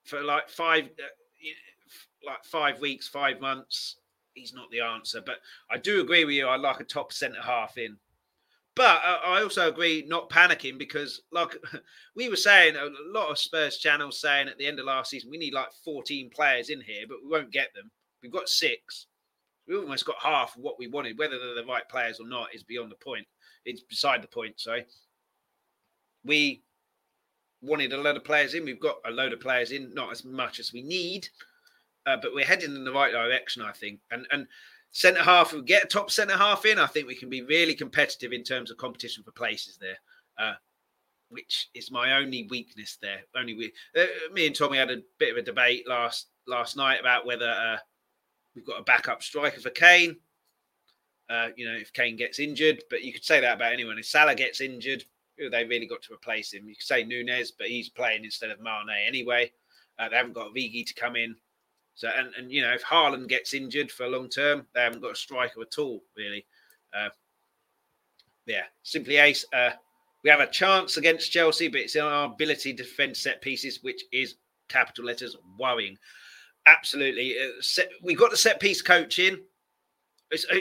For 0.05 0.23
like 0.23 0.49
five, 0.49 0.85
uh, 0.85 2.27
like 2.27 2.45
five 2.45 2.81
weeks, 2.81 3.09
five 3.09 3.41
months, 3.41 3.97
he's 4.35 4.55
not 4.55 4.71
the 4.71 4.81
answer. 4.81 5.21
But 5.25 5.37
I 5.71 5.79
do 5.79 6.01
agree 6.01 6.25
with 6.25 6.35
you. 6.35 6.47
I 6.47 6.57
like 6.57 6.81
a 6.81 6.85
top 6.85 7.13
centre 7.13 7.43
half 7.43 7.77
in. 7.77 7.97
But 8.77 9.01
I 9.05 9.43
also 9.43 9.69
agree 9.69 10.05
not 10.07 10.31
panicking 10.31 10.79
because, 10.79 11.23
like 11.33 11.57
we 12.15 12.29
were 12.29 12.37
saying, 12.37 12.77
a 12.77 12.91
lot 13.11 13.31
of 13.31 13.39
Spurs 13.39 13.79
channels 13.79 14.21
saying 14.21 14.49
at 14.49 14.59
the 14.59 14.67
end 14.67 14.79
of 14.79 14.85
last 14.85 15.11
season, 15.11 15.31
we 15.31 15.39
need 15.39 15.55
like 15.55 15.73
14 15.85 16.31
players 16.31 16.69
in 16.69 16.81
here, 16.83 17.07
but 17.09 17.19
we 17.25 17.31
won't 17.31 17.51
get 17.51 17.75
them. 17.75 17.91
We've 18.23 18.33
got 18.33 18.49
six 18.49 19.07
we 19.67 19.77
almost 19.77 20.07
got 20.07 20.17
half 20.23 20.57
of 20.57 20.63
what 20.63 20.79
we 20.79 20.87
wanted. 20.87 21.19
Whether 21.19 21.39
they're 21.39 21.63
the 21.63 21.69
right 21.69 21.89
players 21.89 22.21
or 22.21 22.27
not 22.27 22.55
is 22.55 22.63
beyond 22.63 22.91
the 22.91 22.97
point. 22.97 23.27
It's 23.65 23.83
beside 23.83 24.23
the 24.23 24.29
point. 24.29 24.61
Sorry. 24.61 24.87
We 26.25 26.63
wanted 27.63 27.93
a 27.93 27.97
load 27.97 28.17
of 28.17 28.25
players 28.25 28.55
in. 28.55 28.65
We've 28.65 28.81
got 28.81 28.99
a 29.05 29.11
load 29.11 29.33
of 29.33 29.41
players 29.41 29.73
in, 29.73 29.93
not 29.93 30.13
as 30.13 30.25
much 30.25 30.61
as 30.61 30.73
we 30.73 30.83
need, 30.83 31.29
uh, 32.07 32.17
but 32.23 32.33
we're 32.35 32.45
heading 32.45 32.77
in 32.77 32.85
the 32.85 32.93
right 32.93 33.13
direction, 33.13 33.63
I 33.63 33.73
think. 33.73 34.01
And 34.11 34.27
and 34.31 34.47
centre 34.93 35.23
half, 35.23 35.53
we 35.53 35.63
get 35.63 35.85
a 35.85 35.89
top 35.89 36.11
centre 36.11 36.37
half 36.37 36.65
in, 36.65 36.79
I 36.79 36.87
think 36.87 37.07
we 37.07 37.15
can 37.15 37.29
be 37.29 37.43
really 37.43 37.75
competitive 37.75 38.33
in 38.33 38.43
terms 38.43 38.71
of 38.71 38.77
competition 38.77 39.23
for 39.23 39.33
places 39.33 39.79
there. 39.81 39.99
Uh, 40.39 40.55
which 41.29 41.71
is 41.75 41.91
my 41.91 42.19
only 42.19 42.47
weakness 42.51 42.99
there. 43.03 43.19
Only 43.35 43.55
we, 43.55 43.73
uh, 44.01 44.05
me 44.33 44.47
and 44.47 44.55
Tommy 44.55 44.79
had 44.79 44.93
a 44.93 45.03
bit 45.19 45.33
of 45.33 45.37
a 45.37 45.43
debate 45.43 45.89
last 45.89 46.29
last 46.47 46.77
night 46.77 47.01
about 47.01 47.27
whether 47.27 47.51
uh, 47.51 47.79
We've 48.57 48.65
got 48.65 48.81
a 48.81 48.85
backup 48.85 49.23
striker 49.23 49.61
for 49.61 49.71
Kane. 49.71 50.17
Uh, 51.29 51.49
you 51.57 51.69
know, 51.69 51.77
if 51.77 51.93
Kane 51.93 52.17
gets 52.17 52.39
injured, 52.39 52.83
but 52.89 53.03
you 53.05 53.13
could 53.13 53.25
say 53.25 53.41
that 53.41 53.57
about 53.57 53.73
anyone. 53.73 53.99
If 53.99 54.07
Salah 54.07 54.35
gets 54.35 54.63
injured, 54.63 55.05
they 55.39 55.65
really 55.67 55.87
got 55.87 56.01
to 56.03 56.15
replace 56.15 56.55
him. 56.55 56.67
You 56.67 56.75
could 56.75 56.87
say 56.87 57.05
Nunez, 57.05 57.51
but 57.51 57.67
he's 57.67 57.91
playing 57.91 58.25
instead 58.25 58.51
of 58.51 58.61
Mane 58.61 59.05
anyway. 59.07 59.53
Uh, 59.99 60.09
they 60.09 60.17
haven't 60.17 60.33
got 60.33 60.55
Vigi 60.55 60.85
to 60.85 60.95
come 60.95 61.17
in. 61.17 61.37
So, 61.97 62.09
and, 62.17 62.29
and 62.39 62.53
you 62.53 62.63
know, 62.63 62.73
if 62.73 62.85
Haaland 62.85 63.29
gets 63.29 63.55
injured 63.55 63.91
for 63.91 64.07
long 64.07 64.29
term, 64.29 64.67
they 64.75 64.83
haven't 64.83 65.03
got 65.03 65.13
a 65.13 65.17
striker 65.17 65.61
at 65.63 65.79
all, 65.79 66.03
really. 66.17 66.47
Uh, 66.95 67.09
yeah, 68.47 68.65
simply 68.85 69.17
ace. 69.17 69.45
Uh, 69.53 69.71
we 70.23 70.31
have 70.31 70.41
a 70.41 70.47
chance 70.47 70.97
against 70.97 71.33
Chelsea, 71.33 71.69
but 71.69 71.81
it's 71.81 71.97
in 71.97 72.03
our 72.03 72.27
ability 72.27 72.73
to 72.75 72.83
defend 72.83 73.17
set 73.17 73.41
pieces, 73.43 73.83
which 73.83 74.05
is 74.13 74.37
capital 74.69 75.05
letters 75.05 75.37
worrying 75.59 75.99
absolutely. 76.67 77.37
Uh, 77.39 77.83
we 78.03 78.15
got 78.15 78.31
the 78.31 78.37
set 78.37 78.61
piece 78.61 78.83
coaching. 78.83 79.39
It's, 80.31 80.45
uh, 80.51 80.59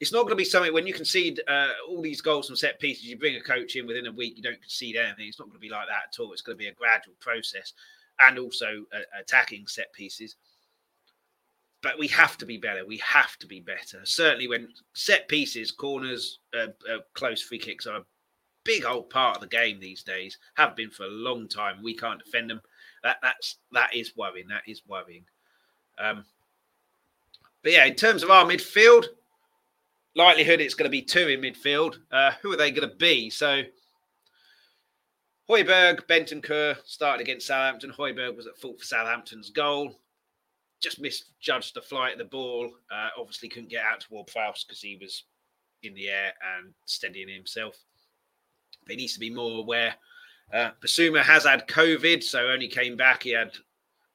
it's 0.00 0.12
not 0.12 0.22
going 0.22 0.30
to 0.30 0.36
be 0.36 0.44
something 0.44 0.72
when 0.72 0.86
you 0.86 0.94
concede 0.94 1.40
uh, 1.48 1.70
all 1.88 2.00
these 2.00 2.20
goals 2.20 2.46
from 2.46 2.56
set 2.56 2.78
pieces, 2.78 3.04
you 3.04 3.18
bring 3.18 3.36
a 3.36 3.40
coach 3.40 3.74
in 3.74 3.86
within 3.86 4.06
a 4.06 4.12
week, 4.12 4.36
you 4.36 4.42
don't 4.42 4.60
concede 4.60 4.96
anything. 4.96 5.26
It's 5.26 5.40
not 5.40 5.46
going 5.46 5.56
to 5.56 5.60
be 5.60 5.70
like 5.70 5.88
that 5.88 6.12
at 6.12 6.22
all. 6.22 6.32
It's 6.32 6.42
going 6.42 6.56
to 6.56 6.62
be 6.62 6.68
a 6.68 6.74
gradual 6.74 7.14
process 7.18 7.72
and 8.20 8.38
also 8.38 8.84
uh, 8.94 9.20
attacking 9.20 9.66
set 9.66 9.92
pieces. 9.92 10.36
But 11.80 11.98
we 11.98 12.08
have 12.08 12.36
to 12.38 12.46
be 12.46 12.56
better. 12.56 12.84
We 12.84 12.98
have 12.98 13.36
to 13.38 13.46
be 13.46 13.60
better. 13.60 14.00
Certainly, 14.04 14.48
when 14.48 14.68
set 14.94 15.28
pieces, 15.28 15.70
corners, 15.70 16.40
uh, 16.56 16.68
uh, 16.92 16.98
close 17.14 17.40
free 17.40 17.58
kicks 17.58 17.86
are 17.86 17.98
a 17.98 18.04
big 18.64 18.84
old 18.84 19.10
part 19.10 19.36
of 19.36 19.40
the 19.40 19.48
game 19.48 19.78
these 19.78 20.02
days. 20.02 20.38
Have 20.54 20.74
been 20.74 20.90
for 20.90 21.04
a 21.04 21.10
long 21.10 21.48
time. 21.48 21.82
We 21.82 21.96
can't 21.96 22.22
defend 22.22 22.50
them. 22.50 22.60
That 23.02 23.18
that's 23.22 23.58
that 23.72 23.94
is 23.94 24.16
worrying. 24.16 24.48
That 24.48 24.62
is 24.66 24.82
worrying. 24.88 25.24
Um, 25.98 26.24
but 27.62 27.72
yeah, 27.72 27.84
in 27.84 27.94
terms 27.94 28.22
of 28.22 28.30
our 28.30 28.44
midfield, 28.44 29.06
likelihood 30.14 30.60
it's 30.60 30.74
going 30.74 30.90
to 30.90 30.90
be 30.90 31.02
two 31.02 31.28
in 31.28 31.40
midfield. 31.40 31.96
Uh, 32.10 32.32
who 32.42 32.52
are 32.52 32.56
they 32.56 32.70
going 32.70 32.88
to 32.88 32.96
be? 32.96 33.30
So 33.30 33.62
Højbjerg, 35.48 36.06
Bentancur 36.06 36.76
started 36.84 37.22
against 37.22 37.46
Southampton. 37.46 37.90
Højbjerg 37.90 38.36
was 38.36 38.46
at 38.46 38.58
fault 38.58 38.78
for 38.78 38.84
Southampton's 38.84 39.50
goal. 39.50 39.98
Just 40.80 41.00
misjudged 41.00 41.74
the 41.74 41.82
flight 41.82 42.12
of 42.12 42.18
the 42.18 42.24
ball. 42.24 42.70
Uh, 42.90 43.08
obviously 43.18 43.48
couldn't 43.48 43.70
get 43.70 43.84
out 43.84 44.00
to 44.00 44.06
Ward-Prowse 44.10 44.64
because 44.64 44.80
he 44.80 44.98
was 45.00 45.24
in 45.82 45.94
the 45.94 46.08
air 46.08 46.32
and 46.56 46.72
steadying 46.84 47.28
himself. 47.28 47.76
But 48.84 48.92
he 48.92 48.96
needs 48.96 49.14
to 49.14 49.20
be 49.20 49.30
more 49.30 49.58
aware. 49.58 49.94
Uh, 50.52 50.70
Bissouma 50.82 51.22
has 51.22 51.44
had 51.44 51.68
COVID, 51.68 52.22
so 52.22 52.48
only 52.48 52.68
came 52.68 52.96
back. 52.96 53.22
He 53.22 53.30
had 53.30 53.52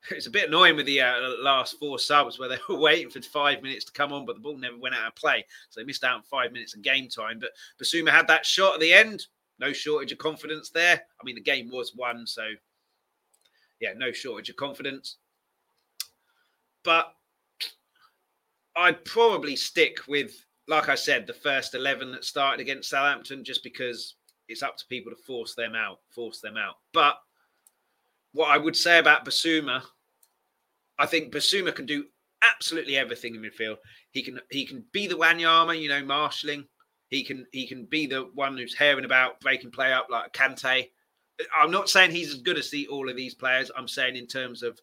it's 0.12 0.28
a 0.28 0.32
bit 0.32 0.50
annoying 0.50 0.76
with 0.76 0.86
the 0.86 1.02
uh, 1.02 1.16
last 1.42 1.80
four 1.80 1.98
subs 1.98 2.38
where 2.38 2.50
they 2.50 2.58
were 2.68 2.78
waiting 2.80 3.10
for 3.10 3.22
five 3.22 3.62
minutes 3.62 3.86
to 3.86 3.92
come 3.92 4.12
on, 4.12 4.26
but 4.26 4.36
the 4.36 4.42
ball 4.42 4.58
never 4.58 4.78
went 4.78 4.96
out 4.96 5.08
of 5.08 5.16
play. 5.16 5.46
So 5.70 5.80
they 5.80 5.86
missed 5.86 6.04
out 6.04 6.18
on 6.18 6.24
five 6.24 6.52
minutes 6.52 6.76
of 6.76 6.82
game 6.82 7.08
time. 7.08 7.40
But 7.40 7.52
Bissouma 7.82 8.10
had 8.10 8.28
that 8.28 8.46
shot 8.46 8.76
at 8.76 8.80
the 8.80 8.94
end. 8.94 9.28
No 9.60 9.72
shortage 9.72 10.12
of 10.12 10.18
confidence 10.18 10.70
there. 10.70 10.96
I 10.96 11.24
mean, 11.24 11.36
the 11.36 11.42
game 11.42 11.70
was 11.72 11.96
won. 11.96 12.26
So, 12.28 12.44
yeah, 13.80 13.94
no 13.96 14.12
shortage 14.12 14.50
of 14.50 14.56
confidence. 14.56 15.18
But 16.84 17.14
I'd 18.76 19.04
probably 19.06 19.56
stick 19.56 20.00
with, 20.08 20.34
like 20.68 20.90
I 20.90 20.96
said, 20.96 21.28
the 21.28 21.34
first 21.34 21.76
11 21.76 22.12
that 22.12 22.26
started 22.26 22.60
against 22.60 22.90
Southampton, 22.90 23.44
just 23.44 23.64
because 23.64 24.16
it's 24.48 24.64
up 24.64 24.78
to 24.78 24.86
people 24.88 25.12
to 25.12 25.24
force 25.24 25.56
them 25.56 25.76
out, 25.76 26.00
force 26.14 26.40
them 26.40 26.58
out. 26.58 26.76
But 26.94 27.16
what 28.34 28.50
I 28.50 28.58
would 28.58 28.76
say 28.76 29.00
about 29.00 29.26
Bissouma, 29.26 29.84
I 30.98 31.06
think 31.06 31.34
Bissouma 31.34 31.74
can 31.74 31.86
do 31.86 32.06
absolutely 32.42 32.98
everything 32.98 33.36
in 33.36 33.42
midfield. 33.42 33.78
He 34.12 34.22
can 34.22 34.40
he 34.50 34.66
can 34.66 34.86
be 34.92 35.08
the 35.08 35.16
Wanyama, 35.16 35.80
you 35.80 35.90
know, 35.90 36.04
marshalling. 36.04 36.66
He 37.10 37.24
can 37.24 37.46
he 37.52 37.68
can 37.68 37.86
be 37.86 38.08
the 38.08 38.30
one 38.34 38.58
who's 38.58 38.76
hearing 38.76 39.06
about, 39.06 39.40
breaking 39.40 39.72
play 39.72 39.94
up 39.94 40.08
like 40.10 40.34
Kante. 40.34 40.90
I'm 41.56 41.72
not 41.72 41.90
saying 41.90 42.12
he's 42.12 42.34
as 42.34 42.42
good 42.42 42.58
as 42.58 42.70
the, 42.70 42.88
all 42.88 43.10
of 43.10 43.16
these 43.16 43.34
players. 43.34 43.72
I'm 43.76 43.88
saying 43.88 44.16
in 44.16 44.28
terms 44.28 44.62
of 44.62 44.80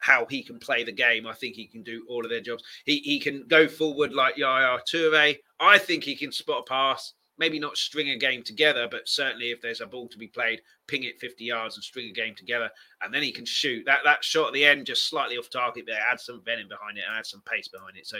how 0.00 0.26
he 0.28 0.42
can 0.42 0.58
play 0.58 0.84
the 0.84 0.92
game, 0.92 1.26
I 1.26 1.34
think 1.34 1.54
he 1.54 1.66
can 1.66 1.82
do 1.82 2.04
all 2.08 2.24
of 2.24 2.30
their 2.30 2.40
jobs. 2.40 2.64
He 2.84 2.98
he 2.98 3.20
can 3.20 3.46
go 3.48 3.68
forward 3.68 4.12
like 4.12 4.36
Yaya 4.36 4.78
Toure. 4.90 5.36
I 5.60 5.78
think 5.78 6.04
he 6.04 6.16
can 6.16 6.32
spot 6.32 6.64
a 6.66 6.70
pass 6.70 7.14
maybe 7.40 7.58
not 7.58 7.76
string 7.76 8.10
a 8.10 8.18
game 8.18 8.42
together, 8.42 8.86
but 8.88 9.08
certainly 9.08 9.50
if 9.50 9.62
there's 9.62 9.80
a 9.80 9.86
ball 9.86 10.06
to 10.06 10.18
be 10.18 10.28
played, 10.28 10.60
ping 10.86 11.04
it 11.04 11.18
50 11.18 11.42
yards 11.42 11.74
and 11.74 11.82
string 11.82 12.10
a 12.10 12.12
game 12.12 12.34
together, 12.34 12.70
and 13.00 13.12
then 13.12 13.22
he 13.22 13.32
can 13.32 13.46
shoot. 13.46 13.82
That 13.86 14.00
that 14.04 14.22
shot 14.22 14.48
at 14.48 14.52
the 14.52 14.64
end 14.64 14.84
just 14.86 15.08
slightly 15.08 15.38
off 15.38 15.48
target, 15.48 15.86
but 15.86 15.94
add 15.94 16.20
some 16.20 16.42
venom 16.44 16.68
behind 16.68 16.98
it 16.98 17.04
and 17.08 17.18
add 17.18 17.24
some 17.24 17.42
pace 17.50 17.66
behind 17.66 17.96
it. 17.96 18.06
So 18.06 18.18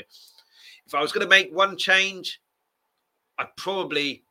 if 0.87 0.95
I 0.95 1.03
was 1.03 1.13
going 1.13 1.25
to 1.25 1.29
make 1.29 1.51
one 1.53 1.77
change, 1.77 2.41
I'd 3.39 3.55
probably 3.59 4.25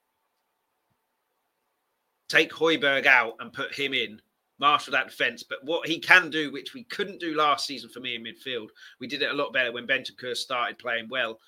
take 2.27 2.51
Højbjerg 2.51 3.05
out 3.05 3.35
and 3.39 3.53
put 3.53 3.73
him 3.73 3.93
in, 3.93 4.19
marshal 4.59 4.91
that 4.91 5.07
defence. 5.07 5.43
But 5.43 5.63
what 5.63 5.87
he 5.87 5.99
can 5.99 6.29
do, 6.29 6.51
which 6.51 6.73
we 6.73 6.83
couldn't 6.85 7.19
do 7.19 7.35
last 7.35 7.65
season 7.65 7.89
for 7.89 7.99
me 7.99 8.15
in 8.15 8.23
midfield, 8.23 8.69
we 8.99 9.07
did 9.07 9.21
it 9.21 9.31
a 9.31 9.35
lot 9.35 9.53
better 9.53 9.71
when 9.71 9.87
Bentancur 9.87 10.35
started 10.35 10.77
playing 10.77 11.07
well, 11.09 11.39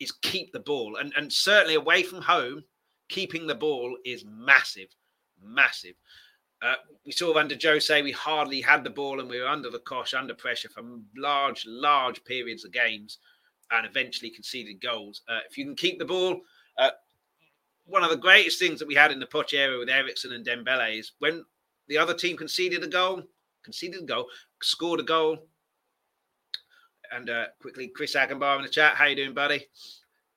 is 0.00 0.12
keep 0.12 0.52
the 0.52 0.60
ball. 0.60 0.96
And, 0.96 1.12
and 1.16 1.32
certainly 1.32 1.74
away 1.74 2.02
from 2.02 2.20
home, 2.20 2.62
keeping 3.08 3.46
the 3.46 3.54
ball 3.54 3.96
is 4.04 4.24
massive, 4.26 4.88
massive. 5.42 5.94
Uh, 6.62 6.74
we 7.04 7.12
saw 7.12 7.36
under 7.36 7.56
Jose, 7.62 8.02
we 8.02 8.12
hardly 8.12 8.60
had 8.60 8.82
the 8.82 8.90
ball 8.90 9.20
and 9.20 9.28
we 9.28 9.40
were 9.40 9.48
under 9.48 9.70
the 9.70 9.78
cosh, 9.80 10.14
under 10.14 10.34
pressure 10.34 10.68
for 10.68 10.82
large, 11.16 11.64
large 11.66 12.24
periods 12.24 12.64
of 12.64 12.72
games 12.72 13.18
and 13.70 13.86
eventually 13.86 14.30
conceded 14.30 14.80
goals. 14.80 15.22
Uh, 15.28 15.40
if 15.48 15.58
you 15.58 15.64
can 15.64 15.74
keep 15.74 15.98
the 15.98 16.04
ball, 16.04 16.40
uh, 16.78 16.90
one 17.84 18.02
of 18.02 18.10
the 18.10 18.16
greatest 18.16 18.58
things 18.58 18.78
that 18.78 18.88
we 18.88 18.94
had 18.94 19.12
in 19.12 19.20
the 19.20 19.26
Poch 19.26 19.52
era 19.52 19.78
with 19.78 19.88
Eriksen 19.88 20.32
and 20.32 20.46
Dembele 20.46 20.98
is 20.98 21.12
when 21.18 21.44
the 21.88 21.98
other 21.98 22.14
team 22.14 22.36
conceded 22.36 22.82
a 22.82 22.88
goal, 22.88 23.22
conceded 23.64 24.02
a 24.02 24.06
goal, 24.06 24.26
scored 24.62 25.00
a 25.00 25.04
goal. 25.04 25.38
And 27.12 27.30
uh, 27.30 27.46
quickly, 27.60 27.88
Chris 27.88 28.16
Agenbar 28.16 28.56
in 28.56 28.62
the 28.62 28.68
chat. 28.68 28.96
How 28.96 29.06
you 29.06 29.16
doing, 29.16 29.34
buddy? 29.34 29.66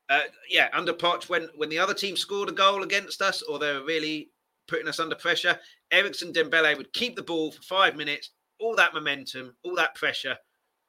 uh, 0.09 0.21
yeah, 0.49 0.69
under 0.73 0.93
Poch, 0.93 1.29
when 1.29 1.47
when 1.55 1.69
the 1.69 1.77
other 1.77 1.93
team 1.93 2.17
scored 2.17 2.49
a 2.49 2.53
goal 2.53 2.83
against 2.83 3.21
us 3.21 3.41
or 3.43 3.59
they 3.59 3.73
were 3.73 3.85
really 3.85 4.31
putting 4.67 4.87
us 4.87 4.99
under 4.99 5.15
pressure, 5.15 5.57
Eriksen 5.91 6.33
Dembele 6.33 6.77
would 6.77 6.91
keep 6.93 7.15
the 7.15 7.23
ball 7.23 7.51
for 7.51 7.61
five 7.61 7.95
minutes, 7.95 8.31
all 8.59 8.75
that 8.75 8.93
momentum, 8.93 9.55
all 9.63 9.75
that 9.75 9.95
pressure 9.95 10.35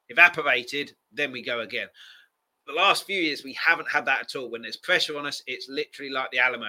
evaporated, 0.09 0.91
then 1.11 1.31
we 1.31 1.41
go 1.41 1.61
again. 1.61 1.87
The 2.67 2.73
last 2.73 3.05
few 3.05 3.19
years, 3.19 3.43
we 3.43 3.53
haven't 3.53 3.89
had 3.89 4.05
that 4.05 4.21
at 4.21 4.35
all. 4.35 4.49
When 4.51 4.61
there's 4.61 4.77
pressure 4.77 5.17
on 5.17 5.25
us, 5.25 5.41
it's 5.47 5.67
literally 5.69 6.11
like 6.11 6.29
the 6.31 6.39
Alamo 6.39 6.67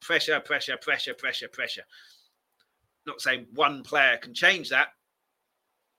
pressure, 0.00 0.40
pressure, 0.40 0.76
pressure, 0.78 1.14
pressure, 1.14 1.48
pressure. 1.48 1.82
Not 3.06 3.20
saying 3.20 3.46
one 3.54 3.82
player 3.82 4.16
can 4.18 4.34
change 4.34 4.68
that, 4.70 4.88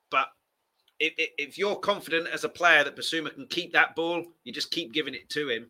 but 0.09 0.27
if, 0.99 1.13
if 1.17 1.57
you're 1.57 1.75
confident 1.75 2.27
as 2.27 2.43
a 2.43 2.49
player 2.49 2.83
that 2.83 2.95
Bissouma 2.95 3.33
can 3.33 3.47
keep 3.47 3.73
that 3.73 3.95
ball, 3.95 4.23
you 4.43 4.53
just 4.53 4.71
keep 4.71 4.93
giving 4.93 5.15
it 5.15 5.29
to 5.29 5.49
him. 5.49 5.67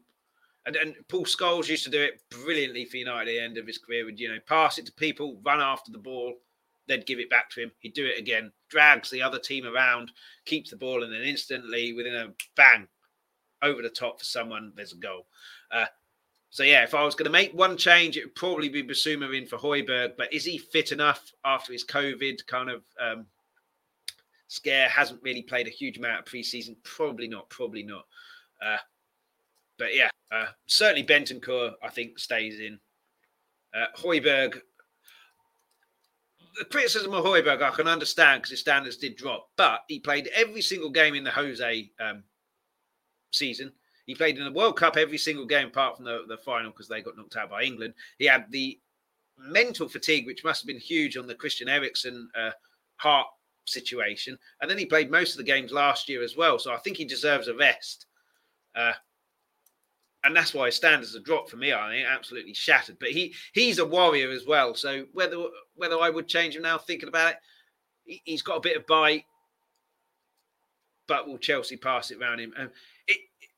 And, 0.65 0.75
and 0.75 0.95
Paul 1.07 1.25
Scholes 1.25 1.69
used 1.69 1.85
to 1.85 1.89
do 1.89 2.01
it 2.01 2.21
brilliantly 2.29 2.85
for 2.85 2.97
United 2.97 3.29
at 3.29 3.33
the 3.33 3.39
end 3.39 3.57
of 3.57 3.65
his 3.65 3.77
career. 3.77 4.05
Would 4.05 4.19
you 4.19 4.29
know 4.29 4.39
pass 4.47 4.77
it 4.77 4.85
to 4.85 4.91
people, 4.91 5.39
run 5.43 5.61
after 5.61 5.91
the 5.91 5.97
ball, 5.97 6.35
they'd 6.87 7.05
give 7.05 7.19
it 7.19 7.29
back 7.29 7.49
to 7.51 7.61
him. 7.61 7.71
He'd 7.79 7.93
do 7.93 8.05
it 8.05 8.19
again, 8.19 8.51
drags 8.69 9.09
the 9.09 9.21
other 9.21 9.39
team 9.39 9.65
around, 9.65 10.11
keeps 10.45 10.69
the 10.69 10.75
ball, 10.75 11.03
and 11.03 11.11
then 11.11 11.21
instantly, 11.21 11.93
within 11.93 12.15
a 12.15 12.33
bang, 12.55 12.87
over 13.61 13.81
the 13.81 13.89
top 13.89 14.19
for 14.19 14.25
someone, 14.25 14.73
there's 14.75 14.93
a 14.93 14.97
goal. 14.97 15.27
Uh, 15.71 15.85
so 16.51 16.63
yeah, 16.63 16.83
if 16.83 16.93
I 16.93 17.03
was 17.03 17.15
going 17.15 17.25
to 17.25 17.31
make 17.31 17.53
one 17.53 17.77
change, 17.77 18.17
it 18.17 18.25
would 18.25 18.35
probably 18.35 18.69
be 18.69 18.83
Bissouma 18.83 19.35
in 19.35 19.47
for 19.47 19.57
Højbjerg. 19.57 20.17
But 20.17 20.33
is 20.33 20.45
he 20.45 20.57
fit 20.57 20.91
enough 20.91 21.31
after 21.43 21.73
his 21.73 21.85
COVID 21.85 22.45
kind 22.45 22.69
of 22.69 22.83
um, 22.99 23.25
Scare 24.51 24.89
hasn't 24.89 25.23
really 25.23 25.43
played 25.43 25.67
a 25.67 25.69
huge 25.69 25.97
amount 25.97 26.19
of 26.19 26.25
preseason. 26.25 26.75
Probably 26.83 27.29
not. 27.29 27.49
Probably 27.49 27.83
not. 27.83 28.05
Uh, 28.61 28.75
but 29.79 29.95
yeah, 29.95 30.09
uh, 30.29 30.47
certainly 30.65 31.05
Bentancur, 31.05 31.71
I 31.81 31.87
think, 31.87 32.19
stays 32.19 32.59
in. 32.59 32.77
Uh, 33.73 33.85
Højbjerg, 33.97 34.59
the 36.59 36.65
criticism 36.65 37.13
of 37.13 37.23
Højbjerg, 37.23 37.61
I 37.61 37.69
can 37.69 37.87
understand 37.87 38.41
because 38.41 38.51
his 38.51 38.59
standards 38.59 38.97
did 38.97 39.15
drop, 39.15 39.47
but 39.55 39.85
he 39.87 40.01
played 40.01 40.29
every 40.35 40.61
single 40.61 40.89
game 40.89 41.15
in 41.15 41.23
the 41.23 41.31
Jose 41.31 41.89
um, 42.01 42.21
season. 43.31 43.71
He 44.05 44.15
played 44.15 44.37
in 44.37 44.43
the 44.43 44.51
World 44.51 44.77
Cup 44.77 44.97
every 44.97 45.17
single 45.17 45.45
game 45.45 45.67
apart 45.67 45.95
from 45.95 46.05
the, 46.05 46.23
the 46.27 46.37
final 46.37 46.71
because 46.71 46.87
they 46.87 47.01
got 47.01 47.17
knocked 47.17 47.35
out 47.35 47.49
by 47.49 47.63
England. 47.63 47.93
He 48.17 48.25
had 48.25 48.45
the 48.49 48.79
mental 49.37 49.87
fatigue, 49.87 50.25
which 50.25 50.43
must 50.43 50.61
have 50.61 50.67
been 50.67 50.79
huge 50.79 51.17
on 51.17 51.27
the 51.27 51.35
Christian 51.35 51.69
Eriksen 51.69 52.29
uh, 52.35 52.51
heart 52.97 53.27
situation. 53.65 54.37
And 54.61 54.69
then 54.69 54.77
he 54.77 54.85
played 54.85 55.11
most 55.11 55.31
of 55.31 55.37
the 55.37 55.43
games 55.43 55.71
last 55.71 56.09
year 56.09 56.23
as 56.23 56.35
well. 56.35 56.59
So 56.59 56.73
I 56.73 56.77
think 56.77 56.97
he 56.97 57.05
deserves 57.05 57.47
a 57.47 57.55
rest. 57.55 58.05
Uh, 58.75 58.93
and 60.23 60.35
that's 60.35 60.53
why 60.53 60.67
his 60.67 60.75
standards 60.75 61.13
have 61.15 61.23
dropped 61.23 61.49
for 61.49 61.57
me. 61.57 61.73
I 61.73 61.89
think 61.89 62.07
absolutely 62.07 62.53
shattered. 62.53 62.97
But 62.99 63.11
he 63.11 63.33
he's 63.53 63.79
a 63.79 63.85
warrior 63.85 64.29
as 64.29 64.45
well. 64.45 64.75
So 64.75 65.05
whether 65.13 65.37
whether 65.75 65.99
I 65.99 66.09
would 66.09 66.27
change 66.27 66.55
him 66.55 66.61
now, 66.61 66.77
thinking 66.77 67.09
about 67.09 67.31
it, 67.31 67.37
he, 68.03 68.21
he's 68.25 68.43
got 68.43 68.57
a 68.57 68.61
bit 68.61 68.77
of 68.77 68.85
bite. 68.85 69.25
But 71.07 71.27
will 71.27 71.39
Chelsea 71.39 71.75
pass 71.75 72.11
it 72.11 72.19
around 72.21 72.39
him? 72.39 72.53
It, 72.57 72.71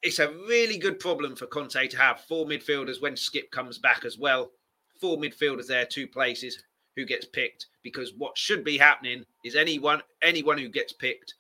it's 0.04 0.20
a 0.20 0.32
really 0.47 0.78
good 0.78 0.99
problem 0.99 1.36
for 1.36 1.47
Conte 1.47 1.88
to 1.88 1.97
have 1.97 2.22
four 2.22 2.45
midfielders 2.45 3.01
when 3.01 3.16
Skip 3.16 3.49
comes 3.51 3.78
back 3.78 4.04
as 4.06 4.18
well. 4.18 4.51
Four 4.99 5.18
midfielders 5.18 5.68
there, 5.68 5.86
two 5.86 6.08
places 6.08 6.62
who 6.95 7.06
gets 7.06 7.26
picked 7.26 7.68
because 7.82 8.14
what 8.18 8.38
should 8.38 8.64
be 8.64 8.78
happening 8.78 9.26
is 9.43 9.56
anyone 9.56 10.01
anyone 10.22 10.58
who 10.58 10.70
gets 10.70 10.93
picked 10.93 11.34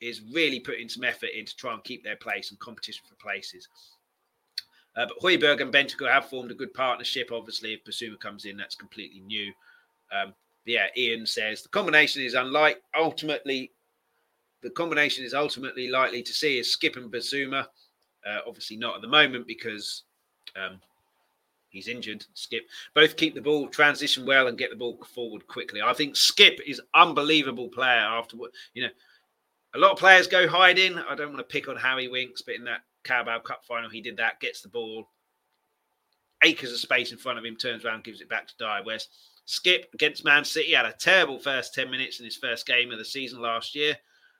is 0.00 0.22
really 0.32 0.60
putting 0.60 0.88
some 0.88 1.04
effort 1.04 1.30
in 1.36 1.44
to 1.44 1.56
try 1.56 1.72
and 1.72 1.84
keep 1.84 2.02
their 2.02 2.16
place 2.16 2.50
and 2.50 2.58
competition 2.58 3.02
for 3.08 3.14
places. 3.16 3.68
Uh, 4.96 5.06
but 5.06 5.20
Højbjerg 5.20 5.60
and 5.60 5.72
Bentancur 5.72 6.10
have 6.10 6.28
formed 6.28 6.50
a 6.50 6.54
good 6.54 6.74
partnership. 6.74 7.30
Obviously, 7.32 7.74
if 7.74 7.84
Bissouma 7.84 8.18
comes 8.18 8.44
in, 8.44 8.56
that's 8.56 8.74
completely 8.74 9.20
new. 9.20 9.52
Um, 10.12 10.34
yeah, 10.64 10.86
Ian 10.96 11.26
says 11.26 11.62
the 11.62 11.68
combination 11.68 12.22
is 12.22 12.34
unlike 12.34 12.82
ultimately. 12.98 13.72
The 14.62 14.70
combination 14.70 15.24
is 15.24 15.32
ultimately 15.32 15.88
likely 15.88 16.22
to 16.22 16.32
see 16.34 16.58
is 16.58 16.70
Skip 16.70 16.96
and 16.96 17.10
Bissouma. 17.10 17.66
Uh, 18.26 18.40
obviously, 18.46 18.76
not 18.76 18.96
at 18.96 19.02
the 19.02 19.08
moment 19.08 19.46
because 19.46 20.02
um, 20.56 20.80
He's 21.70 21.88
injured. 21.88 22.26
Skip. 22.34 22.68
Both 22.94 23.16
keep 23.16 23.34
the 23.34 23.40
ball, 23.40 23.68
transition 23.68 24.26
well, 24.26 24.48
and 24.48 24.58
get 24.58 24.70
the 24.70 24.76
ball 24.76 24.98
forward 25.14 25.46
quickly. 25.46 25.80
I 25.80 25.92
think 25.92 26.16
Skip 26.16 26.60
is 26.66 26.82
unbelievable 26.94 27.68
player. 27.68 28.00
After 28.00 28.36
what 28.36 28.50
you 28.74 28.82
know, 28.82 28.90
a 29.74 29.78
lot 29.78 29.92
of 29.92 29.98
players 29.98 30.26
go 30.26 30.48
hiding. 30.48 30.98
I 30.98 31.14
don't 31.14 31.32
want 31.32 31.38
to 31.38 31.44
pick 31.52 31.68
on 31.68 31.76
Harry 31.76 32.08
Winks, 32.08 32.42
but 32.42 32.56
in 32.56 32.64
that 32.64 32.80
Carabao 33.04 33.40
Cup 33.40 33.64
final, 33.64 33.88
he 33.88 34.00
did 34.00 34.16
that. 34.16 34.40
Gets 34.40 34.62
the 34.62 34.68
ball, 34.68 35.08
acres 36.44 36.72
of 36.72 36.78
space 36.78 37.12
in 37.12 37.18
front 37.18 37.38
of 37.38 37.44
him, 37.44 37.56
turns 37.56 37.84
around, 37.84 38.04
gives 38.04 38.20
it 38.20 38.28
back 38.28 38.48
to 38.48 38.54
Dier. 38.58 38.80
Whereas 38.82 39.06
Skip 39.44 39.90
against 39.94 40.24
Man 40.24 40.44
City 40.44 40.72
had 40.72 40.86
a 40.86 40.92
terrible 40.92 41.38
first 41.38 41.72
ten 41.72 41.88
minutes 41.88 42.18
in 42.18 42.24
his 42.24 42.36
first 42.36 42.66
game 42.66 42.90
of 42.90 42.98
the 42.98 43.04
season 43.04 43.40
last 43.40 43.76
year, 43.76 43.96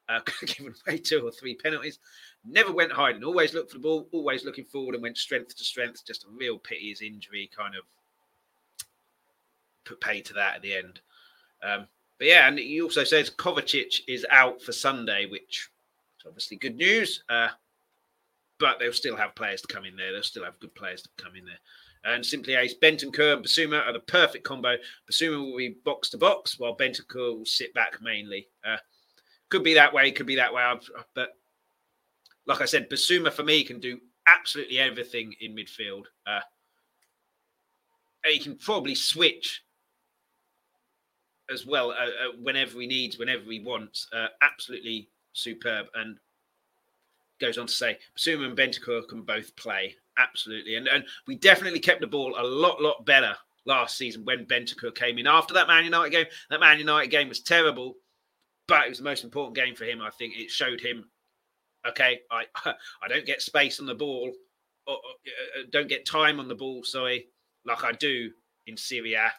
uh, 0.08 0.18
given 0.46 0.74
away 0.84 0.98
two 0.98 1.24
or 1.24 1.30
three 1.30 1.54
penalties. 1.54 2.00
Never 2.44 2.72
went 2.72 2.92
hiding, 2.92 3.22
always 3.22 3.52
looked 3.52 3.70
for 3.70 3.78
the 3.78 3.82
ball, 3.82 4.08
always 4.12 4.44
looking 4.44 4.64
forward 4.64 4.94
and 4.94 5.02
went 5.02 5.18
strength 5.18 5.56
to 5.56 5.64
strength. 5.64 6.06
Just 6.06 6.24
a 6.24 6.28
real 6.30 6.58
pity 6.58 6.88
his 6.88 7.02
injury 7.02 7.50
kind 7.54 7.74
of 7.74 7.82
put 9.84 10.00
pay 10.00 10.20
to 10.22 10.32
that 10.34 10.56
at 10.56 10.62
the 10.62 10.74
end. 10.74 11.00
Um, 11.62 11.86
but 12.18 12.28
yeah, 12.28 12.48
and 12.48 12.58
he 12.58 12.80
also 12.80 13.04
says 13.04 13.30
Kovacic 13.30 14.00
is 14.08 14.26
out 14.30 14.62
for 14.62 14.72
Sunday, 14.72 15.26
which 15.26 15.70
is 16.18 16.26
obviously 16.26 16.56
good 16.56 16.76
news. 16.76 17.22
Uh, 17.28 17.48
but 18.58 18.78
they'll 18.78 18.92
still 18.92 19.16
have 19.16 19.34
players 19.34 19.62
to 19.62 19.68
come 19.68 19.84
in 19.84 19.96
there. 19.96 20.12
They'll 20.12 20.22
still 20.22 20.44
have 20.44 20.60
good 20.60 20.74
players 20.74 21.02
to 21.02 21.08
come 21.16 21.34
in 21.34 21.44
there. 21.44 21.58
And 22.04 22.24
simply 22.24 22.54
Ace, 22.54 22.74
Bentancur 22.80 23.34
and 23.34 23.44
Bissouma 23.44 23.86
are 23.86 23.92
the 23.92 24.00
perfect 24.00 24.44
combo. 24.44 24.76
Bissouma 25.10 25.44
will 25.44 25.56
be 25.56 25.76
box 25.84 26.08
to 26.10 26.18
box, 26.18 26.58
while 26.58 26.76
Bentancur 26.76 27.38
will 27.38 27.44
sit 27.44 27.74
back 27.74 28.00
mainly. 28.00 28.48
Uh, 28.64 28.76
could 29.48 29.64
be 29.64 29.74
that 29.74 29.92
way, 29.92 30.10
could 30.12 30.26
be 30.26 30.36
that 30.36 30.52
way. 30.52 30.62
But 31.14 31.36
like 32.46 32.60
I 32.60 32.66
said, 32.66 32.90
Bissouma 32.90 33.32
for 33.32 33.42
me 33.42 33.64
can 33.64 33.80
do 33.80 34.00
absolutely 34.26 34.78
everything 34.78 35.34
in 35.40 35.54
midfield. 35.54 36.04
Uh, 36.26 36.40
he 38.24 38.38
can 38.38 38.56
probably 38.56 38.94
switch 38.94 39.62
as 41.50 41.66
well 41.66 41.90
uh, 41.90 41.94
uh, 41.94 42.32
whenever 42.40 42.80
he 42.80 42.86
needs, 42.86 43.18
whenever 43.18 43.50
he 43.50 43.60
wants. 43.60 44.06
Uh, 44.12 44.28
absolutely 44.42 45.08
superb. 45.32 45.86
And 45.94 46.18
goes 47.40 47.58
on 47.58 47.66
to 47.66 47.72
say, 47.72 47.98
Bissouma 48.16 48.46
and 48.46 48.56
Bentancur 48.56 49.08
can 49.08 49.22
both 49.22 49.54
play. 49.56 49.96
Absolutely. 50.18 50.76
And, 50.76 50.86
and 50.88 51.04
we 51.26 51.36
definitely 51.36 51.80
kept 51.80 52.00
the 52.00 52.06
ball 52.06 52.34
a 52.38 52.44
lot, 52.44 52.80
lot 52.80 53.04
better 53.06 53.34
last 53.64 53.96
season 53.96 54.24
when 54.24 54.46
Bentancur 54.46 54.94
came 54.94 55.18
in. 55.18 55.26
After 55.26 55.54
that 55.54 55.68
Man 55.68 55.84
United 55.84 56.10
game, 56.10 56.26
that 56.50 56.60
Man 56.60 56.78
United 56.78 57.10
game 57.10 57.28
was 57.28 57.40
terrible, 57.40 57.96
but 58.68 58.86
it 58.86 58.90
was 58.90 58.98
the 58.98 59.04
most 59.04 59.24
important 59.24 59.56
game 59.56 59.74
for 59.74 59.84
him. 59.84 60.00
I 60.00 60.10
think 60.10 60.34
it 60.36 60.50
showed 60.50 60.80
him, 60.80 61.08
okay, 61.88 62.20
I 62.30 62.44
I 63.02 63.08
don't 63.08 63.26
get 63.26 63.42
space 63.42 63.80
on 63.80 63.86
the 63.86 63.94
ball, 63.94 64.32
or, 64.86 64.94
or 64.94 64.98
uh, 64.98 65.62
don't 65.70 65.88
get 65.88 66.06
time 66.06 66.40
on 66.40 66.48
the 66.48 66.54
ball, 66.54 66.82
sorry, 66.84 67.26
like 67.64 67.84
I 67.84 67.92
do 67.92 68.30
in 68.66 68.76
Serie 68.76 69.14
A. 69.14 69.32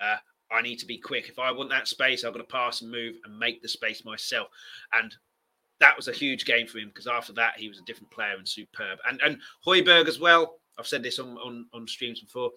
Uh, 0.00 0.16
I 0.50 0.62
need 0.62 0.78
to 0.78 0.86
be 0.86 0.98
quick. 0.98 1.28
If 1.28 1.38
I 1.38 1.50
want 1.50 1.70
that 1.70 1.88
space, 1.88 2.24
I've 2.24 2.32
got 2.32 2.38
to 2.38 2.44
pass 2.44 2.82
and 2.82 2.90
move 2.90 3.16
and 3.24 3.38
make 3.38 3.62
the 3.62 3.68
space 3.68 4.04
myself. 4.04 4.48
And 4.92 5.14
that 5.80 5.96
was 5.96 6.08
a 6.08 6.12
huge 6.12 6.44
game 6.44 6.66
for 6.66 6.78
him 6.78 6.88
because 6.88 7.06
after 7.06 7.32
that 7.32 7.58
he 7.58 7.68
was 7.68 7.78
a 7.78 7.84
different 7.84 8.10
player 8.10 8.36
and 8.36 8.48
superb. 8.48 8.98
And 9.08 9.20
and 9.22 9.38
Højbjerg 9.66 10.06
as 10.06 10.20
well. 10.20 10.58
I've 10.78 10.86
said 10.86 11.02
this 11.02 11.18
on 11.18 11.36
on, 11.38 11.66
on 11.72 11.86
streams 11.86 12.20
before. 12.20 12.52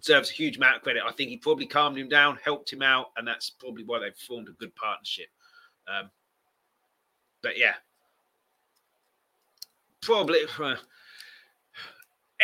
Deserves 0.00 0.30
a 0.30 0.34
huge 0.34 0.56
amount 0.56 0.76
of 0.76 0.82
credit. 0.82 1.02
I 1.06 1.12
think 1.12 1.28
he 1.28 1.36
probably 1.36 1.66
calmed 1.66 1.98
him 1.98 2.08
down, 2.08 2.38
helped 2.42 2.72
him 2.72 2.80
out, 2.80 3.08
and 3.18 3.28
that's 3.28 3.50
probably 3.50 3.84
why 3.84 3.98
they've 3.98 4.16
formed 4.16 4.48
a 4.48 4.52
good 4.52 4.74
partnership. 4.74 5.28
Um, 5.86 6.10
but 7.42 7.58
yeah, 7.58 7.74
probably 10.00 10.40
uh, 10.58 10.74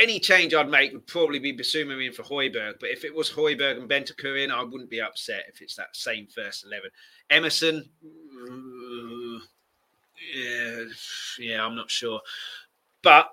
any 0.00 0.20
change 0.20 0.54
I'd 0.54 0.68
make 0.68 0.92
would 0.92 1.06
probably 1.06 1.38
be 1.38 1.56
Bissouma 1.56 2.04
in 2.04 2.12
for 2.12 2.22
Højbjerg. 2.22 2.74
But 2.80 2.90
if 2.90 3.04
it 3.04 3.14
was 3.14 3.30
Højbjerg 3.30 3.78
and 3.78 3.88
Bentancur 3.88 4.44
in, 4.44 4.50
I 4.50 4.62
wouldn't 4.62 4.90
be 4.90 5.00
upset 5.00 5.44
if 5.48 5.62
it's 5.62 5.76
that 5.76 5.96
same 5.96 6.26
first 6.26 6.64
eleven. 6.64 6.90
Emerson, 7.30 7.88
yeah, 10.34 10.84
yeah, 11.38 11.64
I'm 11.64 11.74
not 11.74 11.90
sure. 11.90 12.20
But 13.02 13.30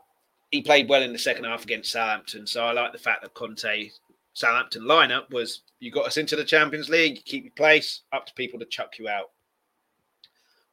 he 0.51 0.61
played 0.61 0.87
well 0.87 1.01
in 1.01 1.13
the 1.13 1.19
second 1.19 1.45
half 1.45 1.63
against 1.63 1.91
Southampton. 1.91 2.45
So 2.45 2.63
I 2.63 2.71
like 2.71 2.91
the 2.91 2.99
fact 2.99 3.23
that 3.23 3.33
Conte 3.33 3.89
Southampton 4.33 4.83
lineup 4.83 5.29
was 5.31 5.61
you 5.79 5.91
got 5.91 6.05
us 6.05 6.17
into 6.17 6.35
the 6.35 6.45
Champions 6.45 6.89
League, 6.89 7.17
you 7.17 7.23
keep 7.23 7.43
your 7.43 7.53
place, 7.53 8.01
up 8.11 8.25
to 8.27 8.33
people 8.33 8.59
to 8.59 8.65
chuck 8.65 8.99
you 8.99 9.09
out. 9.09 9.31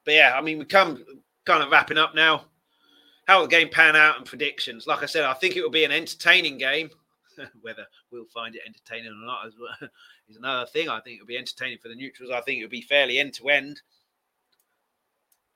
But 0.05 0.15
yeah, 0.15 0.35
I 0.37 0.41
mean, 0.41 0.59
we 0.59 0.65
come 0.65 1.05
kind 1.45 1.63
of 1.63 1.71
wrapping 1.71 1.99
up 1.99 2.15
now. 2.15 2.45
How 3.31 3.39
will 3.39 3.47
the 3.47 3.57
game 3.57 3.69
pan 3.69 3.95
out 3.95 4.17
and 4.17 4.27
predictions? 4.27 4.89
Like 4.89 5.05
I 5.05 5.07
said, 5.07 5.23
I 5.23 5.35
think 5.35 5.55
it 5.55 5.63
will 5.63 5.71
be 5.71 5.85
an 5.85 5.93
entertaining 5.93 6.59
game. 6.59 6.91
Whether 7.63 7.87
we'll 8.11 8.25
find 8.25 8.57
it 8.57 8.63
entertaining 8.67 9.13
or 9.13 9.25
not 9.25 9.47
is 10.29 10.37
another 10.37 10.67
thing. 10.67 10.89
I 10.89 10.99
think 10.99 11.19
it'll 11.19 11.29
be 11.29 11.39
entertaining 11.39 11.79
for 11.81 11.87
the 11.87 11.95
neutrals. 11.95 12.33
I 12.35 12.41
think 12.41 12.59
it'll 12.59 12.71
be 12.71 12.81
fairly 12.81 13.21
end 13.21 13.35
to 13.35 13.49
end 13.49 13.83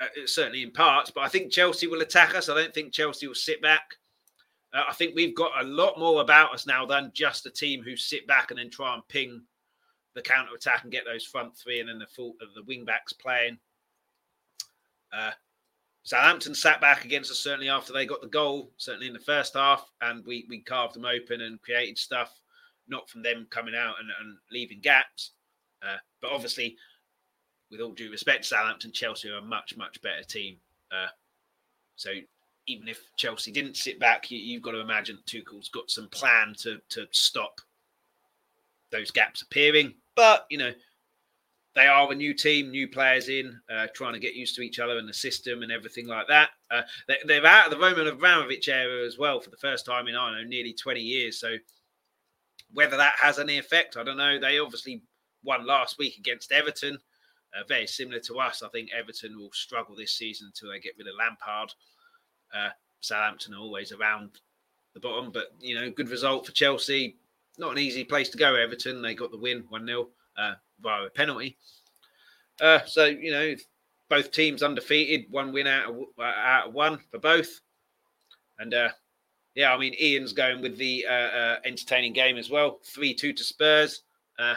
uh, 0.01 0.07
certainly 0.27 0.63
in 0.63 0.71
parts. 0.71 1.11
But 1.11 1.23
I 1.23 1.29
think 1.29 1.51
Chelsea 1.51 1.89
will 1.89 2.01
attack 2.01 2.37
us. 2.37 2.49
I 2.49 2.55
don't 2.55 2.73
think 2.73 2.93
Chelsea 2.93 3.27
will 3.27 3.35
sit 3.35 3.61
back. 3.61 3.97
Uh, 4.73 4.85
I 4.89 4.93
think 4.93 5.17
we've 5.17 5.35
got 5.35 5.61
a 5.61 5.67
lot 5.67 5.99
more 5.99 6.21
about 6.21 6.55
us 6.55 6.69
now 6.69 6.87
than 6.87 7.11
just 7.13 7.45
a 7.47 7.51
team 7.51 7.83
who 7.83 7.97
sit 7.97 8.25
back 8.29 8.53
and 8.53 8.59
then 8.61 8.71
try 8.71 8.95
and 8.95 9.03
ping 9.09 9.43
the 10.15 10.23
counter 10.23 10.55
attack 10.55 10.85
and 10.85 10.93
get 10.93 11.05
those 11.05 11.25
front 11.25 11.57
three 11.57 11.81
and 11.81 11.89
then 11.89 11.99
the 11.99 12.07
full 12.07 12.37
of 12.41 12.55
the 12.55 12.63
wing 12.69 12.85
backs 12.85 13.13
playing. 13.13 13.59
Uh, 15.13 15.33
Southampton 16.05 16.55
sat 16.55 16.83
back 16.83 17.05
against 17.05 17.31
us 17.31 17.39
certainly 17.39 17.71
after 17.71 17.93
they 17.93 18.05
got 18.05 18.21
the 18.21 18.29
goal, 18.29 18.71
certainly 18.77 19.07
in 19.07 19.15
the 19.15 19.19
first 19.19 19.55
half, 19.55 19.91
and 20.03 20.25
we 20.27 20.47
we 20.49 20.61
carved 20.61 20.95
them 20.95 21.07
open 21.07 21.41
and 21.41 21.61
created 21.63 21.99
stuff, 21.99 22.39
not 22.87 23.09
from 23.09 23.23
them 23.23 23.47
coming 23.51 23.75
out 23.75 23.95
and, 23.99 24.11
and 24.21 24.37
leaving 24.53 24.81
gaps. 24.81 25.33
Uh, 25.83 25.97
but 26.21 26.31
obviously, 26.31 26.77
with 27.71 27.81
all 27.81 27.93
due 27.93 28.11
respect, 28.11 28.45
Southampton, 28.45 28.93
Chelsea 28.93 29.31
are 29.31 29.39
a 29.39 29.43
much, 29.43 29.77
much 29.77 30.01
better 30.03 30.23
team. 30.23 30.57
Uh, 30.93 31.09
so 31.97 32.11
even 32.67 32.87
if 32.87 33.01
Chelsea 33.17 33.51
didn't 33.51 33.77
sit 33.77 33.99
back, 33.99 34.31
you, 34.31 34.57
have 34.57 34.63
got 34.63 34.73
to 34.73 34.81
imagine 34.81 35.19
Tuchel's 35.27 35.69
got 35.71 35.91
some 35.91 36.09
plan 36.09 36.55
to 36.59 36.81
to 36.91 37.07
stop 37.13 37.61
those 38.91 39.11
gaps 39.11 39.41
appearing. 39.41 39.95
But 40.15 40.47
you 40.51 40.59
know, 40.59 40.73
they 41.75 41.87
are 41.87 42.11
a 42.11 42.15
new 42.15 42.35
team, 42.35 42.71
new 42.71 42.87
players 42.87 43.29
in, 43.29 43.59
uh, 43.75 43.89
trying 43.95 44.13
to 44.13 44.21
get 44.21 44.35
used 44.35 44.55
to 44.57 44.63
each 44.63 44.79
other 44.79 44.97
and 44.97 45.09
the 45.09 45.15
system 45.15 45.63
and 45.63 45.73
everything 45.73 46.07
like 46.07 46.29
that. 46.29 46.51
Uh, 46.71 46.83
they, 47.27 47.39
are 47.39 47.47
out 47.47 47.67
of 47.67 47.73
the 47.73 47.79
Roman 47.79 48.07
Abramovich 48.07 48.69
era 48.69 49.05
as 49.05 49.19
well 49.19 49.41
for 49.41 49.51
the 49.51 49.57
first 49.57 49.85
time 49.85 50.07
in 50.07 50.15
I 50.15 50.31
don't 50.31 50.43
know 50.43 50.49
nearly 50.49 50.73
twenty 50.73 51.01
years. 51.01 51.41
So 51.41 51.57
whether 52.73 52.97
that 52.97 53.15
has 53.21 53.39
any 53.39 53.59
effect, 53.59 53.97
I 53.97 54.05
don't 54.05 54.17
know. 54.17 54.39
They 54.39 54.59
obviously 54.59 55.03
won 55.43 55.67
last 55.67 55.99
week 55.99 56.19
against 56.19 56.53
Everton. 56.53 56.99
Uh, 57.57 57.63
very 57.69 57.87
similar 57.87 58.19
to 58.19 58.41
us, 58.41 58.63
I 58.63 58.69
think 58.69 58.91
Everton 58.93 59.39
will 59.39 59.53
struggle 59.53 59.95
this 59.95 60.13
season 60.13 60.49
until 60.49 60.73
they 60.73 60.81
get 60.81 60.95
rid 60.99 61.07
of 61.07 61.15
Lampard. 61.17 61.73
Uh, 62.53 62.71
Southampton 63.01 63.55
are 63.55 63.61
always 63.61 63.93
around 63.93 64.31
the 64.95 65.01
bottom, 65.01 65.31
but 65.31 65.53
you 65.61 65.75
know, 65.75 65.91
good 65.91 66.09
result 66.09 66.47
for 66.47 66.53
Chelsea. 66.53 67.17
Not 67.59 67.73
an 67.73 67.79
easy 67.79 68.03
place 68.03 68.29
to 68.31 68.39
go. 68.39 68.57
Everton 68.57 69.03
they 69.03 69.15
got 69.15 69.31
the 69.31 69.39
win 69.39 69.65
one 69.69 69.87
0 69.87 70.09
uh, 70.37 70.55
via 70.81 71.05
a 71.05 71.11
penalty. 71.11 71.57
Uh, 72.61 72.81
so 72.87 73.05
you 73.05 73.31
know, 73.31 73.55
both 74.09 74.31
teams 74.31 74.63
undefeated, 74.63 75.31
one 75.31 75.53
win 75.53 75.67
out 75.67 75.91
of, 75.91 75.97
out 76.21 76.69
of 76.69 76.75
one 76.75 76.99
for 77.11 77.19
both, 77.19 77.61
and 78.59 78.75
uh, 78.75 78.89
yeah, 79.55 79.73
I 79.73 79.79
mean 79.79 79.95
Ian's 80.01 80.33
going 80.33 80.63
with 80.63 80.79
the 80.79 81.07
uh, 81.09 81.13
uh, 81.13 81.57
entertaining 81.65 82.13
game 82.13 82.37
as 82.37 82.51
well. 82.51 82.81
Three 82.85 83.15
two 83.15 83.33
to 83.33 83.45
Spurs. 83.45 84.03
Uh, 84.39 84.57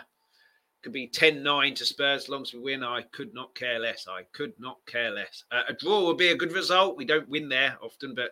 could 0.84 0.94
be 0.94 1.08
10 1.08 1.44
9 1.44 1.76
to 1.76 1.86
Spurs 1.86 2.24
as 2.24 2.30
long 2.30 2.44
as 2.44 2.54
we 2.54 2.60
win. 2.60 2.84
I 2.84 3.02
could 3.12 3.34
not 3.34 3.54
care 3.56 3.78
less. 3.78 4.08
I 4.08 4.22
could 4.32 4.54
not 4.58 4.78
care 4.86 5.12
less. 5.12 5.44
Uh, 5.52 5.64
a 5.68 5.74
draw 5.74 6.06
would 6.06 6.18
be 6.18 6.30
a 6.30 6.38
good 6.38 6.54
result. 6.54 6.96
We 6.96 7.04
don't 7.04 7.28
win 7.28 7.50
there 7.50 7.78
often, 7.82 8.16
but 8.16 8.32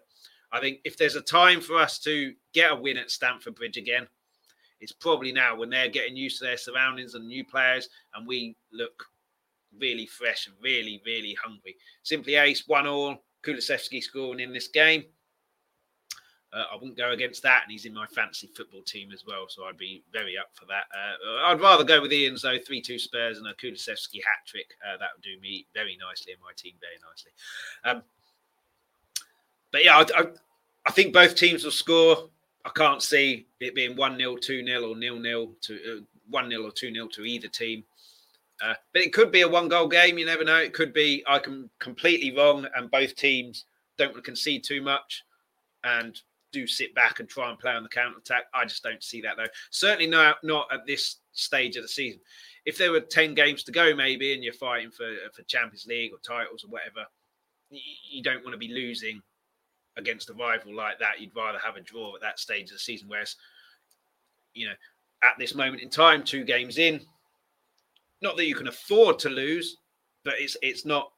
I 0.52 0.62
think 0.62 0.80
if 0.86 0.96
there's 0.96 1.16
a 1.18 1.22
time 1.22 1.60
for 1.60 1.78
us 1.78 2.00
to 2.00 2.34
get 2.54 2.72
a 2.72 2.76
win 2.76 2.98
at 2.98 3.12
Stamford 3.12 3.56
Bridge 3.56 3.76
again, 3.78 4.08
it's 4.86 4.92
probably 4.92 5.32
now 5.32 5.56
when 5.56 5.72
they're 5.72 5.90
getting 5.90 6.16
used 6.16 6.38
to 6.38 6.46
their 6.46 6.58
surroundings 6.58 7.16
and 7.16 7.28
new 7.28 7.44
players, 7.44 7.90
and 8.14 8.28
we 8.28 8.56
look 8.72 9.04
really 9.80 10.06
fresh 10.06 10.46
and 10.46 10.56
really, 10.62 11.02
really 11.04 11.36
hungry. 11.44 11.76
Simply 12.04 12.36
Ace, 12.36 12.68
one 12.68 12.86
all. 12.86 13.18
Kulusevski 13.44 14.04
scoring 14.04 14.40
in 14.40 14.54
this 14.54 14.68
game. 14.68 15.06
Uh, 16.54 16.66
I 16.72 16.76
wouldn't 16.76 16.98
go 16.98 17.14
against 17.14 17.42
that, 17.42 17.64
and 17.64 17.72
he's 17.72 17.86
in 17.86 17.96
my 17.96 18.06
fantasy 18.06 18.46
football 18.56 18.84
team 18.84 19.10
as 19.12 19.24
well, 19.26 19.48
so 19.50 19.64
I'd 19.64 19.76
be 19.76 20.04
very 20.14 20.38
up 20.38 20.52
for 20.54 20.66
that. 20.66 20.84
Uh, 20.94 21.48
I'd 21.48 21.60
rather 21.60 21.84
go 21.84 22.00
with 22.00 22.14
Ian's 22.14 22.44
though, 22.44 22.60
three-two 22.60 23.00
Spurs 23.00 23.40
and 23.40 23.48
a 23.48 23.56
Kulusevski 23.56 24.22
hat 24.24 24.46
trick. 24.46 24.68
Uh, 24.86 24.98
that 25.00 25.10
would 25.16 25.24
do 25.24 25.42
me 25.42 25.66
very 25.74 25.98
nicely 26.00 26.34
in 26.34 26.40
my 26.42 26.52
team, 26.56 26.74
very 26.80 27.00
nicely. 27.10 27.32
Um, 27.84 28.04
but 29.72 29.84
yeah, 29.84 29.98
I, 29.98 30.22
I, 30.22 30.26
I, 30.86 30.92
think 30.92 31.12
both 31.12 31.36
teams 31.36 31.64
will 31.64 31.72
score. 31.72 32.30
I 32.66 32.70
can't 32.70 33.02
see 33.02 33.46
it 33.60 33.76
being 33.76 33.96
one 33.96 34.18
0 34.18 34.38
two 34.38 34.66
0 34.66 34.90
or 34.90 34.96
nil 34.96 35.20
nil 35.20 35.52
to 35.62 35.76
uh, 35.76 36.02
one 36.30 36.50
0 36.50 36.64
or 36.64 36.72
two 36.72 36.92
0 36.92 37.08
to 37.10 37.24
either 37.24 37.48
team. 37.48 37.84
Uh, 38.62 38.74
but 38.94 39.04
it 39.04 39.14
could 39.14 39.32
be 39.32 39.42
a 39.42 39.48
one-goal 39.48 39.88
game. 39.88 40.18
You 40.18 40.26
never 40.26 40.44
know. 40.44 40.58
It 40.58 40.74
could 40.74 40.94
be 40.94 41.24
I 41.28 41.40
can 41.40 41.70
completely 41.80 42.36
wrong, 42.36 42.66
and 42.76 42.90
both 42.90 43.16
teams 43.16 43.66
don't 43.98 44.14
want 44.14 44.24
to 44.24 44.30
concede 44.30 44.64
too 44.64 44.82
much, 44.82 45.24
and 45.84 46.20
do 46.52 46.66
sit 46.66 46.96
back 46.96 47.20
and 47.20 47.30
try 47.30 47.50
and 47.50 47.60
play 47.60 47.74
on 47.74 47.84
the 47.84 47.90
counter 47.90 48.18
attack. 48.18 48.46
I 48.54 48.64
just 48.64 48.82
don't 48.82 49.04
see 49.04 49.22
that 49.22 49.36
though. 49.38 49.48
Certainly 49.70 50.08
not 50.08 50.38
not 50.44 50.68
at 50.74 50.88
this 50.88 51.18
stage 51.34 51.76
of 51.76 51.84
the 51.84 51.90
season. 51.90 52.20
If 52.66 52.78
there 52.78 52.92
were 52.92 53.02
ten 53.02 53.36
games 53.36 53.64
to 53.66 53.72
go, 53.72 53.94
maybe, 53.94 54.34
and 54.34 54.44
you're 54.44 54.54
fighting 54.54 54.90
for 54.90 55.14
for 55.36 55.44
Champions 55.44 55.86
League 55.86 56.14
or 56.14 56.20
titles 56.20 56.64
or 56.64 56.70
whatever, 56.70 57.06
you 57.70 58.24
don't 58.24 58.44
want 58.44 58.54
to 58.54 58.58
be 58.58 58.74
losing 58.74 59.22
against 59.98 60.30
a 60.30 60.34
rival 60.34 60.76
like 60.76 61.00
that. 61.00 61.20
You'd 61.20 61.36
rather 61.36 61.60
have 61.60 61.76
a 61.76 61.82
draw 61.82 62.16
at 62.16 62.22
that 62.22 62.40
stage 62.40 62.66
of 62.66 62.76
the 62.76 62.80
season. 62.80 63.08
Whereas, 63.08 63.36
you 64.54 64.68
know, 64.68 64.74
at 65.24 65.34
this 65.40 65.56
moment 65.56 65.82
in 65.82 65.90
time, 65.90 66.24
two 66.24 66.44
games 66.44 66.78
in, 66.78 67.02
not 68.22 68.38
that 68.38 68.46
you 68.46 68.56
can 68.56 68.68
afford 68.68 69.20
to 69.20 69.30
lose, 69.30 69.78
but 70.24 70.36
it's 70.38 70.58
it's 70.62 70.86
not 70.86 71.12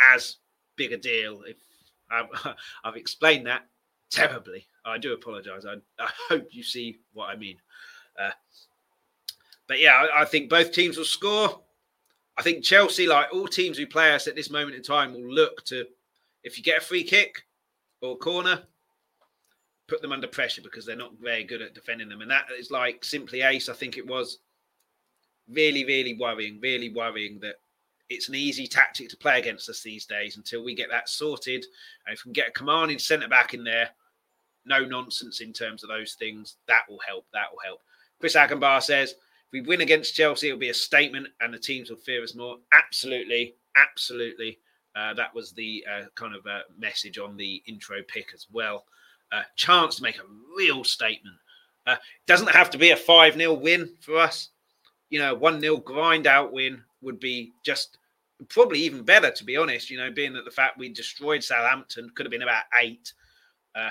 as 0.00 0.36
big 0.76 0.92
a 0.92 0.96
deal. 0.96 1.42
If 1.46 1.56
I've, 2.10 2.54
I've 2.84 2.96
explained 2.96 3.46
that 3.46 3.66
terribly. 4.10 4.66
I 4.84 4.98
do 4.98 5.12
apologise. 5.12 5.64
I, 5.66 5.74
I, 6.02 6.10
hope 6.28 6.48
you 6.50 6.62
see 6.62 6.98
what 7.12 7.30
I 7.30 7.36
mean. 7.36 7.56
Uh, 8.18 8.30
but 9.66 9.80
yeah, 9.80 9.92
I, 9.92 10.22
I, 10.22 10.24
think 10.24 10.50
both 10.50 10.72
teams 10.72 10.96
will 10.96 11.04
score. 11.04 11.60
I 12.36 12.42
think 12.42 12.64
Chelsea, 12.64 13.06
like 13.06 13.28
all 13.32 13.48
teams 13.48 13.78
who 13.78 13.86
play 13.86 14.14
us 14.14 14.26
at 14.26 14.36
this 14.36 14.50
moment 14.50 14.76
in 14.76 14.82
time, 14.82 15.14
will 15.14 15.32
look 15.32 15.64
to, 15.66 15.86
if 16.42 16.58
you 16.58 16.64
get 16.64 16.78
a 16.78 16.84
free 16.84 17.02
kick 17.02 17.44
or 18.04 18.18
corner, 18.18 18.62
put 19.88 20.00
them 20.02 20.12
under 20.12 20.26
pressure 20.26 20.62
because 20.62 20.86
they're 20.86 20.96
not 20.96 21.12
very 21.20 21.44
good 21.44 21.62
at 21.62 21.74
defending 21.74 22.08
them. 22.08 22.20
And 22.20 22.30
that 22.30 22.46
is 22.58 22.70
like 22.70 23.04
simply 23.04 23.42
ace. 23.42 23.68
I 23.68 23.74
think 23.74 23.96
it 23.96 24.06
was 24.06 24.38
really, 25.48 25.84
really 25.84 26.14
worrying, 26.14 26.58
really 26.62 26.90
worrying 26.90 27.38
that 27.40 27.56
it's 28.08 28.28
an 28.28 28.34
easy 28.34 28.66
tactic 28.66 29.08
to 29.10 29.16
play 29.16 29.38
against 29.38 29.68
us 29.68 29.82
these 29.82 30.06
days 30.06 30.36
until 30.36 30.64
we 30.64 30.74
get 30.74 30.90
that 30.90 31.08
sorted. 31.08 31.64
And 32.06 32.14
if 32.14 32.24
we 32.24 32.28
can 32.28 32.32
get 32.32 32.48
a 32.48 32.52
commanding 32.52 32.98
centre 32.98 33.28
back 33.28 33.54
in 33.54 33.64
there, 33.64 33.90
no 34.66 34.84
nonsense 34.84 35.40
in 35.40 35.52
terms 35.52 35.82
of 35.82 35.88
those 35.88 36.14
things, 36.14 36.56
that 36.68 36.82
will 36.88 37.00
help. 37.06 37.26
That 37.32 37.46
will 37.52 37.60
help. 37.64 37.80
Chris 38.20 38.36
Akenbar 38.36 38.82
says, 38.82 39.10
if 39.10 39.52
we 39.52 39.60
win 39.60 39.82
against 39.82 40.14
Chelsea, 40.14 40.48
it'll 40.48 40.58
be 40.58 40.70
a 40.70 40.74
statement 40.74 41.28
and 41.40 41.52
the 41.52 41.58
teams 41.58 41.90
will 41.90 41.96
fear 41.98 42.22
us 42.22 42.34
more. 42.34 42.56
Absolutely. 42.72 43.56
Absolutely. 43.76 44.58
Uh, 44.96 45.12
that 45.14 45.34
was 45.34 45.52
the 45.52 45.84
uh, 45.90 46.04
kind 46.14 46.34
of 46.34 46.46
uh, 46.46 46.60
message 46.78 47.18
on 47.18 47.36
the 47.36 47.62
intro 47.66 48.02
pick 48.06 48.30
as 48.34 48.46
well. 48.52 48.84
Chance 49.56 49.96
to 49.96 50.02
make 50.04 50.18
a 50.18 50.56
real 50.56 50.84
statement. 50.84 51.34
Uh, 51.86 51.96
doesn't 52.26 52.50
have 52.50 52.70
to 52.70 52.78
be 52.78 52.90
a 52.90 52.96
5 52.96 53.34
0 53.34 53.54
win 53.54 53.90
for 54.00 54.16
us. 54.16 54.50
You 55.10 55.18
know, 55.18 55.34
1 55.34 55.60
0 55.60 55.78
grind 55.78 56.26
out 56.26 56.52
win 56.52 56.82
would 57.02 57.20
be 57.20 57.52
just 57.64 57.98
probably 58.48 58.80
even 58.80 59.02
better, 59.02 59.30
to 59.30 59.44
be 59.44 59.56
honest. 59.56 59.90
You 59.90 59.98
know, 59.98 60.10
being 60.10 60.32
that 60.34 60.44
the 60.44 60.50
fact 60.50 60.78
we 60.78 60.88
destroyed 60.88 61.42
Southampton 61.42 62.10
could 62.14 62.26
have 62.26 62.30
been 62.30 62.42
about 62.42 62.64
eight. 62.80 63.12
Uh, 63.74 63.90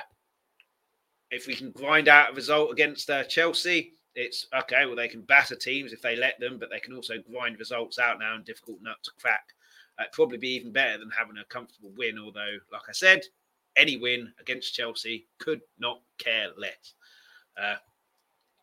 if 1.29 1.47
we 1.47 1.55
can 1.55 1.71
grind 1.71 2.07
out 2.07 2.31
a 2.31 2.35
result 2.35 2.71
against 2.71 3.09
uh, 3.09 3.23
Chelsea, 3.25 3.93
it's 4.15 4.47
okay. 4.61 4.85
Well, 4.85 4.95
they 4.95 5.07
can 5.07 5.21
batter 5.21 5.55
teams 5.55 5.93
if 5.93 6.01
they 6.01 6.15
let 6.15 6.39
them, 6.39 6.57
but 6.57 6.69
they 6.69 6.79
can 6.79 6.95
also 6.95 7.15
grind 7.29 7.59
results 7.59 7.99
out 7.99 8.19
now 8.19 8.35
and 8.35 8.45
difficult 8.45 8.79
nut 8.81 8.97
to 9.03 9.11
crack. 9.19 9.53
Uh, 9.99 10.05
probably 10.11 10.37
be 10.37 10.49
even 10.55 10.71
better 10.71 10.97
than 10.97 11.11
having 11.11 11.37
a 11.37 11.45
comfortable 11.45 11.91
win. 11.95 12.17
Although, 12.17 12.57
like 12.71 12.81
I 12.89 12.93
said, 12.93 13.21
any 13.75 13.97
win 13.97 14.33
against 14.39 14.73
Chelsea 14.73 15.27
could 15.39 15.61
not 15.79 16.01
care 16.17 16.47
less. 16.57 16.93
Uh, 17.61 17.75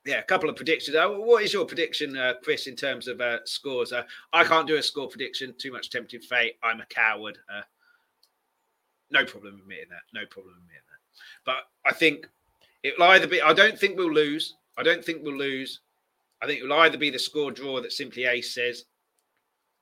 yeah, 0.04 0.18
a 0.18 0.22
couple 0.22 0.48
of 0.48 0.56
predictions. 0.56 0.96
Uh, 0.96 1.08
what 1.08 1.44
is 1.44 1.52
your 1.52 1.66
prediction, 1.66 2.16
uh, 2.16 2.34
Chris, 2.42 2.66
in 2.66 2.74
terms 2.74 3.06
of 3.06 3.20
uh, 3.20 3.38
scores? 3.44 3.92
Uh, 3.92 4.04
I 4.32 4.44
can't 4.44 4.66
do 4.66 4.76
a 4.76 4.82
score 4.82 5.08
prediction. 5.08 5.54
Too 5.58 5.72
much 5.72 5.90
tempting 5.90 6.20
fate. 6.20 6.56
I'm 6.62 6.80
a 6.80 6.86
coward. 6.86 7.38
Uh, 7.54 7.62
no 9.10 9.24
problem 9.24 9.60
admitting 9.60 9.90
that. 9.90 10.02
No 10.14 10.26
problem 10.26 10.54
admitting 10.56 10.82
that. 10.90 11.00
But 11.44 11.68
I 11.88 11.92
think 11.92 12.28
it 12.82 12.94
will 12.98 13.08
either 13.08 13.26
be. 13.26 13.42
I 13.42 13.52
don't 13.52 13.78
think 13.78 13.98
we'll 13.98 14.12
lose. 14.12 14.54
I 14.78 14.82
don't 14.82 15.04
think 15.04 15.22
we'll 15.22 15.36
lose. 15.36 15.80
I 16.42 16.46
think 16.46 16.60
it 16.60 16.64
will 16.64 16.80
either 16.80 16.96
be 16.96 17.10
the 17.10 17.18
score 17.18 17.50
draw 17.50 17.82
that 17.82 17.92
simply 17.92 18.24
Ace 18.24 18.54
says, 18.54 18.86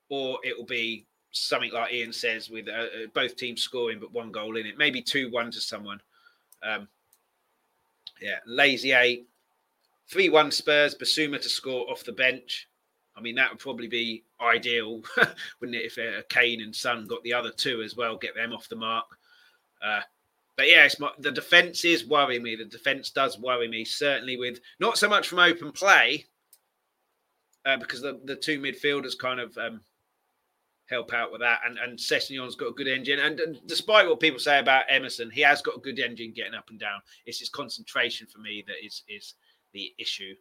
or 0.09 0.39
it 0.43 0.59
will 0.59 0.67
be 0.67 1.07
something 1.33 1.73
like 1.73 1.93
Ian 1.93 2.13
says 2.13 2.51
with 2.51 2.69
uh, 2.69 2.73
uh, 2.73 3.07
both 3.15 3.37
teams 3.37 3.63
scoring 3.63 3.99
but 4.01 4.13
one 4.13 4.33
goal 4.33 4.57
in 4.57 4.67
it. 4.67 4.79
Maybe 4.79 5.03
two 5.03 5.31
one 5.31 5.51
to 5.51 5.61
someone. 5.61 6.01
Um, 6.63 6.89
yeah, 8.21 8.39
lazy 8.47 8.93
eight, 8.93 9.29
three 10.09 10.29
one 10.29 10.51
Spurs, 10.51 10.95
Bissouma 10.95 11.41
to 11.41 11.49
score 11.49 11.89
off 11.91 12.05
the 12.05 12.13
bench. 12.13 12.69
I 13.17 13.21
mean, 13.21 13.35
that 13.35 13.51
would 13.51 13.59
probably 13.59 13.89
be 13.89 14.23
ideal, 14.41 15.03
wouldn't 15.61 15.77
it? 15.77 15.93
If 15.97 15.99
uh, 15.99 16.23
Kane 16.29 16.63
and 16.63 16.75
Son 16.75 17.07
got 17.07 17.23
the 17.25 17.33
other 17.33 17.51
two 17.51 17.83
as 17.83 17.97
well, 17.97 18.17
get 18.17 18.35
them 18.35 18.53
off 18.53 18.69
the 18.69 18.77
mark. 18.77 19.07
Uh, 19.83 20.01
but 20.57 20.69
yeah, 20.69 20.89
my, 20.99 21.11
the 21.19 21.33
defense 21.33 21.85
is 21.85 22.07
worrying 22.07 22.43
me. 22.43 22.57
The 22.57 22.65
defense 22.65 23.11
does 23.11 23.39
worry 23.39 23.69
me, 23.69 23.85
certainly 23.85 24.37
with 24.37 24.61
not 24.81 24.99
so 24.99 25.09
much 25.09 25.29
from 25.29 25.41
open 25.41 25.73
play, 25.73 26.27
uh, 27.65 27.77
because 27.77 28.03
the, 28.03 28.21
the 28.25 28.37
two 28.37 28.61
midfielders 28.61 29.19
kind 29.19 29.41
of 29.41 29.57
um, 29.59 29.81
help 30.89 31.13
out 31.13 31.31
with 31.31 31.41
that. 31.41 31.61
And 31.67 31.79
and 31.79 31.99
Sessegnon's 31.99 32.57
got 32.57 32.69
a 32.69 32.73
good 32.73 32.89
engine. 32.89 33.19
And, 33.19 33.39
and, 33.41 33.61
despite 33.67 34.09
what 34.09 34.21
people 34.21 34.41
say 34.41 34.59
about 34.59 34.85
Emerson, 34.89 35.31
he 35.31 35.41
has 35.43 35.63
got 35.63 35.77
a 35.77 35.81
good 35.81 35.99
engine 35.99 36.33
getting 36.33 36.55
up 36.55 36.71
and 36.71 36.79
down. 36.79 37.01
It's 37.27 37.39
his 37.39 37.49
concentration 37.49 38.27
for 38.27 38.39
me 38.39 38.65
that 38.67 38.85
is 38.85 39.03
is 39.09 39.35
the 39.73 39.93
issue. 39.99 40.35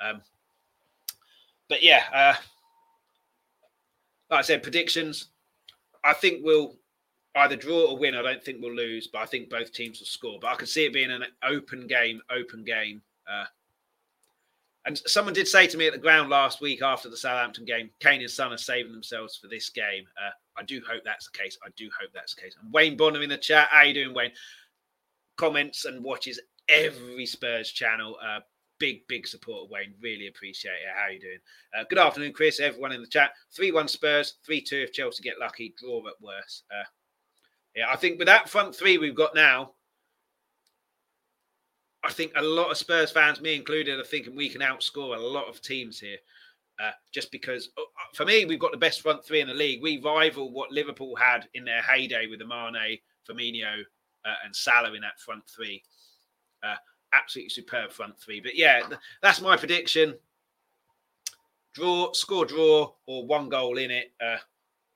Um, 0.00 0.22
but 1.68 1.82
yeah, 1.82 2.02
uh, 2.12 2.34
like 4.30 4.38
I 4.38 4.42
said, 4.42 4.62
predictions. 4.62 5.26
I 6.04 6.14
think 6.14 6.40
we'll 6.44 6.76
either 7.34 7.56
draw 7.56 7.90
or 7.90 7.98
win. 7.98 8.14
I 8.14 8.22
don't 8.22 8.42
think 8.42 8.62
we'll 8.62 8.74
lose, 8.74 9.08
but 9.08 9.20
I 9.20 9.26
think 9.26 9.50
both 9.50 9.72
teams 9.72 9.98
will 9.98 10.06
score. 10.06 10.38
But 10.40 10.48
I 10.48 10.54
can 10.54 10.66
see 10.66 10.84
it 10.84 10.92
being 10.92 11.10
an 11.10 11.24
open 11.42 11.86
game, 11.86 12.20
open 12.30 12.64
game. 12.64 13.02
Uh, 13.30 13.44
and 14.88 14.96
someone 15.04 15.34
did 15.34 15.46
say 15.46 15.66
to 15.66 15.76
me 15.76 15.86
at 15.86 15.92
the 15.92 15.98
ground 15.98 16.30
last 16.30 16.62
week 16.62 16.80
after 16.80 17.10
the 17.10 17.16
Southampton 17.16 17.66
game, 17.66 17.90
Kane 18.00 18.22
and 18.22 18.30
Son 18.30 18.54
are 18.54 18.56
saving 18.56 18.90
themselves 18.90 19.36
for 19.36 19.46
this 19.46 19.68
game. 19.68 20.04
Uh, 20.16 20.30
I 20.56 20.62
do 20.62 20.80
hope 20.88 21.02
that's 21.04 21.28
the 21.28 21.38
case. 21.38 21.58
I 21.62 21.68
do 21.76 21.90
hope 22.00 22.08
that's 22.14 22.34
the 22.34 22.40
case. 22.40 22.56
And 22.58 22.72
Wayne 22.72 22.96
Bonham 22.96 23.20
in 23.20 23.28
the 23.28 23.36
chat. 23.36 23.68
How 23.70 23.82
you 23.82 23.92
doing, 23.92 24.14
Wayne? 24.14 24.32
Comments 25.36 25.84
and 25.84 26.02
watches 26.02 26.40
every 26.70 27.26
Spurs 27.26 27.70
channel. 27.70 28.16
Uh, 28.26 28.40
big, 28.78 29.06
big 29.08 29.26
support, 29.26 29.70
Wayne. 29.70 29.92
Really 30.00 30.28
appreciate 30.28 30.70
it. 30.70 30.96
How 30.96 31.10
you 31.10 31.20
doing? 31.20 31.38
Uh, 31.78 31.84
good 31.90 31.98
afternoon, 31.98 32.32
Chris. 32.32 32.58
Everyone 32.58 32.92
in 32.92 33.02
the 33.02 33.06
chat. 33.06 33.32
3 33.54 33.72
1 33.72 33.88
Spurs, 33.88 34.36
3 34.46 34.62
2 34.62 34.76
if 34.76 34.92
Chelsea 34.94 35.22
get 35.22 35.38
lucky, 35.38 35.74
draw 35.78 35.98
at 36.08 36.14
worst. 36.22 36.64
Uh, 36.72 36.84
yeah, 37.76 37.90
I 37.92 37.96
think 37.96 38.18
with 38.18 38.26
that 38.26 38.48
front 38.48 38.74
three 38.74 38.96
we've 38.96 39.14
got 39.14 39.34
now, 39.34 39.74
I 42.04 42.12
think 42.12 42.32
a 42.36 42.42
lot 42.42 42.70
of 42.70 42.76
Spurs 42.76 43.10
fans, 43.10 43.40
me 43.40 43.54
included, 43.54 43.98
are 43.98 44.04
thinking 44.04 44.36
we 44.36 44.48
can 44.48 44.60
outscore 44.60 45.16
a 45.16 45.20
lot 45.20 45.48
of 45.48 45.60
teams 45.60 45.98
here. 45.98 46.18
Uh, 46.80 46.92
just 47.12 47.32
because, 47.32 47.70
uh, 47.76 47.82
for 48.14 48.24
me, 48.24 48.44
we've 48.44 48.60
got 48.60 48.70
the 48.70 48.78
best 48.78 49.00
front 49.00 49.24
three 49.24 49.40
in 49.40 49.48
the 49.48 49.54
league. 49.54 49.82
We 49.82 50.00
rival 50.00 50.52
what 50.52 50.70
Liverpool 50.70 51.16
had 51.16 51.48
in 51.54 51.64
their 51.64 51.82
heyday 51.82 52.28
with 52.28 52.38
the 52.38 52.46
Mane, 52.46 52.98
Firmino, 53.28 53.80
uh, 54.24 54.34
and 54.44 54.54
Salah 54.54 54.94
in 54.94 55.00
that 55.00 55.18
front 55.18 55.42
three. 55.48 55.82
Uh, 56.62 56.76
absolutely 57.12 57.50
superb 57.50 57.90
front 57.90 58.18
three. 58.18 58.40
But 58.40 58.56
yeah, 58.56 58.82
that's 59.22 59.40
my 59.40 59.56
prediction. 59.56 60.14
Draw, 61.74 62.12
score, 62.12 62.44
draw, 62.44 62.92
or 63.06 63.26
one 63.26 63.48
goal 63.48 63.78
in 63.78 63.90
it. 63.90 64.12
Uh, 64.20 64.36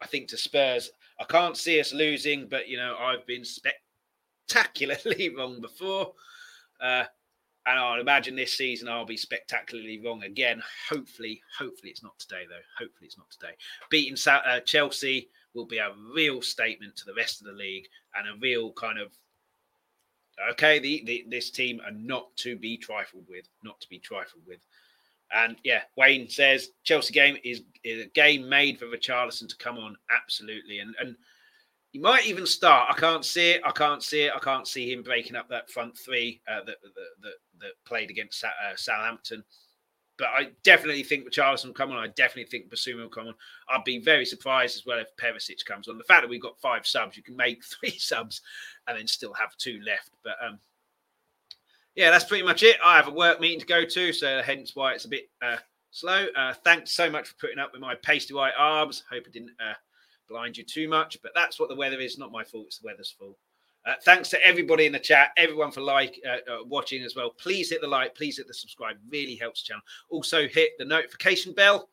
I 0.00 0.07
think 0.07 0.28
to 0.28 0.36
Spurs. 0.36 0.90
I 1.20 1.24
can't 1.24 1.57
see 1.57 1.80
us 1.80 1.92
losing, 1.92 2.48
but 2.48 2.68
you 2.68 2.76
know 2.76 2.96
I've 2.98 3.26
been 3.26 3.44
spectacularly 3.44 5.34
wrong 5.36 5.61
before, 5.61 6.12
uh, 6.82 7.04
and 7.64 7.78
I'll 7.78 8.00
imagine 8.00 8.34
this 8.34 8.56
season 8.56 8.88
I'll 8.88 9.06
be 9.06 9.16
spectacularly 9.16 10.00
wrong 10.04 10.24
again. 10.24 10.60
Hopefully, 10.90 11.40
hopefully 11.58 11.90
it's 11.90 12.02
not 12.02 12.18
today 12.18 12.42
though. 12.48 12.84
Hopefully 12.84 13.06
it's 13.06 13.18
not 13.18 13.30
today. 13.30 13.52
Beating 13.90 14.16
uh, 14.26 14.60
Chelsea 14.60 15.28
will 15.54 15.66
be 15.66 15.78
a 15.78 15.92
real 16.14 16.42
statement 16.42 16.96
to 16.96 17.04
the 17.04 17.14
rest 17.14 17.40
of 17.40 17.46
the 17.46 17.52
league 17.52 17.86
and 18.16 18.26
a 18.26 18.40
real 18.40 18.72
kind 18.72 18.98
of 18.98 19.12
Okay, 20.50 20.78
the, 20.78 21.02
the, 21.04 21.24
this 21.28 21.50
team 21.50 21.80
are 21.84 21.92
not 21.92 22.34
to 22.36 22.56
be 22.56 22.76
trifled 22.76 23.26
with, 23.28 23.44
not 23.62 23.80
to 23.80 23.88
be 23.88 23.98
trifled 23.98 24.42
with. 24.46 24.60
And 25.32 25.56
yeah, 25.62 25.82
Wayne 25.96 26.28
says 26.28 26.70
Chelsea 26.84 27.12
game 27.12 27.36
is, 27.44 27.62
is 27.84 28.06
a 28.06 28.08
game 28.08 28.48
made 28.48 28.78
for 28.78 28.86
Richarlison 28.86 29.48
to 29.48 29.56
come 29.56 29.78
on, 29.78 29.96
absolutely. 30.10 30.78
And 30.78 30.94
and 31.00 31.16
he 31.93 31.99
might 31.99 32.26
even 32.26 32.47
start. 32.47 32.88
I 32.90 32.99
can't 32.99 33.24
see 33.24 33.53
it. 33.53 33.62
I 33.64 33.70
can't 33.70 34.03
see 34.03 34.22
it. 34.22 34.32
I 34.34 34.38
can't 34.38 34.66
see 34.66 34.90
him 34.90 35.03
breaking 35.03 35.36
up 35.36 35.49
that 35.51 35.70
front 35.70 35.97
three 35.97 36.40
uh, 36.51 36.64
that, 36.64 36.80
that, 36.82 36.93
that 37.22 37.32
that 37.61 37.72
played 37.84 38.11
against 38.11 38.43
uh, 38.45 38.49
Southampton. 38.76 39.45
But 40.18 40.28
I 40.28 40.51
definitely 40.62 41.03
think 41.03 41.26
Richarlison 41.26 41.66
will 41.66 41.72
come 41.72 41.90
on. 41.90 41.99
I 41.99 42.09
definitely 42.09 42.51
think 42.51 42.70
Bissouma 42.70 43.03
will 43.03 43.09
come 43.09 43.28
on. 43.28 43.34
I'd 43.68 43.84
be 43.84 43.99
very 43.99 44.24
surprised 44.24 44.76
as 44.76 44.86
well 44.86 44.99
if 44.99 45.16
Perisic 45.16 45.64
comes 45.64 45.88
on. 45.88 45.99
The 45.99 46.05
fact 46.05 46.22
that 46.22 46.28
we've 46.28 46.43
got 46.43 46.61
five 46.61 46.86
subs, 46.86 47.16
you 47.16 47.22
can 47.22 47.36
make 47.36 47.64
three 47.80 47.99
subs 47.99 48.40
and 48.86 48.99
then 48.99 49.07
still 49.07 49.32
have 49.34 49.57
two 49.57 49.80
left. 49.84 50.11
But 50.22 50.36
um, 50.45 50.59
yeah, 51.95 52.11
that's 52.11 52.24
pretty 52.24 52.45
much 52.45 52.62
it. 52.62 52.76
I 52.84 52.97
have 52.97 53.09
a 53.09 53.12
work 53.12 53.40
meeting 53.40 53.61
to 53.61 53.66
go 53.66 53.84
to, 53.84 54.12
so 54.12 54.43
hence 54.43 54.74
why 54.74 54.93
it's 54.93 55.05
a 55.05 55.09
bit 55.09 55.28
uh, 55.43 55.57
slow. 55.90 56.26
Uh, 56.36 56.55
thanks 56.64 56.93
so 56.93 57.11
much 57.11 57.28
for 57.28 57.34
putting 57.34 57.59
up 57.59 57.72
with 57.72 57.82
my 57.82 57.95
pasty 57.97 58.32
white 58.32 58.55
arms. 58.57 59.05
Hope 59.11 59.24
I 59.26 59.30
didn't 59.30 59.53
uh, 59.61 59.74
blind 60.32 60.56
you 60.56 60.64
too 60.64 60.88
much, 60.88 61.18
but 61.22 61.32
that's 61.34 61.60
what 61.60 61.68
the 61.68 61.76
weather 61.76 62.00
is. 62.00 62.18
Not 62.18 62.32
my 62.32 62.42
fault. 62.42 62.66
It's 62.66 62.78
the 62.78 62.86
weather's 62.86 63.14
fault. 63.18 63.36
Uh, 63.84 63.94
thanks 64.04 64.28
to 64.30 64.46
everybody 64.46 64.86
in 64.86 64.92
the 64.92 64.98
chat, 64.98 65.30
everyone 65.36 65.72
for 65.72 65.80
like 65.80 66.20
uh, 66.26 66.52
uh, 66.52 66.64
watching 66.64 67.02
as 67.02 67.16
well. 67.16 67.30
Please 67.30 67.70
hit 67.70 67.80
the 67.80 67.86
like, 67.86 68.14
please 68.14 68.38
hit 68.38 68.46
the 68.46 68.54
subscribe. 68.54 68.96
Really 69.10 69.34
helps 69.34 69.62
channel. 69.62 69.82
Also 70.08 70.46
hit 70.46 70.70
the 70.78 70.84
notification 70.84 71.52
bell. 71.52 71.88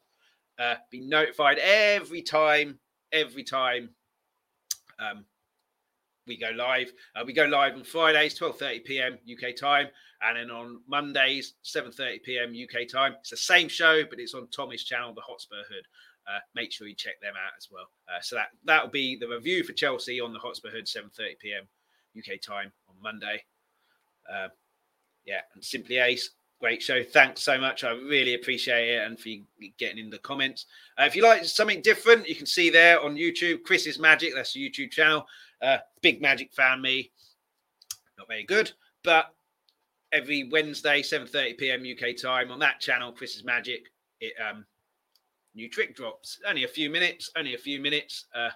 Uh, 0.60 0.76
be 0.92 1.02
notified 1.02 1.58
every 1.60 2.22
time, 2.22 2.78
every 3.12 3.44
time 3.44 3.90
um, 5.00 5.26
we 6.28 6.38
go 6.38 6.52
live. 6.56 6.92
Uh, 7.16 7.24
we 7.26 7.34
go 7.34 7.46
live 7.46 7.74
on 7.74 7.84
Fridays, 7.84 8.38
12:30 8.38 8.86
p.m. 8.86 9.18
UK 9.32 9.56
time, 9.56 9.88
and 10.22 10.38
then 10.38 10.52
on 10.52 10.82
Mondays, 10.88 11.56
7:30 11.64 12.24
p.m. 12.24 12.54
UK 12.54 12.88
time. 12.88 13.16
It's 13.20 13.32
the 13.32 13.38
same 13.38 13.68
show, 13.68 14.04
but 14.08 14.20
it's 14.20 14.36
on 14.36 14.48
Tommy's 14.50 14.84
channel, 14.84 15.14
The 15.14 15.22
Hotspur 15.22 15.64
Hood. 15.68 15.88
Uh, 16.30 16.40
make 16.54 16.72
sure 16.72 16.88
you 16.88 16.96
check 16.96 17.20
them 17.22 17.34
out 17.34 17.54
as 17.58 17.70
well. 17.72 17.90
Uh, 18.08 18.22
so 18.22 18.36
that 18.36 18.50
that 18.66 18.84
will 18.84 18.92
be 18.92 19.18
the 19.18 19.28
review 19.28 19.64
for 19.64 19.74
Chelsea 19.74 20.22
on 20.22 20.34
the 20.34 20.40
Hotspur 20.40 20.70
Hood, 20.70 20.86
7:30 20.86 21.40
p.m. 21.40 21.68
UK 22.18 22.40
time 22.42 22.72
on 22.88 22.96
Monday. 23.02 23.44
Uh, 24.32 24.50
yeah, 25.26 25.42
and 25.54 25.64
Simply 25.64 25.98
Ace, 25.98 26.32
great 26.60 26.82
show. 26.84 27.04
Thanks 27.04 27.42
so 27.42 27.60
much. 27.60 27.84
I 27.84 27.92
really 27.92 28.36
appreciate 28.36 28.90
it 28.90 29.06
and 29.06 29.20
for 29.20 29.30
you 29.30 29.44
getting 29.78 29.98
in 29.98 30.10
the 30.10 30.20
comments. 30.20 30.66
Uh, 31.00 31.04
if 31.04 31.16
you 31.16 31.24
like 31.24 31.44
something 31.46 31.82
different, 31.82 32.28
you 32.28 32.36
can 32.36 32.46
see 32.46 32.70
there 32.70 33.02
on 33.02 33.16
YouTube, 33.16 33.64
Chris's 33.64 34.00
Magic. 34.00 34.34
That's 34.36 34.54
the 34.54 34.70
YouTube 34.70 34.92
channel. 34.92 35.26
Uh, 35.62 35.78
big 36.02 36.22
Magic 36.22 36.54
fan, 36.54 36.82
me. 36.82 37.12
Not 38.18 38.28
very 38.28 38.44
good, 38.44 38.72
but 39.04 39.34
every 40.12 40.50
Wednesday, 40.52 41.02
7:30 41.02 41.58
p.m. 41.58 41.84
UK 41.84 42.16
time 42.16 42.52
on 42.52 42.60
that 42.60 42.80
channel, 42.80 43.12
Chris's 43.12 43.44
Magic. 43.44 43.86
It 44.20 44.34
um, 44.40 44.66
new 45.60 45.70
trick 45.70 45.96
drops. 45.96 46.40
Only 46.48 46.64
a 46.64 46.68
few 46.68 46.90
minutes. 46.90 47.30
Only 47.38 47.54
a 47.54 47.58
few 47.58 47.80
minutes. 47.80 48.26
Uh, 48.34 48.50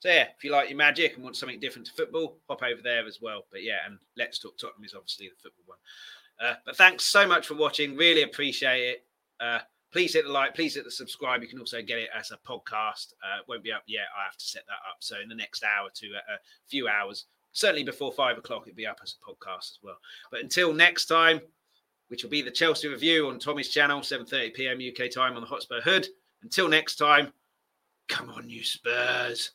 so 0.00 0.08
yeah, 0.10 0.26
if 0.36 0.44
you 0.44 0.52
like 0.52 0.68
your 0.68 0.76
magic 0.76 1.14
and 1.14 1.24
want 1.24 1.36
something 1.36 1.58
different 1.58 1.86
to 1.86 1.94
football, 1.94 2.38
hop 2.48 2.62
over 2.62 2.82
there 2.82 3.06
as 3.06 3.18
well. 3.20 3.42
But 3.50 3.62
yeah, 3.62 3.78
and 3.86 3.98
let's 4.16 4.38
talk 4.38 4.58
Tottenham 4.58 4.84
is 4.84 4.94
obviously 4.94 5.28
the 5.28 5.42
football 5.42 5.64
one. 5.66 5.78
Uh, 6.38 6.54
but 6.66 6.76
thanks 6.76 7.04
so 7.04 7.26
much 7.26 7.46
for 7.46 7.54
watching. 7.54 7.96
Really 7.96 8.22
appreciate 8.22 8.82
it. 8.82 9.06
Uh, 9.40 9.60
please 9.92 10.12
hit 10.12 10.26
the 10.26 10.32
like, 10.32 10.54
please 10.54 10.74
hit 10.74 10.84
the 10.84 10.90
subscribe. 10.90 11.42
You 11.42 11.48
can 11.48 11.58
also 11.58 11.80
get 11.80 11.98
it 11.98 12.10
as 12.14 12.30
a 12.30 12.36
podcast. 12.46 13.14
Uh, 13.24 13.40
won't 13.48 13.64
be 13.64 13.72
up 13.72 13.84
yet. 13.86 14.04
I 14.16 14.24
have 14.24 14.36
to 14.36 14.44
set 14.44 14.66
that 14.66 14.74
up. 14.90 14.98
So 15.00 15.16
in 15.22 15.28
the 15.28 15.34
next 15.34 15.64
hour 15.64 15.88
to 15.94 16.06
a, 16.08 16.34
a 16.34 16.38
few 16.68 16.88
hours, 16.88 17.24
certainly 17.52 17.84
before 17.84 18.12
five 18.12 18.36
o'clock, 18.36 18.64
it'll 18.66 18.76
be 18.76 18.86
up 18.86 19.00
as 19.02 19.14
a 19.16 19.30
podcast 19.30 19.70
as 19.70 19.78
well. 19.82 19.96
But 20.30 20.42
until 20.42 20.74
next 20.74 21.06
time, 21.06 21.40
which 22.08 22.22
will 22.22 22.30
be 22.30 22.42
the 22.42 22.50
Chelsea 22.50 22.88
review 22.88 23.28
on 23.28 23.38
Tommy's 23.38 23.68
channel, 23.68 24.00
7:30 24.00 24.54
p.m. 24.54 24.78
UK 24.78 25.10
time 25.10 25.34
on 25.34 25.40
the 25.40 25.48
Hotspur 25.48 25.80
Hood. 25.80 26.06
Until 26.46 26.68
next 26.68 26.94
time, 26.94 27.32
come 28.08 28.30
on, 28.30 28.48
you 28.48 28.62
Spurs. 28.62 29.50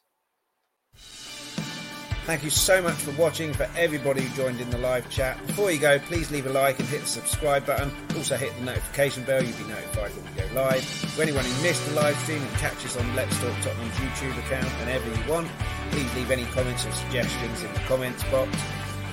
Thank 2.26 2.44
you 2.44 2.50
so 2.50 2.82
much 2.82 2.96
for 2.96 3.12
watching, 3.12 3.54
for 3.54 3.66
everybody 3.78 4.20
who 4.20 4.36
joined 4.36 4.60
in 4.60 4.70
the 4.72 4.78
live 4.78 5.10
chat. 5.10 5.40
Before 5.48 5.72
you 5.72 5.80
go, 5.80 6.00
please 6.00 6.30
leave 6.32 6.48
a 6.48 6.50
like 6.50 6.80
and 6.80 6.88
hit 6.90 7.00
the 7.00 7.08
subscribe 7.08 7.66
button. 7.66 7.90
Also 8.18 8.36
hit 8.36 8.54
the 8.58 8.66
notification 8.66 9.24
bell, 9.24 9.42
you'll 9.42 9.58
be 9.58 9.64
notified 9.70 10.12
when 10.12 10.36
we 10.36 10.42
go 10.42 10.62
live. 10.62 10.84
For 10.84 11.22
anyone 11.22 11.46
who 11.46 11.64
missed 11.64 11.88
the 11.88 11.96
live 11.96 12.18
stream 12.18 12.42
and 12.42 12.52
catches 12.58 12.98
on 12.98 13.16
Let's 13.16 13.40
Talk 13.40 13.56
Tottenham's 13.62 13.96
YouTube 13.96 14.38
account 14.40 14.68
whenever 14.82 15.08
you 15.08 15.32
want, 15.32 15.48
please 15.92 16.14
leave 16.16 16.30
any 16.30 16.44
comments 16.48 16.86
or 16.86 16.92
suggestions 16.92 17.64
in 17.64 17.74
the 17.74 17.80
comments 17.88 18.22
box. 18.26 18.52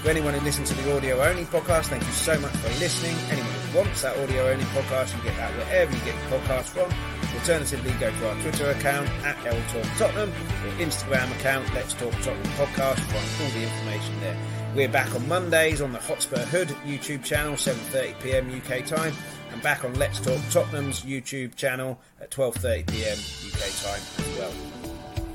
For 0.02 0.10
anyone 0.10 0.34
who 0.34 0.40
listens 0.40 0.68
to 0.70 0.74
the 0.82 0.96
audio 0.96 1.22
only 1.22 1.44
podcast, 1.44 1.86
thank 1.86 2.02
you 2.02 2.10
so 2.10 2.40
much 2.40 2.56
for 2.56 2.68
listening. 2.80 3.14
Anyone 3.30 3.52
wants 3.74 4.02
that 4.02 4.16
audio 4.18 4.48
only 4.48 4.64
podcast, 4.66 5.16
you 5.16 5.22
get 5.22 5.36
that 5.36 5.52
wherever 5.56 5.92
you 5.92 5.98
get 6.04 6.14
your 6.14 6.40
podcast 6.40 6.64
from. 6.64 6.92
Alternatively, 7.38 7.92
go 8.00 8.10
to 8.10 8.28
our 8.28 8.40
Twitter 8.42 8.70
account 8.70 9.08
at 9.24 9.36
L 9.46 9.60
Talk 9.72 9.86
Tottenham 9.96 10.30
or 10.30 10.72
Instagram 10.84 11.30
account 11.38 11.72
Let's 11.74 11.94
Talk 11.94 12.12
Tottenham 12.12 12.52
Podcast. 12.54 12.98
Find 12.98 13.42
all 13.42 13.60
the 13.60 13.62
information 13.62 14.20
there. 14.20 14.36
We're 14.74 14.88
back 14.88 15.14
on 15.14 15.26
Mondays 15.28 15.80
on 15.80 15.92
the 15.92 15.98
Hotspur 15.98 16.38
Hood 16.38 16.68
YouTube 16.86 17.24
channel, 17.24 17.54
7:30 17.54 18.20
p.m. 18.20 18.50
UK 18.50 18.84
time, 18.84 19.12
and 19.52 19.62
back 19.62 19.84
on 19.84 19.94
Let's 19.94 20.20
Talk 20.20 20.40
Tottenham's 20.50 21.02
YouTube 21.02 21.54
channel 21.54 21.98
at 22.20 22.30
12:30 22.30 22.86
p.m. 22.86 23.18
UK 23.48 23.60
time 23.82 24.02
as 24.18 24.38
well. 24.38 24.87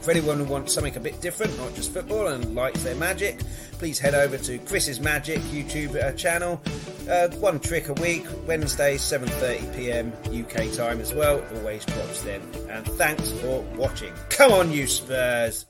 For 0.04 0.12
anyone 0.12 0.38
who 0.38 0.44
wants 0.44 0.74
something 0.74 0.96
a 0.98 1.00
bit 1.00 1.22
different, 1.22 1.58
not 1.58 1.74
just 1.76 1.94
football, 1.94 2.28
and 2.28 2.54
likes 2.54 2.84
their 2.84 2.96
magic, 2.96 3.40
please 3.80 3.98
head 4.00 4.14
over 4.14 4.38
to 4.38 4.58
Chris's 4.60 5.00
Magic 5.00 5.40
YouTube 5.44 5.96
uh, 5.96 6.12
channel. 6.12 6.62
Uh, 7.10 7.30
one 7.38 7.58
trick 7.58 7.88
a 7.88 7.94
week, 7.94 8.26
Wednesday, 8.46 8.96
7:30 8.96 9.74
p.m. 9.74 10.12
UK 10.28 10.74
time 10.74 11.00
as 11.00 11.14
well. 11.14 11.42
Always 11.56 11.86
drops 11.86 12.22
then. 12.22 12.42
And 12.70 12.86
thanks 12.86 13.32
for 13.32 13.62
watching. 13.78 14.12
Come 14.30 14.52
on, 14.52 14.74
you 14.74 14.88
Spurs! 14.88 15.62